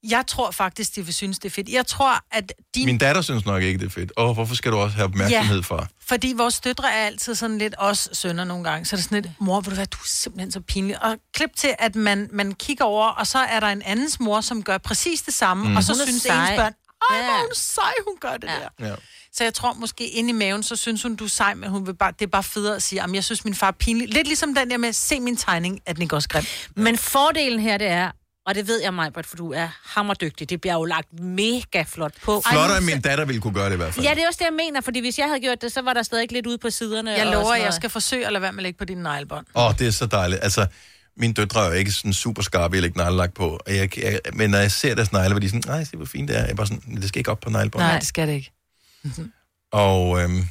Jeg 0.09 0.24
tror 0.26 0.51
faktisk, 0.51 0.96
de 0.96 1.05
vil 1.05 1.14
synes, 1.14 1.38
det 1.38 1.44
er 1.51 1.55
fedt. 1.55 1.68
Jeg 1.68 1.86
tror, 1.86 2.20
at 2.30 2.53
din... 2.74 2.86
Min 2.86 2.98
datter 2.98 3.22
synes 3.22 3.44
nok 3.46 3.62
ikke, 3.62 3.78
det 3.78 3.86
er 3.86 3.90
fedt. 3.90 4.12
Og 4.16 4.34
hvorfor 4.34 4.55
skal 4.55 4.72
du 4.72 4.76
også 4.76 4.96
have 4.96 5.05
opmærksomhed 5.05 5.57
Ja. 5.57 5.62
fra? 5.62 5.86
Fordi 6.09 6.32
vores 6.36 6.61
døtre 6.61 6.92
er 6.92 7.07
altid 7.07 7.34
sådan 7.34 7.59
lidt 7.59 7.74
os 7.78 8.09
sønner 8.12 8.44
nogle 8.44 8.64
gange. 8.64 8.84
Så 8.84 8.96
er 8.96 8.98
det 8.98 9.05
sådan 9.05 9.22
lidt, 9.22 9.32
mor, 9.40 9.61
vil 9.61 9.70
du 9.70 9.76
være, 9.76 9.86
du 9.86 9.96
er 9.98 10.07
simpelthen 10.07 10.53
så 10.53 10.61
pinlig. 10.61 11.03
Og 11.05 11.16
klip 11.34 11.51
til, 11.57 11.74
at 11.78 11.96
man, 11.96 12.28
man 12.32 12.53
kigger 12.53 12.84
over, 12.84 13.07
og 13.09 13.26
så 13.26 13.38
er 13.38 13.61
der 13.61 13.66
en 13.66 13.82
andens 13.82 14.20
mor, 14.20 14.40
som 14.40 14.62
gør 14.62 14.78
præcis 14.78 15.22
det 15.22 15.34
samme. 15.34 15.68
Mm. 15.68 15.76
Og 15.76 15.82
så 15.84 15.92
Hun 15.92 16.07
synes 16.07 16.22
sej. 16.22 16.51
ens 16.51 16.59
børn, 16.59 16.72
ej, 17.11 17.16
Ja. 17.16 17.24
hvor 17.24 17.32
er 17.34 17.40
hun 17.40 17.55
sej, 17.55 17.92
hun 18.07 18.16
gør 18.20 18.36
det 18.36 18.48
ja. 18.48 18.84
der. 18.84 18.88
Ja. 18.88 18.94
Så 19.32 19.44
jeg 19.44 19.55
tror 19.55 19.72
måske 19.72 20.09
inde 20.09 20.30
i 20.30 20.32
maven, 20.32 20.62
så 20.62 20.76
synes 20.76 21.03
hun, 21.03 21.16
du 21.16 21.24
er 21.24 21.28
sej, 21.28 21.55
men 21.55 21.70
hun 21.70 21.86
vil 21.86 21.94
bare, 21.94 22.12
det 22.18 22.22
er 22.26 22.30
bare 22.30 22.42
federe 22.42 22.76
at 22.76 22.82
sige, 22.82 23.03
at 23.03 23.14
jeg 23.14 23.24
synes, 23.24 23.44
min 23.44 23.55
far 23.55 23.66
er 23.66 23.70
pinlig. 23.72 24.09
Lidt 24.09 24.26
ligesom 24.26 24.55
den 24.55 24.70
der 24.70 24.76
med, 24.76 24.92
se 24.92 25.20
min 25.20 25.36
tegning, 25.36 25.80
at 25.86 25.96
den 25.96 26.03
ikke 26.03 26.16
også 26.16 26.28
grim. 26.28 26.44
Men 26.74 26.98
fordelen 26.98 27.61
her, 27.61 27.78
det 27.78 27.86
er, 27.86 28.11
og 28.47 28.55
det 28.55 28.68
ved 28.68 28.82
jeg 28.82 28.95
mig, 28.95 29.11
for 29.24 29.36
du 29.36 29.53
er 29.53 29.68
hammerdygtig, 29.84 30.51
det 30.51 30.61
bliver 30.61 30.74
jo 30.74 30.84
lagt 30.84 31.20
mega 31.20 31.82
flot 31.86 32.12
på. 32.22 32.43
Flottere 32.51 32.78
end 32.78 32.86
min 32.86 33.01
datter 33.01 33.24
ville 33.24 33.41
kunne 33.41 33.55
gøre 33.55 33.66
det 33.66 33.72
i 33.72 33.76
hvert 33.76 33.95
fald. 33.95 34.07
Ja, 34.07 34.14
det 34.14 34.22
er 34.22 34.26
også 34.26 34.38
det, 34.38 34.45
jeg 34.45 34.53
mener, 34.53 34.80
fordi 34.80 35.01
hvis 35.01 35.18
jeg 35.18 35.26
havde 35.26 35.41
gjort 35.41 35.62
det, 35.62 35.72
så 35.72 35.82
var 35.82 35.93
der 35.93 36.03
stadig 36.03 36.32
lidt 36.32 36.47
ude 36.47 36.59
på 36.59 36.70
siderne. 36.70 37.11
Jeg 37.11 37.26
og 37.26 37.32
lover, 37.32 37.55
jeg 37.55 37.74
skal 37.74 37.91
forsøge 37.91 38.26
at 38.26 38.32
lade 38.32 38.43
være 38.43 38.53
med 38.53 38.59
at 38.59 38.62
lægge 38.62 38.78
på 38.78 38.84
dine 38.84 39.03
neglebånd. 39.03 39.47
Åh, 39.55 39.64
oh, 39.66 39.74
det 39.78 39.86
er 39.86 39.91
så 39.91 40.07
dejligt. 40.07 40.41
Altså, 40.43 40.66
mine 41.16 41.34
døtre 41.34 41.64
er 41.64 41.66
jo 41.66 41.72
ikke 41.72 41.93
sådan 41.93 42.12
super 42.12 42.43
skarpe 42.43 42.76
i 42.76 42.78
at 42.78 42.82
lægge 42.82 42.99
neglelak 42.99 43.34
på. 43.34 43.59
Og 43.66 43.76
Jeg, 43.76 43.99
jeg, 43.99 44.20
men 44.32 44.51
når 44.51 44.59
jeg 44.59 44.72
ser 44.72 44.95
deres 44.95 45.12
negle, 45.12 45.32
hvor 45.32 45.41
de 45.41 45.47
er 45.47 45.51
sådan, 45.51 45.62
nej, 45.66 45.84
se 45.84 45.97
hvor 45.97 46.07
fint 46.07 46.28
det 46.28 46.36
er. 46.36 46.41
Jeg 46.41 46.51
er 46.51 46.55
bare 46.55 46.66
sådan, 46.66 46.97
det 46.97 47.09
skal 47.09 47.18
ikke 47.18 47.30
op 47.30 47.41
på 47.41 47.51
neglebåndet. 47.51 47.88
Nej, 47.88 47.99
det 47.99 48.09
skal 48.09 48.28
det 48.28 48.34
ikke. 48.34 48.53
Og 49.72 50.22
øhm. 50.22 50.49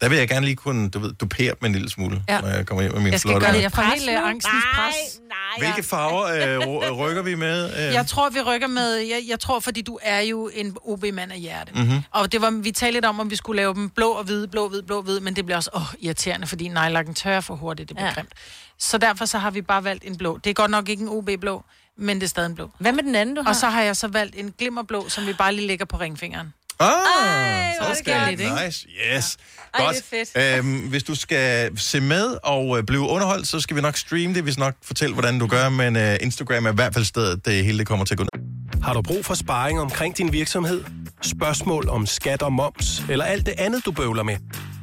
Der 0.00 0.08
vil 0.08 0.18
jeg 0.18 0.28
gerne 0.28 0.46
lige 0.46 0.56
kunne, 0.56 0.90
du 0.90 0.98
ved, 0.98 1.12
dupere 1.12 1.54
dem 1.60 1.66
en 1.66 1.72
lille 1.72 1.90
smule, 1.90 2.22
Ja. 2.28 2.40
når 2.40 2.48
jeg 2.48 2.66
kommer 2.66 2.82
hjem 2.82 2.92
med 2.92 3.00
min 3.02 3.12
Jeg 3.12 3.20
skal 3.20 3.28
flotte... 3.30 3.46
gøre 3.46 3.56
det. 3.56 3.62
Jeg 3.62 3.72
får 3.72 3.82
Pres 3.82 4.04
helt 4.04 4.10
øh, 4.18 4.28
angstens 4.28 4.54
Nej, 4.76 4.86
pres. 4.86 5.20
Hvilke 5.58 5.82
farver 5.82 6.24
øh, 6.24 6.58
ry- 6.68 6.90
rykker 6.90 7.22
vi 7.22 7.34
med? 7.34 7.70
Øh, 7.76 7.94
Jeg 7.94 8.06
tror, 8.06 8.30
vi 8.30 8.40
rykker 8.40 8.66
med... 8.66 8.94
Jeg, 8.94 9.22
jeg 9.28 9.40
tror, 9.40 9.60
fordi 9.60 9.82
du 9.82 9.98
er 10.02 10.20
jo 10.20 10.50
en 10.54 10.76
OB-mand 10.84 11.32
af 11.32 11.38
hjerte. 11.40 11.72
Mhm. 11.74 12.00
Og 12.10 12.32
det 12.32 12.40
var, 12.40 12.50
vi 12.50 12.70
talte 12.70 12.92
lidt 12.96 13.04
om, 13.04 13.20
om 13.20 13.30
vi 13.30 13.36
skulle 13.36 13.56
lave 13.56 13.74
dem 13.74 13.90
blå 13.90 14.10
og 14.10 14.24
hvide, 14.24 14.48
blå, 14.48 14.68
hvid, 14.68 14.82
blå, 14.82 15.02
hvid, 15.02 15.20
men 15.20 15.36
det 15.36 15.44
bliver 15.44 15.56
også 15.56 15.70
åh, 15.74 15.82
irriterende, 16.00 16.46
fordi 16.46 16.68
nejlakken 16.68 17.14
tørrer 17.14 17.40
for 17.40 17.54
hurtigt, 17.54 17.88
det 17.88 17.96
bliver 17.96 18.06
Ja. 18.06 18.10
ja. 18.10 18.14
grimt. 18.20 18.32
Så 18.78 18.98
derfor 18.98 19.24
så 19.24 19.38
har 19.38 19.50
vi 19.50 19.62
bare 19.62 19.84
valgt 19.84 20.04
en 20.06 20.16
blå. 20.16 20.38
Det 20.44 20.50
er 20.50 20.54
godt 20.54 20.70
nok 20.70 20.88
ikke 20.88 21.02
en 21.02 21.08
OB-blå, 21.08 21.64
men 21.98 22.16
det 22.16 22.22
er 22.22 22.28
stadig 22.28 22.46
en 22.48 22.54
blå. 22.54 22.70
Hvad 22.78 22.92
med 22.92 23.02
den 23.02 23.14
anden, 23.14 23.36
du 23.36 23.42
har? 23.42 23.48
Og 23.48 23.56
så 23.56 23.66
har 23.66 23.82
jeg 23.82 23.96
så 23.96 24.08
valgt 24.08 24.36
en 24.38 24.54
glimmerblå, 24.58 25.08
som 25.08 25.26
vi 25.26 25.32
bare 25.32 25.54
lige 25.54 25.66
lægger 25.66 25.84
på 25.84 25.96
ringfingeren. 25.96 26.52
Ah, 26.80 26.88
hvor 26.88 27.84
er 27.84 27.88
det 27.88 27.96
så 27.96 28.02
skal 28.02 28.14
kærligt, 28.14 28.40
ikke? 28.40 28.64
Nice, 28.64 28.86
yes. 29.16 29.36
Ej, 29.74 29.84
Godt. 29.84 29.96
det 30.10 30.30
er 30.34 30.58
Øhm, 30.58 30.78
hvis 30.78 31.02
du 31.02 31.14
skal 31.14 31.78
se 31.78 32.00
med 32.00 32.36
og 32.42 32.78
øh, 32.78 32.84
blive 32.84 33.00
underholdt, 33.00 33.48
så 33.48 33.60
skal 33.60 33.76
vi 33.76 33.80
nok 33.80 33.96
streame 33.96 34.34
det. 34.34 34.46
Vi 34.46 34.52
skal 34.52 34.60
nok 34.60 34.74
fortælle, 34.82 35.12
hvordan 35.12 35.38
du 35.38 35.46
gør, 35.46 35.68
men 35.68 35.96
øh, 35.96 36.16
Instagram 36.20 36.66
er 36.66 36.72
i 36.72 36.74
hvert 36.74 36.94
fald 36.94 37.04
stedet, 37.04 37.46
det 37.46 37.64
hele 37.64 37.78
det 37.78 37.86
kommer 37.86 38.04
til 38.04 38.14
at 38.14 38.18
gå 38.18 38.24
ned. 38.34 38.44
Har 38.82 38.92
du 38.92 39.02
brug 39.02 39.24
for 39.24 39.34
sparring 39.34 39.80
omkring 39.80 40.16
din 40.18 40.32
virksomhed? 40.32 40.84
Spørgsmål 41.22 41.88
om 41.88 42.06
skat 42.06 42.42
og 42.42 42.52
moms, 42.52 43.02
eller 43.10 43.24
alt 43.24 43.46
det 43.46 43.54
andet, 43.58 43.84
du 43.84 43.92
bøvler 43.92 44.22
med? 44.22 44.36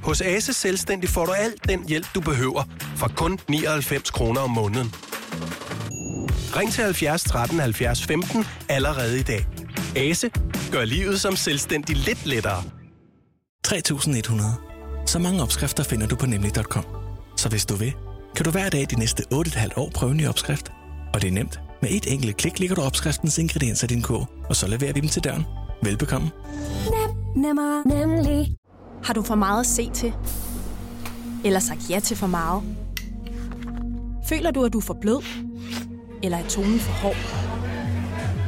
Hos 0.03 0.21
Ase 0.21 0.53
Selvstændig 0.53 1.09
får 1.09 1.25
du 1.25 1.31
alt 1.31 1.69
den 1.69 1.87
hjælp, 1.87 2.07
du 2.15 2.21
behøver, 2.21 2.63
for 2.97 3.11
kun 3.15 3.39
99 3.47 4.09
kroner 4.11 4.41
om 4.41 4.49
måneden. 4.49 4.93
Ring 6.55 6.71
til 6.73 6.83
70 6.83 7.23
13 7.23 7.59
70 7.59 8.03
15 8.05 8.45
allerede 8.69 9.19
i 9.19 9.23
dag. 9.23 9.45
Ase 9.95 10.29
gør 10.71 10.85
livet 10.85 11.21
som 11.21 11.35
selvstændig 11.35 11.95
lidt 11.95 12.25
lettere. 12.25 12.63
3100. 13.63 14.53
Så 15.05 15.19
mange 15.19 15.41
opskrifter 15.41 15.83
finder 15.83 16.07
du 16.07 16.15
på 16.15 16.25
nemlig.com. 16.25 16.85
Så 17.37 17.49
hvis 17.49 17.65
du 17.65 17.75
vil, 17.75 17.93
kan 18.35 18.45
du 18.45 18.51
hver 18.51 18.69
dag 18.69 18.87
de 18.89 18.99
næste 18.99 19.23
8,5 19.33 19.67
år 19.77 19.89
prøve 19.95 20.11
en 20.11 20.17
ny 20.17 20.27
opskrift. 20.27 20.71
Og 21.13 21.21
det 21.21 21.27
er 21.27 21.31
nemt. 21.31 21.59
Med 21.81 21.89
et 21.91 22.13
enkelt 22.13 22.37
klik 22.37 22.59
ligger 22.59 22.75
du 22.75 22.81
opskriftens 22.81 23.37
ingredienser 23.37 23.87
i 23.87 23.87
din 23.87 24.01
kog, 24.01 24.27
og 24.49 24.55
så 24.55 24.67
leverer 24.67 24.93
vi 24.93 24.99
dem 24.99 25.09
til 25.09 25.23
døren. 25.23 25.43
Velbekomme. 25.83 26.31
Nem, 26.91 27.43
nemmer, 27.43 27.83
nemlig. 27.87 28.55
Har 29.03 29.13
du 29.13 29.21
for 29.21 29.35
meget 29.35 29.59
at 29.59 29.65
se 29.65 29.89
til? 29.93 30.13
Eller 31.45 31.59
sagt 31.59 31.89
ja 31.89 31.99
til 31.99 32.17
for 32.17 32.27
meget? 32.27 32.63
Føler 34.29 34.51
du, 34.51 34.63
at 34.65 34.73
du 34.73 34.77
er 34.77 34.81
for 34.81 34.97
blød? 35.01 35.23
Eller 36.23 36.37
er 36.37 36.47
tonen 36.47 36.79
for 36.79 36.91
hård? 36.91 37.60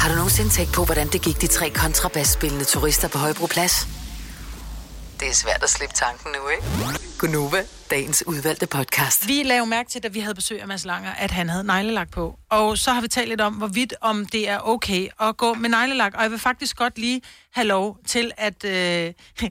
Har 0.00 0.08
du 0.08 0.14
nogensinde 0.14 0.50
tænkt 0.50 0.72
på, 0.72 0.84
hvordan 0.84 1.08
det 1.08 1.22
gik 1.22 1.40
de 1.40 1.46
tre 1.46 1.70
kontrabasspillende 1.70 2.64
turister 2.64 3.08
på 3.08 3.18
Højbroplads? 3.18 3.88
Det 5.20 5.28
er 5.28 5.34
svært 5.34 5.62
at 5.62 5.70
slippe 5.70 5.94
tanken 5.94 6.32
nu, 6.32 6.48
ikke? 6.48 6.64
Gunova, 7.18 7.64
dagens 7.90 8.26
udvalgte 8.26 8.66
podcast. 8.66 9.28
Vi 9.28 9.42
lavede 9.42 9.66
mærke 9.66 9.90
til, 9.90 10.02
da 10.02 10.08
vi 10.08 10.20
havde 10.20 10.34
besøg 10.34 10.60
af 10.60 10.68
Mads 10.68 10.84
Langer, 10.84 11.12
at 11.12 11.30
han 11.30 11.48
havde 11.48 11.64
neglelak 11.64 12.10
på. 12.10 12.38
Og 12.48 12.78
så 12.78 12.92
har 12.92 13.00
vi 13.00 13.08
talt 13.08 13.28
lidt 13.28 13.40
om, 13.40 13.54
hvorvidt 13.54 13.94
om 14.00 14.26
det 14.26 14.48
er 14.48 14.58
okay 14.58 15.08
at 15.20 15.36
gå 15.36 15.54
med 15.54 15.68
neglelak. 15.68 16.14
Og 16.14 16.22
jeg 16.22 16.30
vil 16.30 16.38
faktisk 16.38 16.76
godt 16.76 16.98
lige 16.98 17.22
have 17.50 17.66
lov 17.66 17.98
til 18.06 18.32
at, 18.36 18.64
øh, 18.64 19.12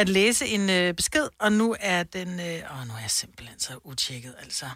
at 0.00 0.08
læse 0.08 0.46
en 0.46 0.70
øh, 0.70 0.94
besked. 0.94 1.28
Og 1.38 1.52
nu 1.52 1.76
er 1.80 2.02
den... 2.02 2.40
Øh, 2.40 2.46
åh, 2.46 2.86
nu 2.88 2.94
er 2.94 3.00
jeg 3.00 3.10
simpelthen 3.10 3.60
så 3.60 3.72
utjekket, 3.84 4.34
altså. 4.42 4.66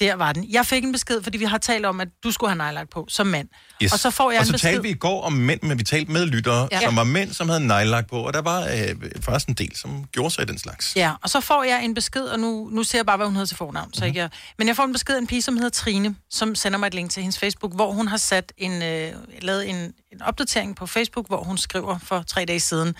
Der 0.00 0.14
var 0.14 0.32
den. 0.32 0.46
Jeg 0.50 0.66
fik 0.66 0.84
en 0.84 0.92
besked, 0.92 1.22
fordi 1.22 1.38
vi 1.38 1.44
har 1.44 1.58
talt 1.58 1.86
om, 1.86 2.00
at 2.00 2.08
du 2.24 2.30
skulle 2.30 2.50
have 2.50 2.56
neglelak 2.58 2.90
på 2.90 3.06
som 3.08 3.26
mand. 3.26 3.48
Yes. 3.82 3.92
Og 3.92 3.98
så 3.98 4.10
får 4.10 4.30
jeg 4.30 4.38
og 4.38 4.42
en 4.42 4.46
så 4.46 4.52
besked. 4.52 4.68
talte 4.70 4.82
vi 4.82 4.88
i 4.90 4.94
går 4.94 5.22
om 5.22 5.32
mænd, 5.32 5.62
men 5.62 5.78
vi 5.78 5.84
talte 5.84 6.12
med 6.12 6.26
lyttere, 6.26 6.68
Ja. 6.72 6.80
som 6.80 6.96
var 6.96 7.04
mænd, 7.04 7.32
som 7.32 7.48
havde 7.48 7.66
nejlagt 7.66 8.10
på, 8.10 8.16
og 8.26 8.32
der 8.32 8.42
var 8.42 8.60
øh, 8.60 8.96
faktisk 9.22 9.48
en 9.48 9.54
del, 9.54 9.76
som 9.76 10.04
gjorde 10.12 10.30
sig 10.34 10.42
i 10.42 10.46
den 10.46 10.58
slags. 10.58 10.96
Ja, 10.96 11.12
og 11.22 11.30
så 11.30 11.40
får 11.40 11.64
jeg 11.64 11.84
en 11.84 11.94
besked, 11.94 12.22
og 12.24 12.38
nu, 12.40 12.68
nu 12.72 12.82
ser 12.82 12.98
jeg 12.98 13.06
bare, 13.06 13.16
hvad 13.16 13.26
hun 13.26 13.34
hedder 13.34 13.46
til 13.46 13.56
fornavn. 13.56 13.86
Mhm. 13.86 13.94
Så 13.94 14.04
ikke 14.04 14.18
jeg, 14.20 14.30
men 14.58 14.68
jeg 14.68 14.76
får 14.76 14.84
en 14.84 14.92
besked 14.92 15.14
af 15.14 15.18
en 15.20 15.26
pige, 15.26 15.42
som 15.42 15.56
hedder 15.56 15.70
Trine, 15.70 16.16
som 16.30 16.54
sender 16.54 16.78
mig 16.78 16.86
et 16.86 16.94
link 16.94 17.10
til 17.10 17.22
hendes 17.22 17.38
Facebook, 17.38 17.74
hvor 17.74 17.92
hun 17.92 18.08
har 18.08 18.16
sat 18.16 18.52
en, 18.58 18.82
øh, 18.82 19.12
lavet 19.40 19.68
en, 19.68 19.76
en 20.12 20.22
opdatering 20.22 20.76
på 20.76 20.86
Facebook, 20.86 21.26
hvor 21.28 21.44
hun 21.44 21.58
skriver 21.58 21.98
for 21.98 22.22
tre 22.22 22.44
dage 22.44 22.60
siden. 22.60 22.94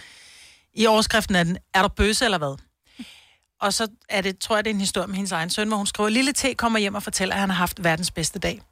I 0.74 0.86
overskriften 0.86 1.36
er 1.36 1.44
den, 1.44 1.56
er 1.74 1.80
der 1.82 1.88
bøsse 1.88 2.24
eller 2.24 2.38
hvad? 2.38 2.56
Og 3.62 3.72
så 3.72 3.88
er 4.08 4.20
det, 4.20 4.38
tror 4.38 4.56
jeg, 4.56 4.64
det 4.64 4.70
er 4.70 4.74
en 4.74 4.80
historie 4.80 5.06
med 5.06 5.16
hendes 5.16 5.32
egen 5.32 5.50
søn, 5.50 5.68
hvor 5.68 5.76
hun 5.76 5.86
skriver, 5.86 6.08
Lille 6.08 6.32
T 6.32 6.44
kommer 6.56 6.78
hjem 6.78 6.94
og 6.94 7.02
fortæller, 7.02 7.34
at 7.34 7.40
han 7.40 7.50
har 7.50 7.56
haft 7.56 7.84
verdens 7.84 8.10
bedste 8.10 8.38
dag. 8.38 8.62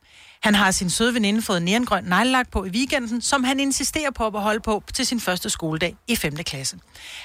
Han 0.42 0.54
har 0.54 0.70
sin 0.70 0.90
søde 0.90 1.14
veninde 1.14 1.42
fået 1.42 1.62
nærengrøn 1.62 2.04
neglelak 2.04 2.50
på 2.50 2.64
i 2.64 2.68
weekenden, 2.68 3.20
som 3.20 3.44
han 3.44 3.60
insisterer 3.60 4.10
på 4.10 4.26
at 4.26 4.32
beholde 4.32 4.60
på 4.60 4.82
til 4.94 5.06
sin 5.06 5.20
første 5.20 5.50
skoledag 5.50 5.96
i 6.08 6.16
5. 6.16 6.36
klasse. 6.36 6.78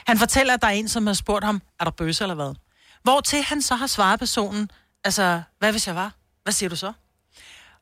Han 0.08 0.18
fortæller, 0.18 0.54
at 0.54 0.62
der 0.62 0.68
er 0.68 0.72
en, 0.72 0.88
som 0.88 1.08
har 1.08 1.14
spurgt 1.14 1.46
ham, 1.46 1.62
er 1.80 1.84
der 1.84 1.92
bøsse 1.92 2.24
eller 2.24 2.36
hvad? 2.36 2.56
Hvor 3.04 3.22
til 3.22 3.44
han 3.44 3.62
så 3.62 3.76
har 3.76 3.88
svaret 3.88 4.20
personen, 4.20 4.72
altså, 5.04 5.42
hvad 5.60 5.72
hvis 5.72 5.88
jeg 5.88 5.96
var? 5.96 6.14
Hvad 6.44 6.54
siger 6.54 6.70
du 6.70 6.76
så? 6.76 6.94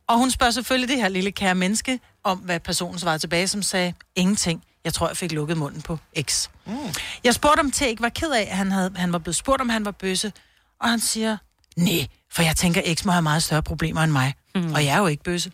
Og 0.08 0.18
hun 0.18 0.32
spørger 0.32 0.52
selvfølgelig 0.52 0.90
det 0.90 0.98
her 0.98 1.10
lille 1.10 1.32
kære 1.32 1.56
menneske, 1.56 2.00
om 2.24 2.38
hvad 2.38 2.60
personen 2.60 3.00
svarede 3.00 3.20
tilbage, 3.20 3.48
som 3.48 3.62
sagde, 3.62 3.94
ingenting. 4.16 4.64
Jeg 4.86 4.94
tror, 4.94 5.08
jeg 5.08 5.18
fik 5.18 5.32
lukket 5.32 5.58
munden 5.58 5.82
på 5.82 5.98
X. 6.22 6.50
Mm. 6.66 6.78
Jeg 7.24 7.34
spurgte 7.34 7.60
om 7.60 7.72
til 7.72 7.88
ikke 7.88 8.02
var 8.02 8.10
ked 8.10 8.32
af, 8.32 8.42
at 8.42 8.58
han, 8.58 8.72
havde, 8.72 8.92
han 8.96 9.14
var 9.14 9.20
blevet 9.20 9.36
spurgt, 9.36 9.62
om 9.62 9.70
han 9.70 9.86
var 9.86 9.92
bøsse. 9.92 10.34
Og 10.82 10.90
han 10.90 11.00
siger, 11.00 11.38
nej, 11.78 12.08
for 12.32 12.42
jeg 12.44 12.56
tænker, 12.56 12.96
X 12.96 13.06
må 13.06 13.12
have 13.12 13.22
meget 13.22 13.44
større 13.44 13.64
problemer 13.64 14.02
end 14.02 14.12
mig. 14.12 14.34
Mm. 14.56 14.74
Og 14.74 14.86
jeg 14.86 14.94
er 14.96 15.00
jo 15.00 15.08
ikke 15.08 15.24
bøsse. 15.24 15.52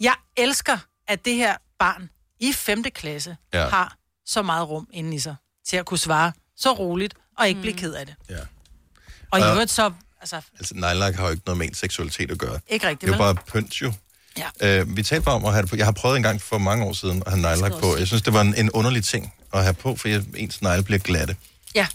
Jeg 0.00 0.14
elsker, 0.36 0.78
at 1.08 1.24
det 1.24 1.34
her 1.34 1.56
barn 1.78 2.10
i 2.40 2.52
5. 2.52 2.82
klasse 2.82 3.36
Ja. 3.52 3.68
har 3.68 3.96
så 4.26 4.42
meget 4.42 4.68
rum 4.68 4.88
inden 4.92 5.12
i 5.12 5.18
sig, 5.18 5.36
til 5.68 5.76
at 5.76 5.86
kunne 5.86 5.98
svare 5.98 6.32
så 6.56 6.72
roligt, 6.72 7.14
og 7.38 7.48
ikke 7.48 7.58
mm. 7.58 7.62
blive 7.62 7.74
ked 7.74 7.92
af 7.94 8.06
det. 8.06 8.14
Ja. 8.30 8.38
Og 9.30 9.40
i 9.40 9.42
øvrigt 9.42 9.70
så, 9.70 9.92
altså, 10.20 10.40
Altså, 10.58 10.74
nejlagt 10.74 11.16
har 11.16 11.24
jo 11.24 11.30
ikke 11.30 11.42
noget 11.46 11.58
med 11.58 11.66
ens 11.66 11.78
seksualitet 11.78 12.30
at 12.30 12.38
gøre. 12.38 12.60
ikke 12.68 12.88
rigtigt, 12.88 13.00
Det 13.12 13.20
er 13.20 13.26
jo 13.26 13.34
bare 13.34 13.44
pynt 13.46 13.72
jo. 13.82 13.92
Ja. 14.60 14.80
Øh, 14.80 14.96
vi 14.96 15.02
talte 15.02 15.24
bare 15.24 15.34
om 15.34 15.44
at 15.44 15.52
have 15.52 15.62
det 15.62 15.70
på. 15.70 15.76
Jeg 15.76 15.84
har 15.86 15.92
prøvet 15.92 16.16
en 16.16 16.22
gang 16.22 16.42
for 16.42 16.58
mange 16.58 16.84
år 16.84 16.92
siden 16.92 17.22
at 17.26 17.32
have 17.32 17.42
nejlagt 17.42 17.74
på. 17.80 17.96
Jeg 17.96 18.06
synes, 18.06 18.22
det 18.22 18.32
var 18.32 18.40
en, 18.40 18.54
en 18.54 18.70
underlig 18.70 19.04
ting 19.04 19.34
at 19.52 19.62
have 19.62 19.74
på, 19.74 19.96
for 19.96 20.08
jeg, 20.08 20.22
ens 20.36 20.62
negle 20.62 20.82
bliver 20.82 20.98
glatte. 20.98 21.36
Ja. 21.74 21.86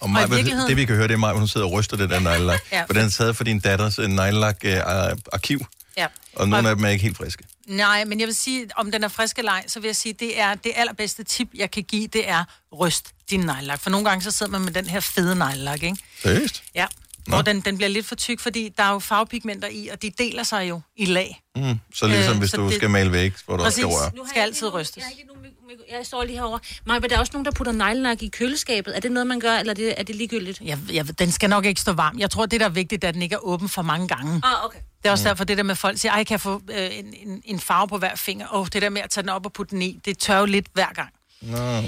Og, 0.00 0.10
mig, 0.10 0.30
virkeligheden- 0.30 0.68
det 0.68 0.76
vi 0.76 0.84
kan 0.84 0.96
høre, 0.96 1.08
det 1.08 1.14
er 1.14 1.18
mig, 1.18 1.32
hun 1.34 1.48
sidder 1.48 1.66
og 1.66 1.72
ryster 1.72 1.96
det 1.96 2.10
der 2.10 2.20
neglelak. 2.30 2.60
Ja. 2.72 2.84
For 2.84 2.92
den 2.92 3.10
taget 3.10 3.36
for 3.36 3.44
din 3.44 3.60
datters 3.60 3.98
neglelak-arkiv, 3.98 5.66
Ja. 5.96 6.06
og 6.36 6.48
nogle 6.48 6.68
af 6.68 6.76
dem 6.76 6.84
er 6.84 6.88
ikke 6.88 7.02
helt 7.02 7.16
friske. 7.16 7.44
Nej, 7.66 8.04
men 8.04 8.20
jeg 8.20 8.26
vil 8.26 8.34
sige, 8.34 8.66
om 8.76 8.92
den 8.92 9.04
er 9.04 9.08
frisk 9.08 9.38
eller 9.38 9.52
ej, 9.52 9.64
så 9.68 9.80
vil 9.80 9.88
jeg 9.88 9.96
sige, 9.96 10.12
det 10.20 10.40
er 10.40 10.54
det 10.54 10.72
allerbedste 10.76 11.24
tip, 11.24 11.48
jeg 11.54 11.70
kan 11.70 11.82
give, 11.82 12.06
det 12.06 12.28
er 12.28 12.44
ryst 12.80 13.06
din 13.30 13.40
neglelak. 13.40 13.80
For 13.80 13.90
nogle 13.90 14.08
gange 14.08 14.22
så 14.24 14.30
sidder 14.30 14.52
man 14.52 14.60
med 14.60 14.72
den 14.72 14.86
her 14.86 15.00
fede 15.00 15.34
neglelak, 15.34 15.82
ikke? 15.82 15.96
Seriøst? 16.22 16.62
Ja. 16.74 16.86
Og 17.32 17.46
den, 17.46 17.60
den 17.60 17.76
bliver 17.76 17.88
lidt 17.88 18.06
for 18.06 18.14
tyk, 18.14 18.40
fordi 18.40 18.68
der 18.76 18.82
er 18.82 18.92
jo 18.92 18.98
farvepigmenter 18.98 19.68
i, 19.68 19.88
og 19.88 20.02
de 20.02 20.10
deler 20.18 20.42
sig 20.42 20.68
jo 20.68 20.80
i 20.96 21.04
lag. 21.04 21.42
Mm. 21.56 21.62
Så 21.94 22.06
ligesom 22.06 22.32
Øh, 22.34 22.38
hvis 22.38 22.50
så 22.50 22.56
du 22.56 22.66
det- 22.66 22.74
skal 22.74 22.90
male 22.90 23.12
væk, 23.12 23.32
hvor 23.46 23.56
du 23.56 23.62
også 23.62 23.82
Præcis. 23.82 23.94
skal 23.96 24.02
røre. 24.04 24.10
Nu 24.16 24.26
Skal 24.28 24.38
jeg 24.40 24.44
altid 24.46 24.74
rystes. 24.74 24.96
Jeg, 24.96 25.04
har 25.04 25.10
ikke 25.10 25.22
lige 25.22 25.28
nu, 25.68 25.96
jeg 25.98 26.06
står 26.06 26.24
lige 26.24 26.36
herovre. 26.36 26.58
Maja, 26.86 27.00
men 27.00 27.10
der 27.10 27.16
er 27.16 27.20
også 27.20 27.32
nogen, 27.32 27.44
der 27.44 27.50
putter 27.50 27.72
neglelak 27.72 28.22
i 28.22 28.28
køleskabet. 28.28 28.96
Er 28.96 29.00
det 29.00 29.12
noget, 29.12 29.26
man 29.26 29.40
gør, 29.40 29.56
eller 29.56 29.70
er 29.70 29.74
det, 29.74 29.94
er 30.00 30.02
det 30.02 30.16
ligegyldigt? 30.16 30.60
Jeg, 30.64 30.78
jeg, 30.92 31.18
den 31.18 31.30
skal 31.32 31.50
nok 31.50 31.64
ikke 31.64 31.80
stå 31.80 31.92
varm. 31.92 32.18
Jeg 32.18 32.30
tror, 32.30 32.46
det 32.46 32.60
der 32.60 32.66
er 32.66 32.70
vigtigt, 32.70 33.04
er, 33.04 33.08
at 33.08 33.14
den 33.14 33.22
ikke 33.22 33.34
er 33.34 33.44
åben 33.46 33.68
for 33.68 33.82
mange 33.82 34.08
gange. 34.08 34.40
Ah, 34.44 34.64
okay. 34.64 34.78
Det 35.02 35.08
er 35.08 35.12
også 35.12 35.28
derfor, 35.28 35.44
det 35.44 35.56
der 35.56 35.62
med 35.62 35.70
at 35.72 35.78
folk 35.78 35.98
siger, 35.98 36.12
ej, 36.12 36.24
kan 36.24 36.32
jeg 36.34 36.40
få 36.40 36.62
øh, 36.70 36.98
en, 36.98 37.14
en, 37.26 37.42
en 37.44 37.60
farve 37.60 37.88
på 37.88 37.98
hver 37.98 38.14
finger? 38.16 38.46
Åh, 38.54 38.60
oh, 38.60 38.66
det 38.72 38.82
der 38.82 38.88
med 38.88 39.02
at 39.02 39.10
tage 39.10 39.22
den 39.22 39.28
op 39.30 39.46
og 39.46 39.52
putte 39.52 39.70
den 39.70 39.82
i, 39.82 40.00
det 40.04 40.18
tør 40.18 40.38
jo 40.38 40.44
lidt 40.44 40.66
hver 40.74 40.92
gang. 40.94 41.08
Nå. 41.42 41.82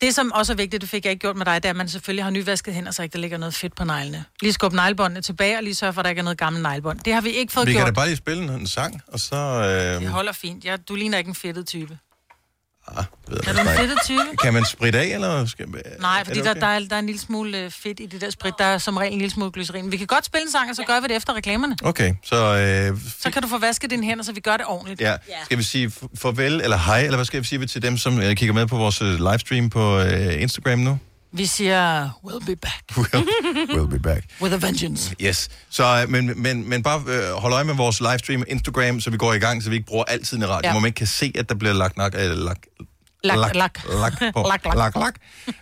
Det, 0.00 0.14
som 0.14 0.32
også 0.34 0.52
er 0.52 0.56
vigtigt, 0.56 0.80
det 0.80 0.90
fik 0.90 1.04
jeg 1.04 1.10
ikke 1.10 1.20
gjort 1.20 1.36
med 1.36 1.46
dig, 1.46 1.54
det 1.62 1.64
er, 1.64 1.70
at 1.70 1.76
man 1.76 1.88
selvfølgelig 1.88 2.24
har 2.24 2.30
nyvasket 2.30 2.74
hænder, 2.74 2.90
så 2.92 3.02
ikke 3.02 3.12
der 3.12 3.18
ligger 3.18 3.38
noget 3.38 3.54
fedt 3.54 3.74
på 3.76 3.84
neglene. 3.84 4.24
Lige 4.42 4.52
skub 4.52 4.72
neglebåndene 4.72 5.20
tilbage, 5.22 5.56
og 5.56 5.62
lige 5.62 5.74
sørge 5.74 5.92
for, 5.92 6.00
at 6.00 6.04
der 6.04 6.08
ikke 6.10 6.20
er 6.20 6.24
noget 6.24 6.38
gammelt 6.38 6.62
neglebånd. 6.62 7.00
Det 7.00 7.12
har 7.14 7.20
vi 7.20 7.30
ikke 7.30 7.52
fået 7.52 7.66
Vi 7.66 7.72
gjort. 7.72 7.84
kan 7.84 7.94
da 7.94 7.96
bare 7.96 8.06
lige 8.06 8.16
spille 8.16 8.42
en, 8.44 8.50
en 8.50 8.66
sang, 8.66 9.00
og 9.08 9.20
så... 9.20 9.36
Øh, 9.36 10.00
Det 10.02 10.08
holder 10.10 10.32
fint. 10.32 10.64
Ja, 10.64 10.76
du 10.88 10.94
ligner 10.94 11.18
ikke 11.18 11.28
en 11.28 11.34
fedtet 11.34 11.66
type. 11.66 11.98
Ah, 12.96 13.04
ved 13.28 13.36
Er 13.38 13.42
jeg 13.46 13.54
du 13.54 13.60
en 13.60 13.76
fedtet 13.76 13.98
type? 14.04 14.36
Kan 14.42 14.54
man 14.54 14.64
spritte 14.64 14.98
af, 14.98 15.06
eller... 15.06 15.46
Skal, 15.46 15.66
Nej, 16.00 16.24
fordi 16.24 16.38
det 16.38 16.44
der, 16.44 16.50
okay? 16.50 16.60
der, 16.60 16.66
er, 16.66 16.78
der 16.78 16.94
er 16.94 16.98
en 16.98 17.06
lille 17.06 17.20
smule 17.20 17.58
øh, 17.58 17.70
fedt 17.70 18.00
i 18.00 18.06
det 18.06 18.20
der 18.20 18.30
sprit. 18.30 18.54
Der 18.58 18.64
er 18.64 18.78
som 18.78 18.96
regel 18.96 19.12
en 19.12 19.18
lille 19.18 19.32
smule 19.32 19.50
glycerin. 19.50 19.92
Vi 19.92 19.96
kan 19.96 20.06
godt 20.06 20.24
spille 20.24 20.42
en 20.42 20.50
sang, 20.50 20.70
og 20.70 20.76
så 20.76 20.82
gør 20.86 21.00
vi 21.00 21.06
det 21.08 21.16
efter 21.16 21.36
reklamerne. 21.36 21.76
Okay, 21.84 22.14
så... 22.24 22.36
Øh, 22.90 22.98
Så 23.18 23.30
kan 23.30 23.42
du 23.42 23.48
få 23.48 23.58
vasket 23.58 23.90
dine 23.90 24.04
hænder, 24.06 24.24
så 24.24 24.32
vi 24.32 24.40
gør 24.40 24.56
det 24.56 24.66
ordentligt. 24.66 25.00
Ja. 25.00 25.14
Skal 25.44 25.58
vi 25.58 25.62
sige 25.62 25.92
farvel, 26.14 26.60
eller 26.60 26.76
hej, 26.76 27.00
eller 27.00 27.16
hvad 27.16 27.24
skal 27.24 27.40
vi 27.40 27.46
sige 27.46 27.66
til 27.66 27.82
dem, 27.82 27.96
som 27.96 28.20
øh, 28.20 28.36
kigger 28.36 28.54
med 28.54 28.66
på 28.66 28.76
vores 28.76 29.02
øh, 29.02 29.14
livestream 29.18 29.70
på 29.70 29.98
øh, 29.98 30.42
Instagram 30.42 30.78
nu? 30.78 30.98
Vi 31.32 31.46
siger, 31.46 32.08
we'll 32.24 32.46
be 32.46 32.56
back 32.56 32.82
We'll, 32.98 33.28
we'll 33.70 33.90
be 33.90 33.98
back. 33.98 34.24
with 34.42 34.54
a 34.54 34.66
vengeance. 34.66 35.14
Yes. 35.22 35.48
Så, 35.70 35.84
øh, 36.02 36.10
men, 36.10 36.42
men, 36.42 36.68
men 36.68 36.82
bare 36.82 37.02
øh, 37.06 37.32
hold 37.32 37.52
øje 37.52 37.64
med 37.64 37.74
vores 37.74 38.00
livestream 38.00 38.44
Instagram, 38.48 39.00
så 39.00 39.10
vi 39.10 39.16
går 39.16 39.32
i 39.32 39.38
gang, 39.38 39.62
så 39.62 39.70
vi 39.70 39.76
ikke 39.76 39.86
bruger 39.88 40.04
al 40.04 40.24
tiden 40.24 40.42
i 40.42 40.46
radio, 40.46 40.60
Ja. 40.62 40.68
ja. 40.68 40.72
hvor 40.72 40.80
man 40.80 40.88
ikke 40.88 40.96
kan 40.96 41.06
se, 41.06 41.32
at 41.34 41.48
der 41.48 41.54
bliver 41.54 41.74
lagt 41.74 41.96
nok, 41.96 42.14
øh, 42.18 42.30
lagt, 42.30 42.66
Lak, 43.24 43.36
lak, 43.38 43.54
lak. 43.54 43.78
lak, 43.88 44.12
på. 44.34 44.42
Lak, 44.48 44.64
lak. 44.64 44.74
lak, 44.76 44.96
lak. 44.96 45.14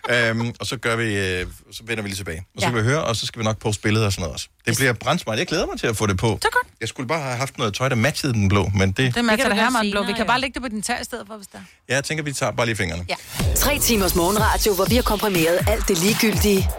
øhm, 0.09 0.53
og 0.59 0.65
så 0.65 0.77
gør 0.77 0.95
vi, 0.95 1.17
øh, 1.17 1.47
så 1.71 1.83
vender 1.85 2.01
vi 2.03 2.09
lige 2.09 2.17
tilbage. 2.17 2.45
Og 2.55 2.61
så 2.61 2.67
Ja. 2.67 2.71
vil 2.73 2.83
vi 2.83 2.87
høre, 2.89 3.03
og 3.03 3.15
så 3.15 3.25
skal 3.25 3.39
vi 3.39 3.43
nok 3.43 3.57
poste 3.59 3.81
billeder 3.81 4.05
og 4.05 4.11
sådan 4.11 4.21
noget 4.21 4.33
også. 4.33 4.47
Det 4.67 4.75
bliver 4.77 4.93
brændsmart. 4.93 5.37
Jeg 5.39 5.47
glæder 5.47 5.65
mig 5.65 5.79
til 5.79 5.87
at 5.87 5.97
få 5.97 6.07
det 6.07 6.17
på. 6.17 6.39
Så 6.41 6.49
godt. 6.51 6.67
Jeg 6.81 6.87
skulle 6.89 7.07
bare 7.07 7.21
have 7.21 7.37
haft 7.37 7.57
noget 7.57 7.73
tøj, 7.73 7.89
der 7.89 7.95
matchede 7.95 8.33
den 8.33 8.49
blå, 8.49 8.69
men 8.75 8.91
det, 8.91 9.15
Det 9.15 9.25
matcher 9.25 9.49
det 9.49 9.57
her, 9.57 9.69
man 9.69 9.91
blå. 9.91 10.03
Vi 10.03 10.13
kan 10.13 10.25
bare 10.27 10.39
lægge 10.41 10.53
det 10.53 10.61
på 10.61 10.67
din 10.67 10.81
tag 10.81 10.97
i 11.01 11.03
stedet 11.03 11.27
for, 11.27 11.35
hvis 11.37 11.47
der. 11.47 11.59
jeg 11.89 12.03
tænker, 12.03 12.23
vi 12.23 12.33
tager 12.33 12.51
bare 12.51 12.65
lige 12.65 12.75
fingrene. 12.75 13.05
Ja. 13.09 13.15
Tre 13.55 13.79
timers 13.79 14.15
morgenradio, 14.15 14.73
hvor 14.73 14.85
vi 14.85 14.95
har 14.95 15.01
komprimeret 15.01 15.59
alt 15.67 15.87
det 15.87 15.97
ligegyldige 15.97 16.69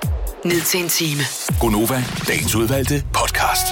ned 0.44 0.60
til 0.60 0.80
en 0.82 0.88
time. 0.88 1.22
Gonova, 1.60 2.04
dagens 2.28 2.54
udvalgte 2.54 3.04
podcast. 3.14 3.66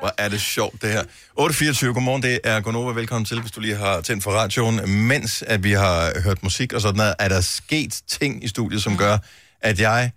Hvor 0.00 0.14
er 0.18 0.28
det 0.28 0.40
sjovt, 0.40 0.82
det 0.82 0.90
her. 0.92 1.02
8.24, 1.40 1.86
godmorgen, 1.86 2.22
det 2.22 2.40
er 2.44 2.60
Gonova. 2.60 2.92
Velkommen 2.92 3.24
til, 3.24 3.40
hvis 3.40 3.52
du 3.52 3.60
lige 3.60 3.76
har 3.76 4.00
tændt 4.00 4.24
for 4.24 4.30
radioen. 4.30 4.90
Mens 5.08 5.42
at 5.46 5.64
vi 5.64 5.72
har 5.72 6.20
hørt 6.24 6.42
musik 6.42 6.72
og 6.72 6.80
sådan 6.80 6.96
noget, 6.96 7.14
er 7.18 7.28
der 7.28 7.40
sket 7.40 8.00
ting 8.08 8.44
i 8.44 8.48
studiet, 8.48 8.82
som 8.82 8.96
gør, 8.96 9.18
at 9.60 9.80
jeg 9.80 10.10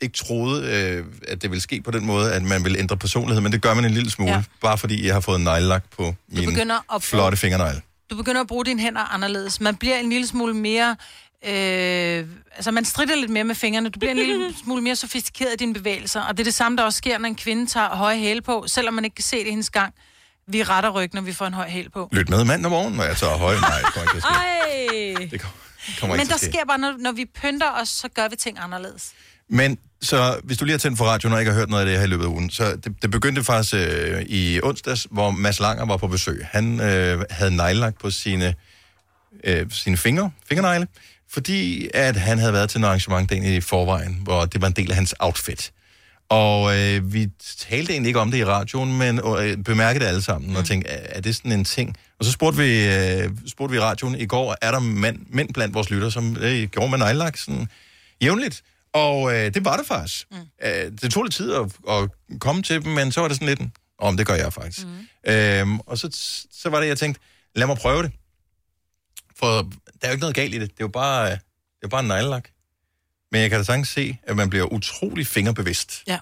ikke 0.00 0.16
troede, 0.16 0.66
øh, 0.72 1.04
at 1.28 1.42
det 1.42 1.50
ville 1.50 1.62
ske 1.62 1.80
på 1.82 1.90
den 1.90 2.06
måde, 2.06 2.32
at 2.34 2.42
man 2.42 2.64
vil 2.64 2.76
ændre 2.78 2.96
personlighed, 2.96 3.40
men 3.42 3.52
det 3.52 3.62
gør 3.62 3.74
man 3.74 3.84
en 3.84 3.90
lille 3.90 4.10
smule, 4.10 4.32
Ja. 4.32 4.42
bare 4.62 4.78
fordi 4.78 5.06
jeg 5.06 5.14
har 5.14 5.20
fået 5.20 5.40
neglelak 5.40 5.84
på 5.96 6.14
mine 6.28 6.46
begynder 6.46 6.74
at 6.94 7.02
få- 7.02 7.08
flotte 7.08 7.38
fingernegle. 7.38 7.80
Du 8.10 8.16
begynder 8.16 8.40
at 8.40 8.46
bruge 8.46 8.64
dine 8.64 8.82
hænder 8.82 9.00
anderledes. 9.14 9.60
Man 9.60 9.76
bliver 9.76 9.96
en 9.96 10.10
lille 10.10 10.26
smule 10.26 10.54
mere 10.54 10.96
Øh, 11.44 12.26
altså, 12.54 12.70
man 12.70 12.84
strider 12.84 13.16
lidt 13.16 13.30
mere 13.30 13.44
med 13.44 13.54
fingrene. 13.54 13.88
Du 13.88 13.98
bliver 13.98 14.10
en 14.10 14.18
lille 14.18 14.54
smule 14.64 14.82
mere 14.82 14.96
sofistikeret 14.96 15.52
i 15.52 15.56
dine 15.56 15.74
bevægelser. 15.74 16.20
Og 16.20 16.36
det 16.36 16.42
er 16.42 16.44
det 16.44 16.54
samme, 16.54 16.78
der 16.78 16.84
også 16.84 16.96
sker, 16.96 17.18
når 17.18 17.28
en 17.28 17.36
kvinde 17.36 17.66
tager 17.66 17.88
høje 17.88 18.18
hæle 18.18 18.42
på, 18.42 18.64
selvom 18.66 18.94
man 18.94 19.04
ikke 19.04 19.14
kan 19.14 19.22
se 19.22 19.38
det 19.38 19.46
i 19.46 19.50
hendes 19.50 19.70
gang. 19.70 19.94
Vi 20.48 20.62
retter 20.62 20.90
ryggen, 20.90 21.16
når 21.16 21.22
vi 21.22 21.32
får 21.32 21.46
en 21.46 21.54
høj 21.54 21.68
hæl 21.68 21.90
på. 21.90 22.08
Lyt 22.12 22.28
med 22.28 22.44
mandag 22.44 22.70
morgen, 22.70 22.94
når 22.94 23.04
jeg 23.04 23.16
tager 23.16 23.36
høje. 23.36 23.60
Nej, 23.60 23.80
det 23.80 23.92
kommer 23.94 24.02
ikke 24.02 24.12
til 24.12 24.16
at 24.16 25.22
ske. 25.22 25.30
Det 25.30 25.40
kommer, 25.40 25.56
kommer 26.00 26.16
Men 26.16 26.20
ikke 26.20 26.32
der 26.32 26.38
sker 26.38 26.64
bare, 26.68 26.78
når, 26.78 26.94
når 26.98 27.12
vi 27.12 27.24
pynter 27.42 27.70
os, 27.70 27.88
så 27.88 28.08
gør 28.08 28.28
vi 28.28 28.36
ting 28.36 28.58
anderledes. 28.60 29.12
Men 29.50 29.78
så 30.00 30.40
hvis 30.44 30.58
du 30.58 30.64
lige 30.64 30.72
har 30.72 30.78
tændt 30.78 30.98
for 30.98 31.04
radioen 31.04 31.32
og 31.32 31.40
ikke 31.40 31.52
har 31.52 31.58
hørt 31.58 31.70
noget 31.70 31.82
af 31.82 31.86
det 31.86 31.98
her 31.98 32.04
i 32.04 32.08
løbet 32.08 32.24
af 32.24 32.28
ugen, 32.28 32.50
så 32.50 32.76
det, 32.76 33.02
det 33.02 33.10
begyndte 33.10 33.44
faktisk 33.44 33.74
øh, 33.74 34.22
i 34.22 34.60
onsdags, 34.62 35.06
hvor 35.10 35.30
Mads 35.30 35.60
Langer 35.60 35.86
var 35.86 35.96
på 35.96 36.08
besøg. 36.08 36.46
Han 36.50 36.80
øh, 36.80 37.24
havde 37.30 37.56
neglelagt 37.56 37.98
på 37.98 38.10
sine, 38.10 38.54
øh, 39.44 39.66
sine 39.70 39.96
fingre, 39.96 40.30
fingernegle, 40.48 40.86
fordi 41.30 41.88
at 41.94 42.16
han 42.16 42.38
havde 42.38 42.52
været 42.52 42.70
til 42.70 42.78
en 42.78 42.84
arrangement 42.84 43.30
dagen 43.30 43.44
i 43.44 43.60
forvejen, 43.60 44.20
hvor 44.22 44.44
det 44.44 44.60
var 44.60 44.66
en 44.66 44.72
del 44.72 44.90
af 44.90 44.96
hans 44.96 45.14
outfit. 45.18 45.72
Og 46.28 46.78
øh, 46.78 47.12
vi 47.12 47.28
talte 47.58 47.92
egentlig 47.92 48.08
ikke 48.08 48.20
om 48.20 48.30
det 48.30 48.38
i 48.38 48.44
radioen, 48.44 48.98
men 48.98 49.20
øh, 49.38 49.56
bemærkede 49.56 50.04
det 50.04 50.08
alle 50.08 50.22
sammen, 50.22 50.50
mm. 50.50 50.56
og 50.56 50.64
tænkte, 50.64 50.90
er, 50.90 51.16
er 51.16 51.20
det 51.20 51.36
sådan 51.36 51.52
en 51.52 51.64
ting? 51.64 51.96
Og 52.18 52.24
så 52.24 52.32
spurgte 52.32 52.58
vi, 52.58 52.94
øh, 52.94 53.30
spurgte 53.48 53.72
vi 53.72 53.76
i 53.76 53.80
radioen 53.80 54.14
i 54.14 54.26
går, 54.26 54.56
er 54.62 54.70
der 54.70 54.78
mænd, 54.78 55.18
mænd 55.28 55.54
blandt 55.54 55.74
vores 55.74 55.90
lytter, 55.90 56.10
som 56.10 56.36
øh, 56.40 56.68
gjorde 56.68 56.90
med 56.90 56.98
neglelak 56.98 57.36
sådan 57.36 57.68
jævnligt? 58.22 58.62
Og 58.92 59.34
øh, 59.34 59.54
det 59.54 59.64
var 59.64 59.76
det 59.76 59.86
faktisk. 59.86 60.26
Mm. 60.30 60.36
Øh, 60.62 60.92
det 61.02 61.12
tog 61.12 61.22
lidt 61.22 61.34
tid 61.34 61.52
at, 61.52 61.66
at 61.90 62.10
komme 62.40 62.62
til 62.62 62.84
dem, 62.84 62.92
men 62.92 63.12
så 63.12 63.20
var 63.20 63.28
det 63.28 63.36
sådan 63.36 63.48
lidt, 63.48 63.70
om 63.98 64.16
det 64.16 64.26
gør 64.26 64.34
jeg 64.34 64.52
faktisk. 64.52 64.86
Mm. 64.86 65.32
Øhm, 65.32 65.80
og 65.80 65.98
så, 65.98 66.08
så 66.52 66.68
var 66.68 66.80
det, 66.80 66.88
jeg 66.88 66.98
tænkte, 66.98 67.20
lad 67.54 67.66
mig 67.66 67.76
prøve 67.76 68.02
det. 68.02 68.12
For 69.38 69.70
der 70.00 70.06
er 70.06 70.08
jo 70.08 70.12
ikke 70.12 70.20
noget 70.20 70.36
galt 70.36 70.54
i 70.54 70.58
det. 70.58 70.70
Det 70.70 70.80
er 70.80 70.84
jo 70.84 70.88
bare, 70.88 71.24
øh, 71.26 71.30
det 71.30 71.38
er 71.82 71.88
bare 71.88 72.00
en 72.00 72.06
neglelak. 72.08 72.48
Men 73.32 73.40
jeg 73.40 73.50
kan 73.50 73.58
da 73.58 73.64
sagtens 73.64 73.88
se, 73.88 74.18
at 74.22 74.36
man 74.36 74.50
bliver 74.50 74.72
utrolig 74.72 75.26
fingerbevidst, 75.26 76.02
Ja. 76.06 76.18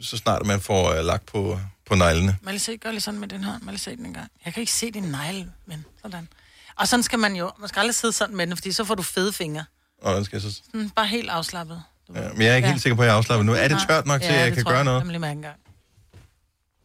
så 0.00 0.16
snart 0.16 0.46
man 0.46 0.60
får 0.60 0.90
øh, 0.92 1.04
lagt 1.04 1.26
på, 1.26 1.60
på 1.86 1.94
neglene. 1.94 2.38
Jeg 2.44 2.50
lige 2.52 2.60
se, 2.60 2.76
gør 2.76 2.90
lige 2.90 3.00
sådan 3.00 3.20
med 3.20 3.28
den 3.28 3.44
her. 3.44 3.52
Jeg 3.52 3.60
lige 3.68 3.78
se 3.78 3.96
den 3.96 4.06
en 4.06 4.14
gang. 4.14 4.30
Jeg 4.44 4.54
kan 4.54 4.60
ikke 4.60 4.72
se 4.72 4.90
din 4.90 5.02
negle, 5.02 5.52
men 5.66 5.84
sådan. 6.02 6.28
Og 6.76 6.88
sådan 6.88 7.02
skal 7.02 7.18
man 7.18 7.36
jo, 7.36 7.52
man 7.58 7.68
skal 7.68 7.80
aldrig 7.80 7.94
sidde 7.94 8.12
sådan 8.12 8.36
med 8.36 8.46
den, 8.46 8.56
fordi 8.56 8.72
så 8.72 8.84
får 8.84 8.94
du 8.94 9.02
fede 9.02 9.32
fingre. 9.32 9.64
Og 10.02 10.16
den 10.16 10.24
skal 10.24 10.36
jeg 10.36 10.42
så... 10.42 10.52
Sådan, 10.72 10.90
bare 10.90 11.06
helt 11.06 11.30
afslappet. 11.30 11.82
Ja, 12.14 12.28
men 12.32 12.42
jeg 12.42 12.52
er 12.52 12.56
ikke 12.56 12.66
ja. 12.68 12.72
helt 12.72 12.82
sikker 12.82 12.96
på, 12.96 13.02
at 13.02 13.06
jeg 13.06 13.12
er 13.12 13.16
afslappet 13.16 13.46
nu. 13.46 13.52
Er 13.52 13.68
det 13.68 13.78
tørt 13.88 14.06
nok 14.06 14.20
til, 14.22 14.28
at 14.28 14.40
jeg 14.40 14.52
kan 14.54 14.64
gøre 14.64 14.84
noget? 14.84 14.98
Lad 15.00 15.04
mig 15.04 15.12
lige 15.12 15.20
mærke 15.20 15.36
en 15.36 15.42
gang. 15.42 15.56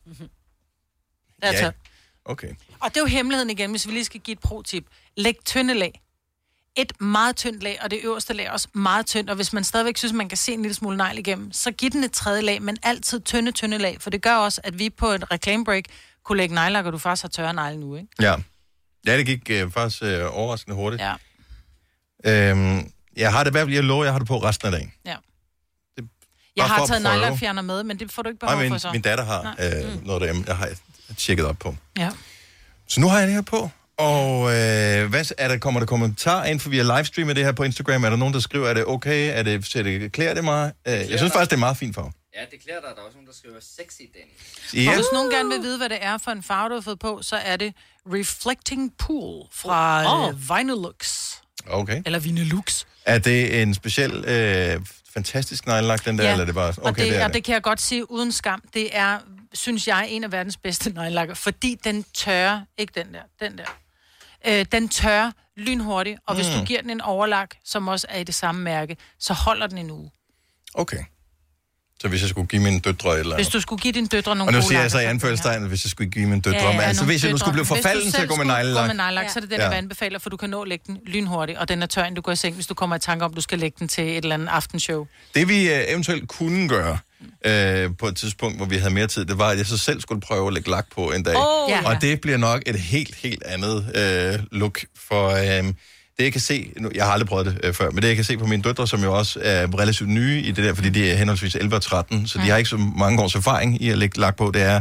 Det 0.06 0.30
er 1.41 1.52
Ja. 1.54 1.60
tørt. 1.60 1.76
Okay. 2.26 2.47
Og 2.80 2.89
det 2.89 2.97
er 2.97 3.01
jo 3.01 3.05
hemmeligheden 3.07 3.49
igen, 3.49 3.72
hvis 3.72 3.88
vi 3.88 3.91
lige 3.91 4.05
skal 4.05 4.19
give 4.19 4.34
et 4.34 4.39
pro-tip. 4.39 4.86
Læg 5.17 5.36
tynde 5.45 5.74
lag. 5.74 6.01
Et 6.76 7.01
meget 7.01 7.36
tyndt 7.36 7.63
lag, 7.63 7.80
og 7.84 7.91
det 7.91 7.99
øverste 8.03 8.34
lag 8.34 8.45
er 8.45 8.51
også 8.51 8.67
meget 8.74 9.05
tyndt. 9.05 9.30
Og 9.30 9.36
hvis 9.36 9.53
man 9.53 9.63
stadigvæk 9.63 9.97
synes, 9.97 10.13
man 10.13 10.30
kan 10.30 10.38
se 10.38 10.53
en 10.53 10.61
lille 10.61 10.76
smule 10.76 10.97
negl 10.97 11.17
igennem, 11.17 11.51
så 11.51 11.72
giv 11.72 11.89
den 11.89 12.03
et 12.03 12.11
tredje 12.11 12.41
lag, 12.41 12.61
men 12.61 12.78
altid 12.84 13.19
tynde, 13.19 13.51
tynde 13.51 13.78
lag. 13.78 14.01
For 14.01 14.09
det 14.09 14.22
gør 14.22 14.36
også, 14.36 14.61
at 14.63 14.80
vi 14.80 14.89
på 14.89 15.07
et 15.07 15.32
reklamebreak 15.32 15.84
kunne 16.24 16.38
lægge 16.38 16.55
neglelak, 16.55 16.86
og 16.86 16.93
du 16.93 16.97
faktisk 16.97 17.24
har 17.24 17.30
tørre 17.30 17.53
negle 17.53 17.80
nu, 17.80 17.95
ikke? 17.95 18.07
Ja. 18.22 18.36
Ja, 19.07 19.17
det 19.17 19.26
gik 19.26 19.49
øh, 19.49 19.72
faktisk 19.72 20.03
øh, 20.03 20.38
overraskende 20.38 20.76
hurtigt. 20.76 21.01
Ja. 21.01 21.13
Øhm, 22.26 22.91
jeg 23.17 23.32
har 23.32 23.43
det 23.43 23.51
i 23.51 23.53
hvert 23.53 23.65
fald, 23.65 23.74
jeg 23.74 23.84
lover, 23.84 24.03
jeg 24.03 24.13
har 24.13 24.19
det 24.19 24.28
på 24.28 24.38
resten 24.38 24.65
af 24.65 24.72
dagen. 24.72 24.93
Ja. 25.05 25.15
Jeg 26.55 26.65
for 26.67 26.74
har 26.74 26.86
taget 26.86 27.03
prøve. 27.03 27.15
neglelakfjerner 27.15 27.61
med, 27.61 27.84
men 27.84 27.99
det 27.99 28.11
får 28.11 28.22
du 28.22 28.30
ikke 28.30 28.39
behov 28.39 28.55
Nej, 28.55 28.65
for 28.65 28.69
min, 28.74 28.80
så. 28.80 28.91
min 28.91 29.01
datter 29.01 29.24
har 29.26 29.43
Nej. 29.43 29.84
øh, 29.86 30.05
noget 30.05 30.22
derhjemme, 30.22 30.43
jeg 30.47 30.57
har 30.57 30.69
tjekket 31.18 31.45
op 31.45 31.59
på. 31.59 31.76
Ja. 31.97 32.09
Så 32.88 32.99
nu 32.99 33.07
har 33.07 33.20
jeg 33.20 33.28
det 33.28 33.36
her 33.36 33.41
på. 33.41 33.70
Og 33.97 34.43
øh, 34.43 35.09
hvad, 35.09 35.32
er 35.38 35.47
der, 35.47 35.57
kommer 35.57 35.80
der 35.80 35.88
kommentarer 35.88 36.45
ind, 36.45 36.59
for 36.59 36.70
vi 36.70 36.78
har 36.78 36.97
livestreamet 36.97 37.36
det 37.36 37.45
her 37.45 37.51
på 37.51 37.64
Instagram. 37.64 38.03
Er 38.03 38.09
der 38.09 38.18
nogen, 38.18 38.34
der 38.34 38.39
skriver, 38.39 38.70
er 38.70 38.74
det 38.74 38.86
okay? 38.86 39.39
Er 39.39 39.43
det, 39.43 39.66
ser 39.66 39.84
det, 39.84 40.12
klæder 40.12 40.34
det 40.34 40.43
mig? 40.43 40.72
Øh, 40.88 40.93
jeg 40.93 41.20
synes 41.20 41.34
faktisk, 41.34 41.49
det 41.49 41.55
er 41.55 41.59
meget 41.59 41.78
fint 41.78 41.95
farve. 41.95 42.12
Ja, 42.36 42.41
det 42.51 42.64
klæder 42.64 42.80
dig. 42.82 42.89
Der 42.95 43.01
er 43.01 43.05
også 43.05 43.18
nogen, 43.18 43.28
der 43.28 43.34
skriver 43.34 43.55
sexy, 43.59 44.01
Danny. 44.14 44.86
Ja. 44.86 44.89
Og 44.89 44.95
hvis 44.95 45.05
nogen 45.14 45.32
gerne 45.32 45.49
vil 45.49 45.62
vide, 45.62 45.78
hvad 45.78 45.89
det 45.89 45.97
er 46.01 46.18
for 46.18 46.32
en 46.32 46.43
farve, 46.43 46.70
du 46.70 46.74
har 46.74 46.82
fået 46.82 46.99
på, 46.99 47.20
så 47.22 47.36
er 47.36 47.55
det 47.57 47.74
Reflecting 48.14 48.93
Pool 48.97 49.47
fra 49.51 50.03
oh. 50.28 50.34
Vinylux. 50.49 51.32
Okay. 51.68 52.01
Eller 52.05 52.20
Vinylux. 52.20 52.84
Er 53.05 53.18
det 53.18 53.62
en 53.62 53.74
speciel, 53.74 54.26
øh, 54.26 54.80
fantastisk 55.14 55.68
neglelak, 55.68 56.05
den 56.05 56.18
der, 56.18 56.32
eller 56.32 56.41
er 56.41 56.45
det 56.45 56.55
bare... 56.55 56.70
Okay, 56.70 56.82
og, 56.82 56.95
det, 56.97 57.05
det 57.05 57.18
er 57.18 57.24
og 57.24 57.30
det. 57.30 57.34
det 57.34 57.43
kan 57.43 57.53
jeg 57.53 57.62
godt 57.62 57.82
sige 57.82 58.12
uden 58.12 58.32
skam. 58.32 58.64
Det 58.74 58.97
er, 58.97 59.20
synes 59.54 59.88
jeg, 59.88 60.08
en 60.10 60.24
af 60.24 60.32
verdens 60.32 60.58
bedste 60.58 60.89
neglelakker, 60.89 61.34
fordi 61.36 61.78
den 61.84 62.06
tørrer, 62.14 62.62
ikke 62.78 62.93
den 62.95 63.14
der, 63.14 63.47
den 63.47 63.58
der. 63.58 63.66
Øh, 64.47 64.66
den 64.72 64.89
tørrer 64.89 65.32
lynhurtigt, 65.58 66.20
og 66.28 66.36
hvis 66.36 66.47
Mm. 66.47 66.60
du 66.60 66.66
giver 66.66 66.82
den 66.82 66.89
en 66.89 67.02
overlak, 67.02 67.49
som 67.66 67.88
også 67.88 68.08
er 68.10 68.20
i 68.20 68.24
det 68.24 68.36
samme 68.36 68.62
mærke, 68.62 68.97
så 69.20 69.34
holder 69.34 69.68
den 69.68 69.78
en 69.78 69.91
uge. 69.91 70.12
Okay. 70.74 71.04
Så 71.99 72.08
hvis 72.08 72.22
jeg 72.22 72.30
skulle 72.30 72.47
give 72.47 72.62
mine 72.62 72.80
døtre 72.80 73.20
eller 73.20 73.36
Hvis 73.36 73.47
du 73.47 73.62
skulle 73.62 73.82
give 73.82 73.91
dine 73.93 74.08
døtre 74.08 74.36
nogle 74.36 74.49
Og 74.49 74.54
nu 74.54 74.62
siger 74.68 74.82
jeg 74.82 74.91
så 74.91 74.99
i 74.99 75.06
anførselstegn, 75.06 75.64
hvis 75.68 75.86
jeg 75.86 75.91
skulle 75.91 76.12
give 76.12 76.26
mine 76.28 76.41
døtre, 76.41 76.58
Ja, 76.60 76.72
ja, 76.72 76.82
altså 76.82 77.06
hvis 77.06 77.24
jeg 77.24 77.32
nu 77.32 77.38
skulle 77.38 77.54
blive 77.54 77.66
forfalden 77.66 78.04
Hvis 78.04 78.14
du 78.14 78.18
til 78.18 78.24
at 78.24 78.30
gå 78.30 78.36
med 78.36 78.45
neglelak... 78.45 78.84
gå 78.84 78.88
med 78.88 78.95
neglelak, 78.95 79.30
så 79.30 79.39
er 79.39 79.41
det 79.41 79.49
den, 79.49 79.58
Ja. 79.58 79.64
jeg 79.64 79.72
vil 79.72 79.78
anbefale, 79.78 80.20
for 80.20 80.30
du 80.30 80.38
kan 80.38 80.49
nå 80.49 80.62
at 80.62 80.68
lægge 80.68 80.84
den 80.88 80.97
lynhurtigt, 81.06 81.58
og 81.60 81.70
den 81.70 81.82
er 81.82 81.86
tør, 81.86 82.10
du 82.10 82.22
går 82.22 82.32
i 82.32 82.36
seng, 82.36 82.56
hvis 82.56 82.68
du 82.68 82.74
kommer 82.74 82.95
i 82.95 82.99
tanke 82.99 83.26
om, 83.26 83.34
du 83.34 83.41
skal 83.41 83.60
lægge 83.60 83.76
den 83.80 83.88
til 83.88 84.04
et 84.04 84.18
eller 84.18 84.34
andet 84.34 84.47
aftenshow. 84.47 85.08
Det 85.36 85.47
vi 85.47 85.70
øh, 85.74 85.84
eventuelt 85.88 86.28
kunne 86.30 86.70
gøre 86.70 86.97
øh, 87.45 87.89
på 87.99 88.07
et 88.07 88.15
tidspunkt, 88.15 88.57
hvor 88.57 88.65
vi 88.65 88.78
havde 88.78 88.93
mere 88.93 89.07
tid, 89.07 89.26
det 89.26 89.38
var, 89.38 89.49
at 89.49 89.57
jeg 89.57 89.65
så 89.65 89.78
selv 89.78 90.01
skulle 90.01 90.22
prøve 90.22 90.47
at 90.47 90.53
lægge 90.53 90.69
lak 90.69 90.86
på 90.95 91.11
en 91.11 91.24
dag. 91.24 91.36
Åh, 91.36 91.69
ja. 91.69 91.89
Og 91.89 92.01
det 92.01 92.22
bliver 92.22 92.38
nok 92.38 92.61
et 92.65 92.76
helt, 92.76 93.15
helt 93.15 93.43
andet 93.43 93.91
øh, 93.95 94.39
look. 94.51 94.80
For 95.07 95.30
øh, 95.30 95.63
det 96.17 96.24
jeg 96.24 96.32
kan 96.32 96.41
se, 96.41 96.72
nu, 96.80 96.91
jeg 96.95 97.05
har 97.05 97.11
aldrig 97.11 97.28
prøvet 97.28 97.45
det 97.45 97.59
øh, 97.63 97.74
før, 97.74 97.91
men 97.91 98.01
det 98.01 98.07
jeg 98.07 98.15
kan 98.15 98.26
se 98.26 98.38
på 98.38 98.45
mine 98.45 98.63
døtre, 98.63 98.88
som 98.88 99.03
jo 99.03 99.17
også 99.17 99.39
er 99.43 99.80
relativt 99.80 100.09
nye 100.09 100.41
i 100.41 100.51
det 100.51 100.63
der, 100.63 100.74
fordi 100.74 100.89
de 100.89 101.11
er 101.11 101.15
henholdsvis 101.15 101.55
11 101.55 101.76
og 101.76 101.82
13, 101.82 102.28
så 102.28 102.38
de 102.38 102.49
har 102.49 102.57
ikke 102.57 102.69
så 102.69 102.78
mange 102.78 103.22
års 103.22 103.36
erfaring 103.36 103.82
i 103.82 103.89
at 103.89 103.97
lægge 103.97 104.19
lak 104.19 104.38
på, 104.38 104.51
det 104.53 104.61
er, 104.61 104.80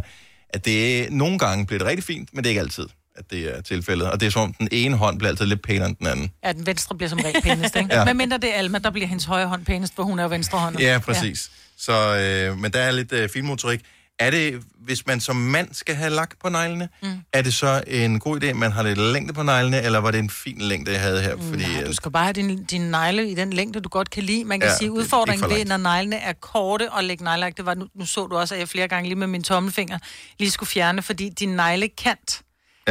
at 0.51 0.65
det 0.65 1.13
nogle 1.13 1.39
gange 1.39 1.67
bliver 1.67 1.79
det 1.79 1.89
rigtig 1.89 2.05
fint, 2.05 2.29
men 2.33 2.45
det 2.45 2.47
er 2.47 2.51
ikke 2.51 2.61
altid 2.61 2.87
at 3.21 3.31
det 3.31 3.57
er 3.57 3.61
tilfældet. 3.61 4.11
Og 4.11 4.21
det 4.21 4.27
er 4.27 4.31
som 4.31 4.43
om, 4.43 4.53
den 4.53 4.69
ene 4.73 4.97
hånd 4.97 5.19
bliver 5.19 5.31
altid 5.31 5.47
lidt 5.47 5.63
pænere 5.63 5.89
end 5.89 5.97
den 5.97 6.07
anden. 6.07 6.31
Ja, 6.45 6.53
den 6.53 6.67
venstre 6.67 6.97
bliver 6.97 7.09
som 7.09 7.19
regel 7.19 7.43
pænest, 7.43 7.77
ikke? 7.77 7.89
Ja. 7.95 7.99
ja. 7.99 8.05
Men 8.05 8.17
mindre 8.17 8.39
det 8.39 8.55
er 8.55 8.59
Alma, 8.59 8.79
der 8.79 8.91
bliver 8.91 9.07
hendes 9.07 9.25
højre 9.25 9.47
hånd 9.47 9.65
pænest, 9.65 9.95
for 9.97 10.03
hun 10.03 10.19
er 10.19 10.23
jo 10.23 10.29
venstre 10.29 10.59
hånd. 10.59 10.79
Ja, 10.79 10.99
præcis. 10.99 11.51
Så, 11.81 12.17
øh, 12.17 12.59
men 12.59 12.73
der 12.73 12.79
er 12.81 12.91
lidt 12.91 13.13
øh, 13.13 13.29
finmotorik. 13.29 13.81
Er 14.19 14.31
det, 14.31 14.63
hvis 14.85 15.07
man 15.07 15.21
som 15.21 15.37
mand 15.37 15.69
skal 15.75 15.95
have 15.95 16.11
lak 16.11 16.31
på 16.43 16.49
neglene, 16.49 16.89
mm. 17.03 17.09
er 17.33 17.43
det 17.43 17.55
så 17.55 17.83
en 17.87 18.21
god 18.21 18.43
idé, 18.43 18.47
at 18.47 18.57
man 18.57 18.73
har 18.73 18.83
lidt 18.83 18.99
længde 18.99 19.33
på 19.33 19.43
neglene, 19.43 19.83
eller 19.83 19.99
var 19.99 20.11
det 20.11 20.19
en 20.19 20.31
fin 20.31 20.59
længde, 20.59 20.93
jeg 20.93 21.01
havde 21.01 21.21
her? 21.23 21.37
Fordi, 21.37 21.63
Nej, 21.63 21.81
øh, 21.81 21.87
du 21.87 21.95
skal 21.95 22.11
bare 22.11 22.25
have 22.25 22.33
din, 22.33 22.65
din 22.65 22.81
negle 22.81 23.31
i 23.31 23.35
den 23.35 23.53
længde, 23.53 23.81
du 23.81 23.89
godt 23.89 24.11
kan 24.11 24.23
lide. 24.23 24.45
Man 24.45 24.61
kan 24.61 24.69
Ja, 24.69 24.77
sige, 24.77 24.91
udfordringen 24.93 25.49
for 25.51 25.57
ved, 25.57 25.65
når 25.65 25.77
neglene 25.77 26.17
er 26.17 26.33
korte 26.33 26.93
og 26.93 27.05
lægge 27.05 27.25
neglelak, 27.25 27.57
det 27.57 27.67
var, 27.67 27.75
nu, 27.75 27.87
nu 27.95 28.07
så 28.07 28.27
du 28.27 28.37
også, 28.37 28.55
at 28.55 28.59
jeg 28.61 28.69
flere 28.69 28.89
gange 28.89 29.09
lige 29.09 29.19
med 29.19 29.27
min 29.27 29.43
tommelfinger 29.43 29.99
lige 30.39 30.51
skulle 30.51 30.69
fjerne, 30.69 31.03
fordi 31.03 31.29
din 31.29 31.49
neglekant, 31.49 32.43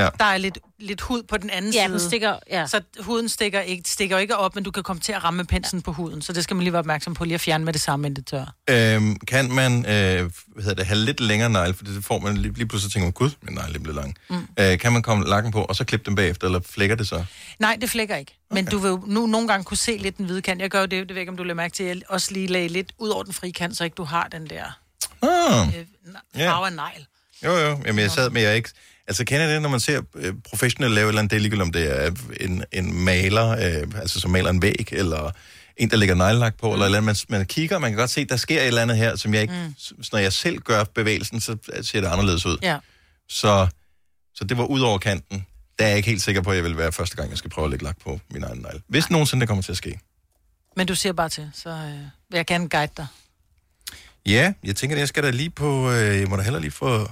ja. 0.03 0.09
der 0.19 0.25
er 0.25 0.37
lidt, 0.37 0.57
lidt 0.79 1.01
hud 1.01 1.23
på 1.23 1.37
den 1.37 1.49
anden 1.49 1.73
Ja, 1.73 1.85
side. 1.85 1.99
den 1.99 2.07
stikker- 2.07 2.39
ja. 2.49 2.67
Så 2.67 2.81
huden 2.99 3.29
stikker 3.29 3.61
ikke, 3.61 3.89
stikker 3.89 4.17
ikke 4.17 4.37
op, 4.37 4.55
men 4.55 4.63
du 4.63 4.71
kan 4.71 4.83
komme 4.83 4.99
til 4.99 5.11
at 5.13 5.23
ramme 5.23 5.45
penslen 5.45 5.81
på 5.81 5.91
huden. 5.93 6.21
Så 6.21 6.33
det 6.33 6.43
skal 6.43 6.55
man 6.55 6.63
lige 6.63 6.73
være 6.73 6.79
opmærksom 6.79 7.13
på, 7.13 7.23
lige 7.23 7.35
at 7.35 7.41
fjerne 7.41 7.65
med 7.65 7.73
det 7.73 7.81
samme, 7.81 8.07
inden 8.07 8.23
det 8.23 8.25
tør. 8.27 8.53
Øhm, 8.69 9.15
kan 9.19 9.51
man 9.51 9.73
øh, 9.85 10.31
hvad 10.47 10.63
hedder 10.63 10.73
det, 10.75 10.85
have 10.85 10.97
lidt 10.99 11.19
længere 11.19 11.49
negle, 11.49 11.73
for 11.73 11.83
det 11.83 12.05
får 12.05 12.19
man 12.19 12.37
lige, 12.37 12.53
lige 12.53 12.67
pludselig 12.67 12.93
tænker, 12.93 13.11
gud, 13.11 13.29
min 13.41 13.53
negle 13.55 13.79
bliver 13.79 13.95
lang. 13.95 14.15
Mm. 14.29 14.47
Øh, 14.59 14.79
kan 14.79 14.91
man 14.93 15.01
komme 15.01 15.25
lakken 15.27 15.51
på, 15.51 15.61
og 15.63 15.75
så 15.75 15.83
klippe 15.83 16.05
dem 16.05 16.15
bagefter, 16.15 16.47
eller 16.47 16.59
flækker 16.69 16.95
det 16.95 17.07
så? 17.07 17.23
Nej, 17.59 17.77
det 17.81 17.89
flækker 17.89 18.15
ikke. 18.15 18.37
Men 18.51 18.65
du 18.65 18.77
vil 18.77 18.89
jo 18.89 19.03
nu 19.07 19.25
nogle 19.27 19.47
gange 19.47 19.63
kunne 19.63 19.77
se 19.77 19.97
lidt 19.97 20.17
den 20.17 20.25
hvide 20.25 20.41
kant. 20.41 20.61
Jeg 20.61 20.69
gør 20.69 20.79
jo 20.79 20.85
det, 20.85 21.07
det 21.07 21.15
ved 21.15 21.21
ikke, 21.21 21.29
om 21.31 21.37
du 21.37 21.43
lader 21.43 21.55
mærke 21.55 21.73
til, 21.73 21.83
at 21.83 21.89
jeg 21.89 22.01
også 22.09 22.31
lige 22.31 22.47
lagde 22.47 22.67
lidt 22.67 22.91
ud 22.97 23.09
over 23.09 23.23
den 23.23 23.33
frie 23.33 23.51
kant, 23.53 23.77
så 23.77 23.83
ikke 23.83 23.95
du 23.95 24.03
har 24.03 24.27
den 24.31 24.47
der 24.49 24.63
Ah, 25.21 25.67
øh, 25.67 25.85
farve 26.35 26.65
af 26.65 26.73
negl. 26.73 27.05
jo, 27.45 27.51
jo. 27.57 27.79
Jamen, 27.85 27.99
jeg 27.99 28.11
sad 28.11 28.29
med, 28.29 28.41
jeg 28.41 28.55
ikke... 28.55 28.69
Altså, 29.09 29.25
kender 29.25 29.47
det, 29.47 29.61
når 29.61 29.69
man 29.69 29.79
ser 29.79 30.01
øh, 30.15 30.33
professionelle 30.49 30.95
lave 30.95 31.05
et 31.05 31.09
eller 31.09 31.19
andet, 31.19 31.31
det 31.31 31.37
er 31.37 31.41
ligegyldigt, 31.41 31.65
om 31.65 31.71
det 31.71 32.05
er 32.05 32.11
en, 32.39 32.63
en 32.71 32.93
maler, 32.93 33.49
øh, 33.49 34.01
altså 34.01 34.19
som 34.19 34.31
maler 34.31 34.49
en 34.49 34.61
væg, 34.61 34.87
eller 34.91 35.31
en, 35.77 35.89
der 35.89 35.97
lægger 35.97 36.15
neglelak 36.15 36.55
på, 36.59 36.67
mm. 36.67 36.73
eller 36.73 36.85
eller. 36.85 37.01
Man, 37.01 37.15
man 37.29 37.45
kigger, 37.45 37.79
man 37.79 37.91
kan 37.91 37.97
godt 37.97 38.09
se, 38.09 38.25
der 38.25 38.37
sker 38.37 38.61
et 38.61 38.67
eller 38.67 38.81
andet 38.81 38.97
her, 38.97 39.15
som 39.15 39.33
jeg 39.33 39.41
ikke... 39.41 39.53
Mm. 39.53 40.01
Når 40.11 40.19
jeg 40.19 40.33
selv 40.33 40.59
gør 40.59 40.83
bevægelsen, 40.83 41.39
så 41.39 41.57
ser 41.81 42.01
det 42.01 42.07
anderledes 42.07 42.45
ud. 42.45 42.57
Ja. 42.61 42.77
Så, 43.29 43.67
så 44.35 44.43
det 44.43 44.57
var 44.57 44.63
ud 44.63 44.81
over 44.81 44.97
kanten. 44.97 45.45
Der 45.79 45.85
er 45.85 45.89
jeg 45.89 45.97
ikke 45.97 46.09
helt 46.09 46.21
sikker 46.21 46.41
på, 46.41 46.49
at 46.49 46.55
jeg 46.55 46.63
vil 46.63 46.77
være 46.77 46.91
første 46.91 47.15
gang, 47.15 47.29
jeg 47.29 47.37
skal 47.37 47.49
prøve 47.49 47.65
at 47.65 47.71
lægge 47.71 47.85
lak 47.85 47.97
på 48.03 48.19
min 48.31 48.43
egen 48.43 48.59
negl. 48.59 48.81
Hvis 48.87 49.09
nogensinde 49.09 49.41
det 49.41 49.47
kommer 49.47 49.61
til 49.61 49.71
at 49.71 49.77
ske. 49.77 49.99
Men 50.75 50.87
du 50.87 50.95
siger 50.95 51.13
bare 51.13 51.29
til, 51.29 51.51
så 51.53 51.69
øh, 51.69 51.99
vil 52.29 52.37
jeg 52.37 52.45
gerne 52.45 52.69
guide 52.69 52.91
dig. 52.97 53.07
Ja, 54.25 54.53
jeg 54.63 54.75
tænker, 54.75 54.95
at 54.95 54.99
jeg 54.99 55.07
skal 55.07 55.23
da 55.23 55.29
lige 55.29 55.49
på... 55.49 55.91
Øh, 55.91 56.19
jeg 56.19 56.27
må 56.27 56.35
da 56.35 56.41
heller 56.41 56.59
lige 56.59 56.71
få 56.71 57.11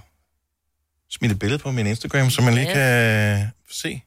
smidt 1.11 1.31
et 1.31 1.39
billede 1.39 1.59
på 1.59 1.71
min 1.71 1.87
Instagram, 1.87 2.29
så 2.29 2.41
man 2.41 2.53
lige 2.53 2.67
Ja. 2.67 2.73
kan 2.73 3.47
se. 3.71 3.89
Jeg 3.89 4.01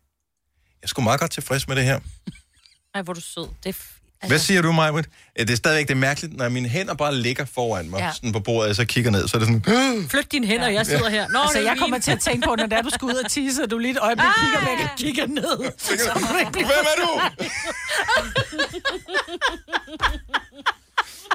er 0.82 0.88
sgu 0.88 1.02
meget 1.02 1.20
godt 1.20 1.30
tilfreds 1.30 1.68
med 1.68 1.76
det 1.76 1.84
her. 1.84 2.00
Ej, 2.94 3.02
hvor 3.02 3.12
er 3.12 3.14
du 3.14 3.20
sød. 3.20 3.48
Det 3.64 3.68
er 3.68 3.72
f- 3.72 3.96
Hvad 4.26 4.38
siger 4.38 4.62
du, 4.62 4.72
Majbrit? 4.72 5.08
Det 5.38 5.50
er 5.50 5.56
stadigvæk 5.56 5.88
det 5.88 5.94
er 5.94 5.98
mærkeligt, 5.98 6.36
når 6.36 6.48
mine 6.48 6.68
hænder 6.68 6.94
bare 6.94 7.14
ligger 7.16 7.44
foran 7.44 7.90
mig, 7.90 7.98
ja. 7.98 8.04
Ja. 8.06 8.12
sådan 8.12 8.32
på 8.32 8.40
bordet, 8.40 8.70
og 8.70 8.76
så 8.76 8.84
kigger 8.84 9.10
ned, 9.10 9.28
så 9.28 9.36
er 9.36 9.44
det 9.44 9.48
sådan... 9.64 10.08
Flyt 10.08 10.32
dine 10.32 10.46
hænder, 10.46 10.68
jeg 10.68 10.86
sidder 10.86 11.08
her. 11.10 11.28
Nå, 11.28 11.38
altså, 11.38 11.58
det 11.58 11.66
er 11.66 11.70
jeg 11.70 11.78
kommer 11.78 11.96
fint. 11.96 12.04
til 12.04 12.10
at 12.10 12.20
tænke 12.20 12.46
på, 12.46 12.54
når 12.54 12.66
det 12.66 12.78
er, 12.78 12.82
du 12.82 12.90
skal 12.90 13.06
ud 13.06 13.14
og 13.24 13.30
tisse, 13.30 13.62
og 13.62 13.70
du 13.70 13.78
lige 13.78 13.90
et 13.92 13.98
øjeblik 13.98 14.26
kigger 14.40 14.60
væk 14.70 14.84
og 14.84 14.90
kigger 14.98 15.26
ned. 15.26 15.58
Hvem 16.52 16.86
er 16.92 16.96
du? 17.02 17.20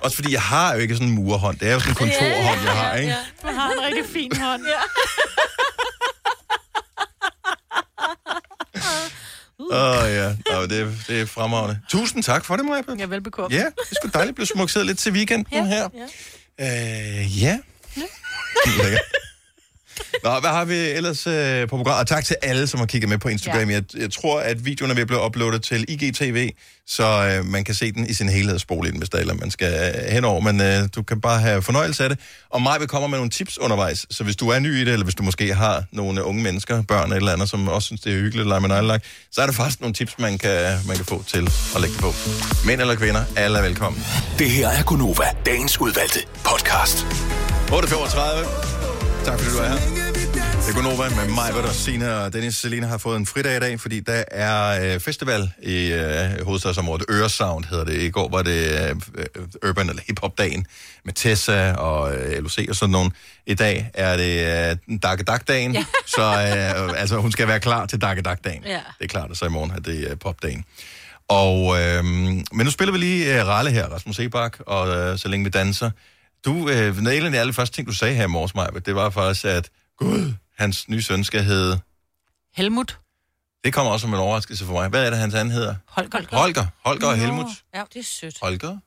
Også 0.03 0.15
fordi 0.15 0.31
jeg 0.33 0.41
har 0.41 0.73
jo 0.73 0.79
ikke 0.79 0.95
sådan 0.95 1.07
en 1.07 1.13
murhånd. 1.13 1.59
Det 1.59 1.67
er 1.67 1.73
jo 1.73 1.79
sådan 1.79 1.91
en 1.91 1.95
kontorhånd, 1.95 2.61
jeg 2.63 2.71
har, 2.71 2.95
ikke? 2.95 3.15
Du 3.41 3.47
har 3.47 3.71
en 3.71 3.81
rigtig 3.81 4.05
fin 4.13 4.37
hånd. 4.37 4.63
Ja. 4.65 4.81
Åh 9.71 10.03
oh, 10.03 10.11
ja, 10.11 10.35
Nå, 10.51 10.61
det, 10.65 10.79
er, 10.79 10.91
det 11.07 11.21
er 11.21 11.25
fremragende. 11.25 11.79
Tusind 11.89 12.23
tak 12.23 12.45
for 12.45 12.55
det, 12.55 12.65
Maja. 12.65 12.81
Ja, 12.99 13.05
velbekomme. 13.05 13.57
Ja, 13.57 13.65
det 13.65 13.91
er 13.91 13.95
sgu 13.95 14.09
dejligt 14.13 14.29
at 14.29 14.35
blive 14.35 14.47
smukseret 14.47 14.85
lidt 14.85 14.97
til 14.97 15.11
weekenden 15.11 15.45
ja, 15.51 15.65
her. 15.65 15.89
Ja. 16.59 17.19
Øh, 17.19 17.43
ja. 17.43 17.59
Lækkert. 18.83 19.01
Nå, 20.23 20.39
hvad 20.39 20.49
har 20.49 20.65
vi 20.65 20.75
ellers 20.75 21.27
øh, 21.27 21.61
på 21.61 21.77
programmet? 21.77 21.99
Og 21.99 22.07
tak 22.07 22.25
til 22.25 22.35
alle, 22.41 22.67
som 22.67 22.79
har 22.79 22.87
kigget 22.87 23.09
med 23.09 23.17
på 23.17 23.27
Instagram. 23.29 23.69
Ja. 23.69 23.75
Jeg, 23.75 23.83
jeg 23.97 24.11
tror, 24.11 24.39
at 24.39 24.65
videoen 24.65 24.91
er 24.91 24.95
ved 24.95 25.01
at 25.01 25.07
blive 25.07 25.25
uploadet 25.25 25.63
til 25.63 25.85
IGTV, 25.87 26.49
så 26.87 27.03
øh, 27.03 27.45
man 27.45 27.63
kan 27.63 27.75
se 27.75 27.91
den 27.91 28.09
i 28.09 28.13
sin 28.13 28.29
helhed 28.29 28.53
og 28.53 28.59
spole 28.59 28.89
ind, 28.89 28.97
hvis 28.97 29.09
der 29.09 29.17
er, 29.17 29.21
eller 29.21 29.33
man 29.33 29.51
skal 29.51 29.93
øh, 29.95 30.11
henover. 30.13 30.41
Men 30.41 30.61
øh, 30.61 30.89
du 30.95 31.03
kan 31.03 31.21
bare 31.21 31.39
have 31.39 31.61
fornøjelse 31.61 32.03
af 32.03 32.09
det. 32.09 32.19
Og 32.49 32.61
mig 32.61 32.79
vil 32.79 32.87
komme 32.87 33.07
med 33.07 33.17
nogle 33.17 33.29
tips 33.29 33.57
undervejs. 33.57 34.05
Så 34.09 34.23
hvis 34.23 34.35
du 34.35 34.49
er 34.49 34.59
ny 34.59 34.75
i 34.75 34.79
det, 34.79 34.93
eller 34.93 35.03
hvis 35.03 35.15
du 35.15 35.23
måske 35.23 35.53
har 35.53 35.83
nogle 35.91 36.23
unge 36.23 36.43
mennesker, 36.43 36.81
børn 36.81 37.11
eller 37.13 37.31
andet, 37.31 37.49
som 37.49 37.67
også 37.67 37.85
synes, 37.85 38.01
det 38.01 38.13
er 38.13 38.17
hyggeligt 38.17 38.41
at 38.41 38.47
lege 38.47 38.61
med 38.61 38.69
nejlelak, 38.69 39.03
så 39.31 39.41
er 39.41 39.45
der 39.45 39.53
faktisk 39.53 39.81
nogle 39.81 39.93
tips, 39.93 40.19
man 40.19 40.37
kan, 40.37 40.79
man 40.87 40.95
kan 40.95 41.05
få 41.05 41.23
til 41.27 41.49
at 41.75 41.81
lægge 41.81 41.93
det 41.93 42.01
på. 42.03 42.13
Mænd 42.65 42.81
eller 42.81 42.95
kvinder, 42.95 43.23
alle 43.35 43.57
er 43.57 43.61
velkommen. 43.61 44.05
Det 44.39 44.49
her 44.49 44.69
er 44.69 44.83
Gunova, 44.83 45.25
dagens 45.45 45.81
udvalgte 45.81 46.19
podcast. 46.43 46.97
8.35. 47.71 48.84
Tak 49.25 49.39
fordi 49.39 49.51
du 49.55 49.63
er 49.63 49.67
her. 49.67 49.79
Det 50.33 50.69
er 50.69 50.73
Gunova 50.73 51.09
med 51.09 51.35
mig, 51.35 51.49
Britta, 51.53 51.73
Signe 51.73 52.15
og 52.15 52.33
Dennis. 52.33 52.55
Selina 52.55 52.87
har 52.87 52.97
fået 52.97 53.17
en 53.17 53.25
fridag 53.25 53.57
i 53.57 53.59
dag, 53.59 53.79
fordi 53.79 53.99
der 53.99 54.23
er 54.31 54.93
øh, 54.93 54.99
festival 54.99 55.51
i 55.61 55.91
øh, 55.93 56.45
hovedstadsområdet. 56.45 57.05
Øresound 57.09 57.65
hedder 57.65 57.85
det. 57.85 58.01
I 58.01 58.09
går 58.09 58.29
var 58.29 58.41
det 58.41 58.91
øh, 59.15 59.69
Urban 59.69 59.89
eller 59.89 60.01
Hip-Hop-dagen 60.07 60.67
med 61.05 61.13
Tessa 61.13 61.73
og 61.73 62.15
øh, 62.15 62.43
LOC 62.43 62.65
og 62.69 62.75
sådan 62.75 62.91
nogen. 62.91 63.13
I 63.45 63.53
dag 63.53 63.91
er 63.93 64.17
det 64.17 64.79
øh, 64.89 64.99
Dakke 65.03 65.23
Dak-dagen, 65.23 65.73
ja. 65.73 65.85
så 66.15 66.21
øh, 66.21 67.01
altså, 67.01 67.17
hun 67.17 67.31
skal 67.31 67.47
være 67.47 67.59
klar 67.59 67.85
til 67.85 68.01
Dakke 68.01 68.21
Dak-dagen. 68.21 68.63
Ja. 68.65 68.79
Det 68.99 69.03
er 69.03 69.07
klart, 69.07 69.29
og 69.29 69.37
så 69.37 69.45
i 69.45 69.49
morgen 69.49 69.71
er 69.71 69.79
det 69.79 70.07
øh, 70.09 70.17
Pop-dagen. 70.17 70.65
Og, 71.27 71.81
øh, 71.81 72.03
men 72.03 72.45
nu 72.51 72.71
spiller 72.71 72.91
vi 72.91 72.97
lige 72.97 73.39
øh, 73.39 73.47
Ralle 73.47 73.71
her, 73.71 73.87
Rasmus 73.87 74.19
Ebak, 74.19 74.57
og 74.59 74.87
øh, 74.97 75.17
så 75.17 75.27
længe 75.27 75.43
vi 75.43 75.49
danser. 75.49 75.91
Du, 76.45 76.69
øh, 76.69 76.97
en 76.97 77.07
af 77.07 77.31
de 77.31 77.39
allerførste 77.39 77.75
ting, 77.75 77.87
du 77.87 77.93
sagde 77.93 78.15
her 78.15 78.23
i 78.23 78.27
morges, 78.27 78.55
Maja, 78.55 78.69
det 78.69 78.95
var 78.95 79.09
faktisk, 79.09 79.45
at 79.45 79.69
Gud, 79.97 80.33
hans 80.57 80.89
nye 80.89 81.01
søn 81.01 81.23
skal 81.23 81.43
hedde... 81.43 81.79
Helmut. 82.55 82.99
Det 83.63 83.73
kommer 83.73 83.91
også 83.91 84.03
som 84.03 84.13
en 84.13 84.19
overraskelse 84.19 84.65
for 84.65 84.73
mig. 84.73 84.89
Hvad 84.89 85.05
er 85.05 85.09
det, 85.09 85.19
hans 85.19 85.33
anden 85.33 85.51
hedder? 85.51 85.75
Holger. 85.87 86.37
Holger. 86.37 86.65
Holger 86.85 87.07
og 87.07 87.17
Helmut. 87.17 87.45
Ja, 87.75 87.83
det 87.93 87.99
er 87.99 88.03
sødt. 88.03 88.37
Holger? 88.41 88.77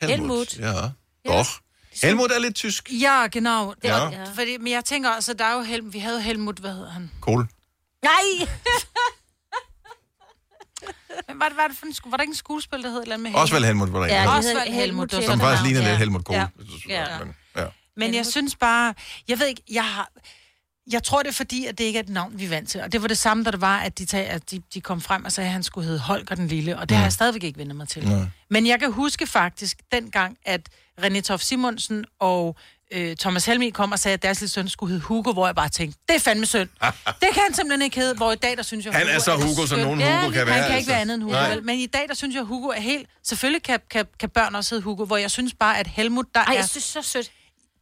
Helmut. 0.00 0.58
Ja. 0.58 0.72
Godt. 1.26 1.48
Helmut 2.02 2.30
er 2.30 2.38
lidt 2.38 2.54
tysk. 2.54 2.90
Ja, 2.92 3.26
genau. 3.32 3.74
Det, 3.82 3.88
Ja. 3.88 4.24
Fordi, 4.34 4.56
men 4.56 4.72
jeg 4.72 4.84
tænker 4.84 5.10
også, 5.10 5.32
at 5.32 5.38
der 5.38 5.44
er 5.44 5.54
jo 5.54 5.62
Helmut, 5.62 5.92
vi 5.92 5.98
havde 5.98 6.22
Helmut, 6.22 6.58
hvad 6.58 6.72
hedder 6.72 6.90
han? 6.90 7.10
Cool. 7.20 7.48
Nej! 8.02 8.48
Men 11.28 11.38
var, 11.40 11.48
det, 11.48 11.56
var, 11.56 11.68
det 11.68 11.76
for 11.78 11.86
en, 11.86 11.92
sku- 11.92 12.10
var 12.10 12.16
der 12.16 12.22
ikke 12.22 12.30
en 12.30 12.36
skuespil, 12.36 12.82
der 12.82 12.88
hed 12.88 12.96
et 12.98 13.02
eller 13.02 13.14
andet 13.14 13.32
med 13.32 13.40
Også 13.40 13.54
vel 13.54 13.64
Helmut 13.64 13.92
var 13.92 13.98
der 13.98 14.06
en, 14.06 14.10
Ja, 14.12 14.22
der 14.22 14.30
hed. 14.30 14.38
Osvald 14.56 14.72
Helmut. 14.74 15.10
det 15.10 15.16
var 15.16 15.22
Som 15.22 15.26
sådan 15.26 15.40
faktisk 15.40 15.62
navn. 15.62 15.72
ligner 15.74 15.88
lidt. 15.88 15.98
Helmut 15.98 16.24
Kohl. 16.24 16.36
Ja. 16.36 16.46
Ja. 16.88 17.18
Men, 17.24 17.34
ja. 17.56 17.66
Men 17.96 18.14
jeg 18.14 18.26
synes 18.26 18.56
bare, 18.56 18.94
jeg 19.28 19.38
ved 19.38 19.46
ikke, 19.46 19.62
jeg 19.72 19.84
har... 19.84 20.08
Jeg 20.90 21.02
tror, 21.02 21.22
det 21.22 21.28
er 21.28 21.32
fordi, 21.32 21.66
at 21.66 21.78
det 21.78 21.84
ikke 21.84 21.98
er 21.98 22.02
et 22.02 22.08
navn, 22.08 22.38
vi 22.38 22.44
er 22.44 22.48
vant 22.48 22.68
til. 22.68 22.80
Og 22.82 22.92
det 22.92 23.02
var 23.02 23.08
det 23.08 23.18
samme, 23.18 23.44
da 23.44 23.50
det 23.50 23.60
var, 23.60 23.78
at 23.78 23.98
de, 23.98 24.04
tag, 24.06 24.26
at 24.28 24.50
de, 24.50 24.62
de 24.74 24.80
kom 24.80 25.00
frem 25.00 25.24
og 25.24 25.32
sagde, 25.32 25.46
at 25.46 25.52
han 25.52 25.62
skulle 25.62 25.86
hedde 25.86 26.00
Holger 26.00 26.34
den 26.34 26.48
Lille. 26.48 26.78
Og 26.78 26.88
det 26.88 26.96
har 26.96 27.04
jeg 27.04 27.12
stadigvæk 27.12 27.42
ikke 27.44 27.58
vendt 27.58 27.76
mig 27.76 27.88
til. 27.88 28.28
Men 28.50 28.66
jeg 28.66 28.80
kan 28.80 28.92
huske 28.92 29.26
faktisk 29.26 29.78
dengang, 29.92 30.36
at 30.46 30.60
René 31.00 31.20
Tof 31.20 31.40
Simonsen 31.40 32.04
og 32.20 32.56
øh, 32.94 33.16
Thomas 33.16 33.44
Helmi 33.44 33.70
kom 33.70 33.92
og 33.92 33.98
sagde, 33.98 34.12
at 34.14 34.22
deres 34.22 34.40
lille 34.40 34.50
søn 34.50 34.68
skulle 34.68 34.90
hedde 34.90 35.04
Hugo, 35.04 35.32
hvor 35.32 35.46
jeg 35.46 35.54
bare 35.54 35.68
tænkte, 35.68 35.98
det 36.08 36.14
er 36.16 36.20
fandme 36.20 36.46
synd. 36.46 36.68
det 37.04 37.28
kan 37.32 37.42
han 37.46 37.54
simpelthen 37.54 37.82
ikke 37.82 37.96
hedde, 37.96 38.14
hvor 38.14 38.32
i 38.32 38.36
dag, 38.36 38.56
der 38.56 38.62
synes 38.62 38.84
jeg, 38.86 38.94
Han 38.94 39.06
er 39.06 39.12
Hugo 39.12 39.20
så 39.20 39.34
Hugo, 39.36 39.54
som 39.54 39.66
skønt. 39.66 39.80
nogen 39.82 40.00
Hugo 40.20 40.30
kan 40.32 40.46
være, 40.46 40.54
Han 40.54 40.62
kan 40.62 40.64
ikke 40.66 40.74
altså. 40.76 40.90
være 40.90 41.00
andet 41.00 41.14
end 41.14 41.22
Hugo, 41.22 41.34
Nej. 41.34 41.48
vel? 41.54 41.64
Men 41.64 41.78
i 41.78 41.86
dag, 41.86 42.08
der 42.08 42.14
synes 42.14 42.34
jeg, 42.34 42.42
Hugo 42.42 42.68
er 42.68 42.80
helt... 42.80 43.08
Selvfølgelig 43.22 43.62
kan, 43.62 43.80
kan, 43.90 44.06
kan 44.20 44.30
børn 44.30 44.54
også 44.54 44.74
hedde 44.74 44.82
Hugo, 44.84 45.04
hvor 45.04 45.16
jeg 45.16 45.30
synes 45.30 45.54
bare, 45.54 45.78
at 45.78 45.86
Helmut, 45.86 46.26
der 46.34 46.40
Ej, 46.40 46.52
er... 46.52 46.56
jeg 46.56 46.68
synes 46.68 46.84
så 46.84 47.02
sødt. 47.02 47.30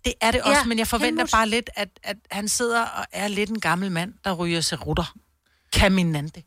Det 0.04 0.14
er 0.20 0.30
det 0.30 0.42
også, 0.42 0.58
Ja, 0.58 0.64
men 0.64 0.78
jeg 0.78 0.86
forventer 0.86 1.08
Helmut. 1.22 1.30
bare 1.30 1.48
lidt, 1.48 1.70
at, 1.76 1.88
at 2.02 2.16
han 2.30 2.48
sidder 2.48 2.82
og 2.82 3.06
er 3.12 3.28
lidt 3.28 3.50
en 3.50 3.60
gammel 3.60 3.90
mand, 3.92 4.12
der 4.24 4.32
ryger 4.32 4.60
sig 4.60 4.86
rutter. 4.86 5.14
Caminante. 5.76 6.42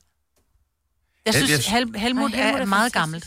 Jeg 1.26 1.34
Jeg- 1.34 1.44
synes, 1.48 1.52
jeg- 1.68 1.74
Hel- 1.80 1.96
Helmut, 2.00 2.34
Ej, 2.34 2.38
Helmut 2.38 2.60
er, 2.60 2.62
er 2.62 2.66
meget 2.66 2.94
fantastisk. 2.94 2.94
gammelt. 2.94 3.26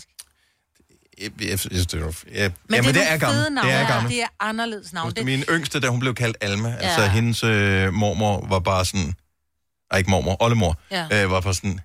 Jeg, 1.21 1.31
jeg, 1.41 1.49
jeg 1.49 2.01
er, 2.01 2.23
ja, 2.35 2.51
Men 2.69 2.75
jamen, 2.75 2.95
det 2.95 3.03
er, 3.03 3.05
det 3.05 3.13
er 3.13 3.19
gammelt. 3.19 3.53
navne. 3.53 3.71
Det 3.71 3.77
er 3.81 3.87
gammelt. 3.89 4.15
Det 4.15 4.23
er 4.23 4.27
anderledes 4.41 4.93
navn. 4.93 5.13
Det... 5.13 5.25
Min 5.25 5.43
yngste, 5.51 5.81
da 5.81 5.89
hun 5.89 6.01
blev 6.01 6.15
kaldt 6.15 6.37
Alma, 6.41 6.69
ja. 6.69 6.77
altså 6.77 7.07
hendes 7.07 7.45
øh, 7.45 7.93
mormor 7.93 8.47
var 8.49 8.59
bare 8.59 8.85
sådan, 8.85 9.15
ej 9.91 9.99
ikke 9.99 10.11
mormor, 10.11 10.37
oldemor, 10.43 10.81
Ja. 10.91 11.25
øh, 11.25 11.31
var 11.31 11.41
bare 11.41 11.55
sådan, 11.55 11.81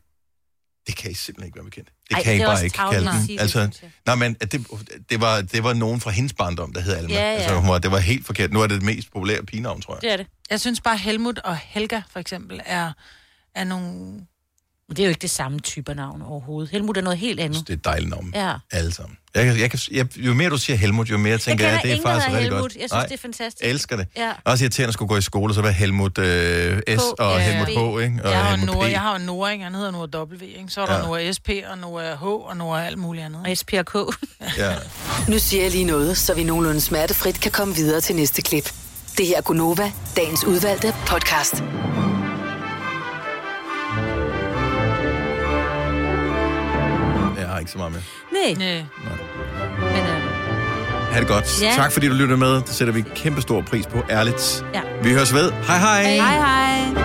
det 0.87 0.95
kan 0.95 1.11
I 1.11 1.13
simpelthen 1.13 1.47
ikke 1.47 1.55
være 1.55 1.65
bekendt. 1.65 1.89
Det 2.09 2.15
Ej, 2.15 2.23
kan 2.23 2.35
I 2.35 2.37
det 2.37 2.45
bare 2.45 2.63
ikke 2.63 2.77
kalde 2.77 3.11
den. 3.27 3.39
Altså, 3.39 3.59
jeg. 3.59 3.71
nej, 4.05 4.15
men 4.15 4.33
det, 4.33 4.67
det, 5.09 5.21
var, 5.21 5.41
det 5.41 5.63
var 5.63 5.73
nogen 5.73 6.01
fra 6.01 6.11
hendes 6.11 6.33
barndom, 6.33 6.73
der 6.73 6.81
hed 6.81 6.93
Alma. 6.93 7.13
Ja, 7.13 7.19
ja. 7.21 7.35
Altså, 7.37 7.59
hun 7.59 7.69
var, 7.69 7.79
det 7.79 7.91
var 7.91 7.99
helt 7.99 8.25
forkert. 8.25 8.53
Nu 8.53 8.61
er 8.61 8.67
det 8.67 8.75
det 8.75 8.83
mest 8.83 9.11
populære 9.11 9.43
pigenavn, 9.45 9.81
tror 9.81 9.93
jeg. 9.95 10.01
Det 10.01 10.11
er 10.11 10.17
det. 10.17 10.27
jeg 10.49 10.59
synes 10.59 10.81
bare, 10.81 10.97
Helmut 10.97 11.39
og 11.39 11.57
Helga, 11.57 12.01
for 12.11 12.19
eksempel, 12.19 12.61
er, 12.65 12.91
er 13.55 13.63
nogle... 13.63 13.89
Men 14.87 14.95
det 14.97 14.99
er 14.99 15.03
jo 15.03 15.09
ikke 15.09 15.21
det 15.21 15.29
samme 15.29 15.59
type 15.59 15.95
navn 15.95 16.21
overhovedet. 16.21 16.71
Helmut 16.71 16.97
er 16.97 17.01
noget 17.01 17.19
helt 17.19 17.39
andet. 17.39 17.67
Det 17.67 17.73
er 17.73 17.77
et 17.77 17.85
dejligt 17.85 18.09
navn. 18.09 18.31
Ja. 18.35 18.53
Alle 18.71 18.91
sammen. 18.93 19.17
Jeg, 19.35 19.45
kan- 19.45 19.57
jeg, 19.59 19.71
jeg, 19.91 20.17
jo 20.17 20.33
mere 20.33 20.49
du 20.49 20.57
siger 20.57 20.77
Helmut, 20.77 21.09
jo 21.09 21.17
mere 21.17 21.37
tænker 21.37 21.67
jeg, 21.67 21.79
det 21.83 21.91
er 21.91 22.01
faktisk 22.01 22.27
rigtig 22.27 22.41
Helmut. 22.43 22.61
godt. 22.61 22.73
Jeg 22.73 22.79
synes, 22.79 22.91
Nej, 22.91 23.05
det 23.05 23.13
er 23.13 23.17
fantastisk. 23.17 23.61
Jeg 23.63 23.69
elsker 23.69 23.95
det. 23.95 24.07
Ja. 24.17 24.31
Også 24.45 24.63
irriterende 24.63 24.87
at 24.87 24.93
skulle 24.93 25.09
gå 25.09 25.17
i 25.17 25.21
skole, 25.21 25.53
så 25.53 25.61
være 25.61 25.71
Helmut 25.71 26.17
øh, 26.17 26.79
S 26.97 27.01
og 27.19 27.39
Ja. 27.39 27.39
Helmut 27.39 27.67
H, 27.67 28.03
ikke? 28.03 28.19
Og 28.23 28.31
jeg, 28.31 28.39
har 28.39 28.49
Helmut 28.55 28.75
Nora, 28.75 28.87
P. 28.87 28.91
jeg 28.91 28.99
har 29.01 29.19
jo 29.19 29.25
Nora, 29.25 29.49
ikke? 29.51 29.63
han 29.63 29.75
hedder 29.75 29.91
Nora 29.91 30.23
W, 30.23 30.33
ikke? 30.43 30.63
så 30.69 30.81
er 30.81 30.85
der 30.85 30.93
Ja. 30.93 30.99
ja. 30.99 31.05
Nora 31.05 31.31
SP, 31.37 31.49
og 31.71 31.77
Nora 31.77 32.15
H, 32.15 32.23
og 32.23 32.57
Nora 32.57 32.85
alt 32.85 32.97
muligt 32.97 33.25
andet. 33.25 33.41
Og 33.51 33.57
SP 33.59 33.71
og 33.79 33.85
K. 33.85 33.95
Ja. 34.57 34.73
Nu 35.27 35.39
siger 35.39 35.63
jeg 35.63 35.71
lige 35.71 35.85
noget, 35.85 36.17
så 36.17 36.33
vi 36.33 36.43
nogenlunde 36.43 36.81
smertefrit 36.81 37.39
kan 37.41 37.51
komme 37.51 37.75
videre 37.75 38.01
til 38.01 38.15
næste 38.15 38.41
klip. 38.41 38.71
Det 39.17 39.27
her 39.27 39.37
er 39.37 39.41
Gunova, 39.41 39.91
dagens 40.15 40.43
udvalgte 40.45 40.93
podcast. 41.07 41.63
Jeg 47.37 47.47
har 47.49 47.59
ikke 47.59 47.71
så 47.71 47.77
meget 47.77 47.91
med. 47.93 48.01
Nej. 48.33 48.53
Nej. 48.53 48.85
Men, 49.79 49.97
øh, 49.97 50.23
Ha' 51.13 51.19
det 51.19 51.27
godt. 51.27 51.61
Ja. 51.61 51.71
Tak 51.75 51.91
fordi 51.91 52.07
du 52.07 52.13
lyttede 52.13 52.37
med. 52.39 52.55
Det 52.55 52.69
sætter 52.69 52.93
vi 52.93 53.03
kæmpe 53.15 53.41
stor 53.41 53.61
pris 53.61 53.85
på. 53.87 53.97
Ærligt. 54.09 54.65
ja. 54.73 54.81
Vi 55.03 55.13
høres 55.13 55.33
ved. 55.33 55.51
Hej 55.51 55.77
hej. 55.77 56.03
Hej 56.03 56.37
hej. 56.37 57.02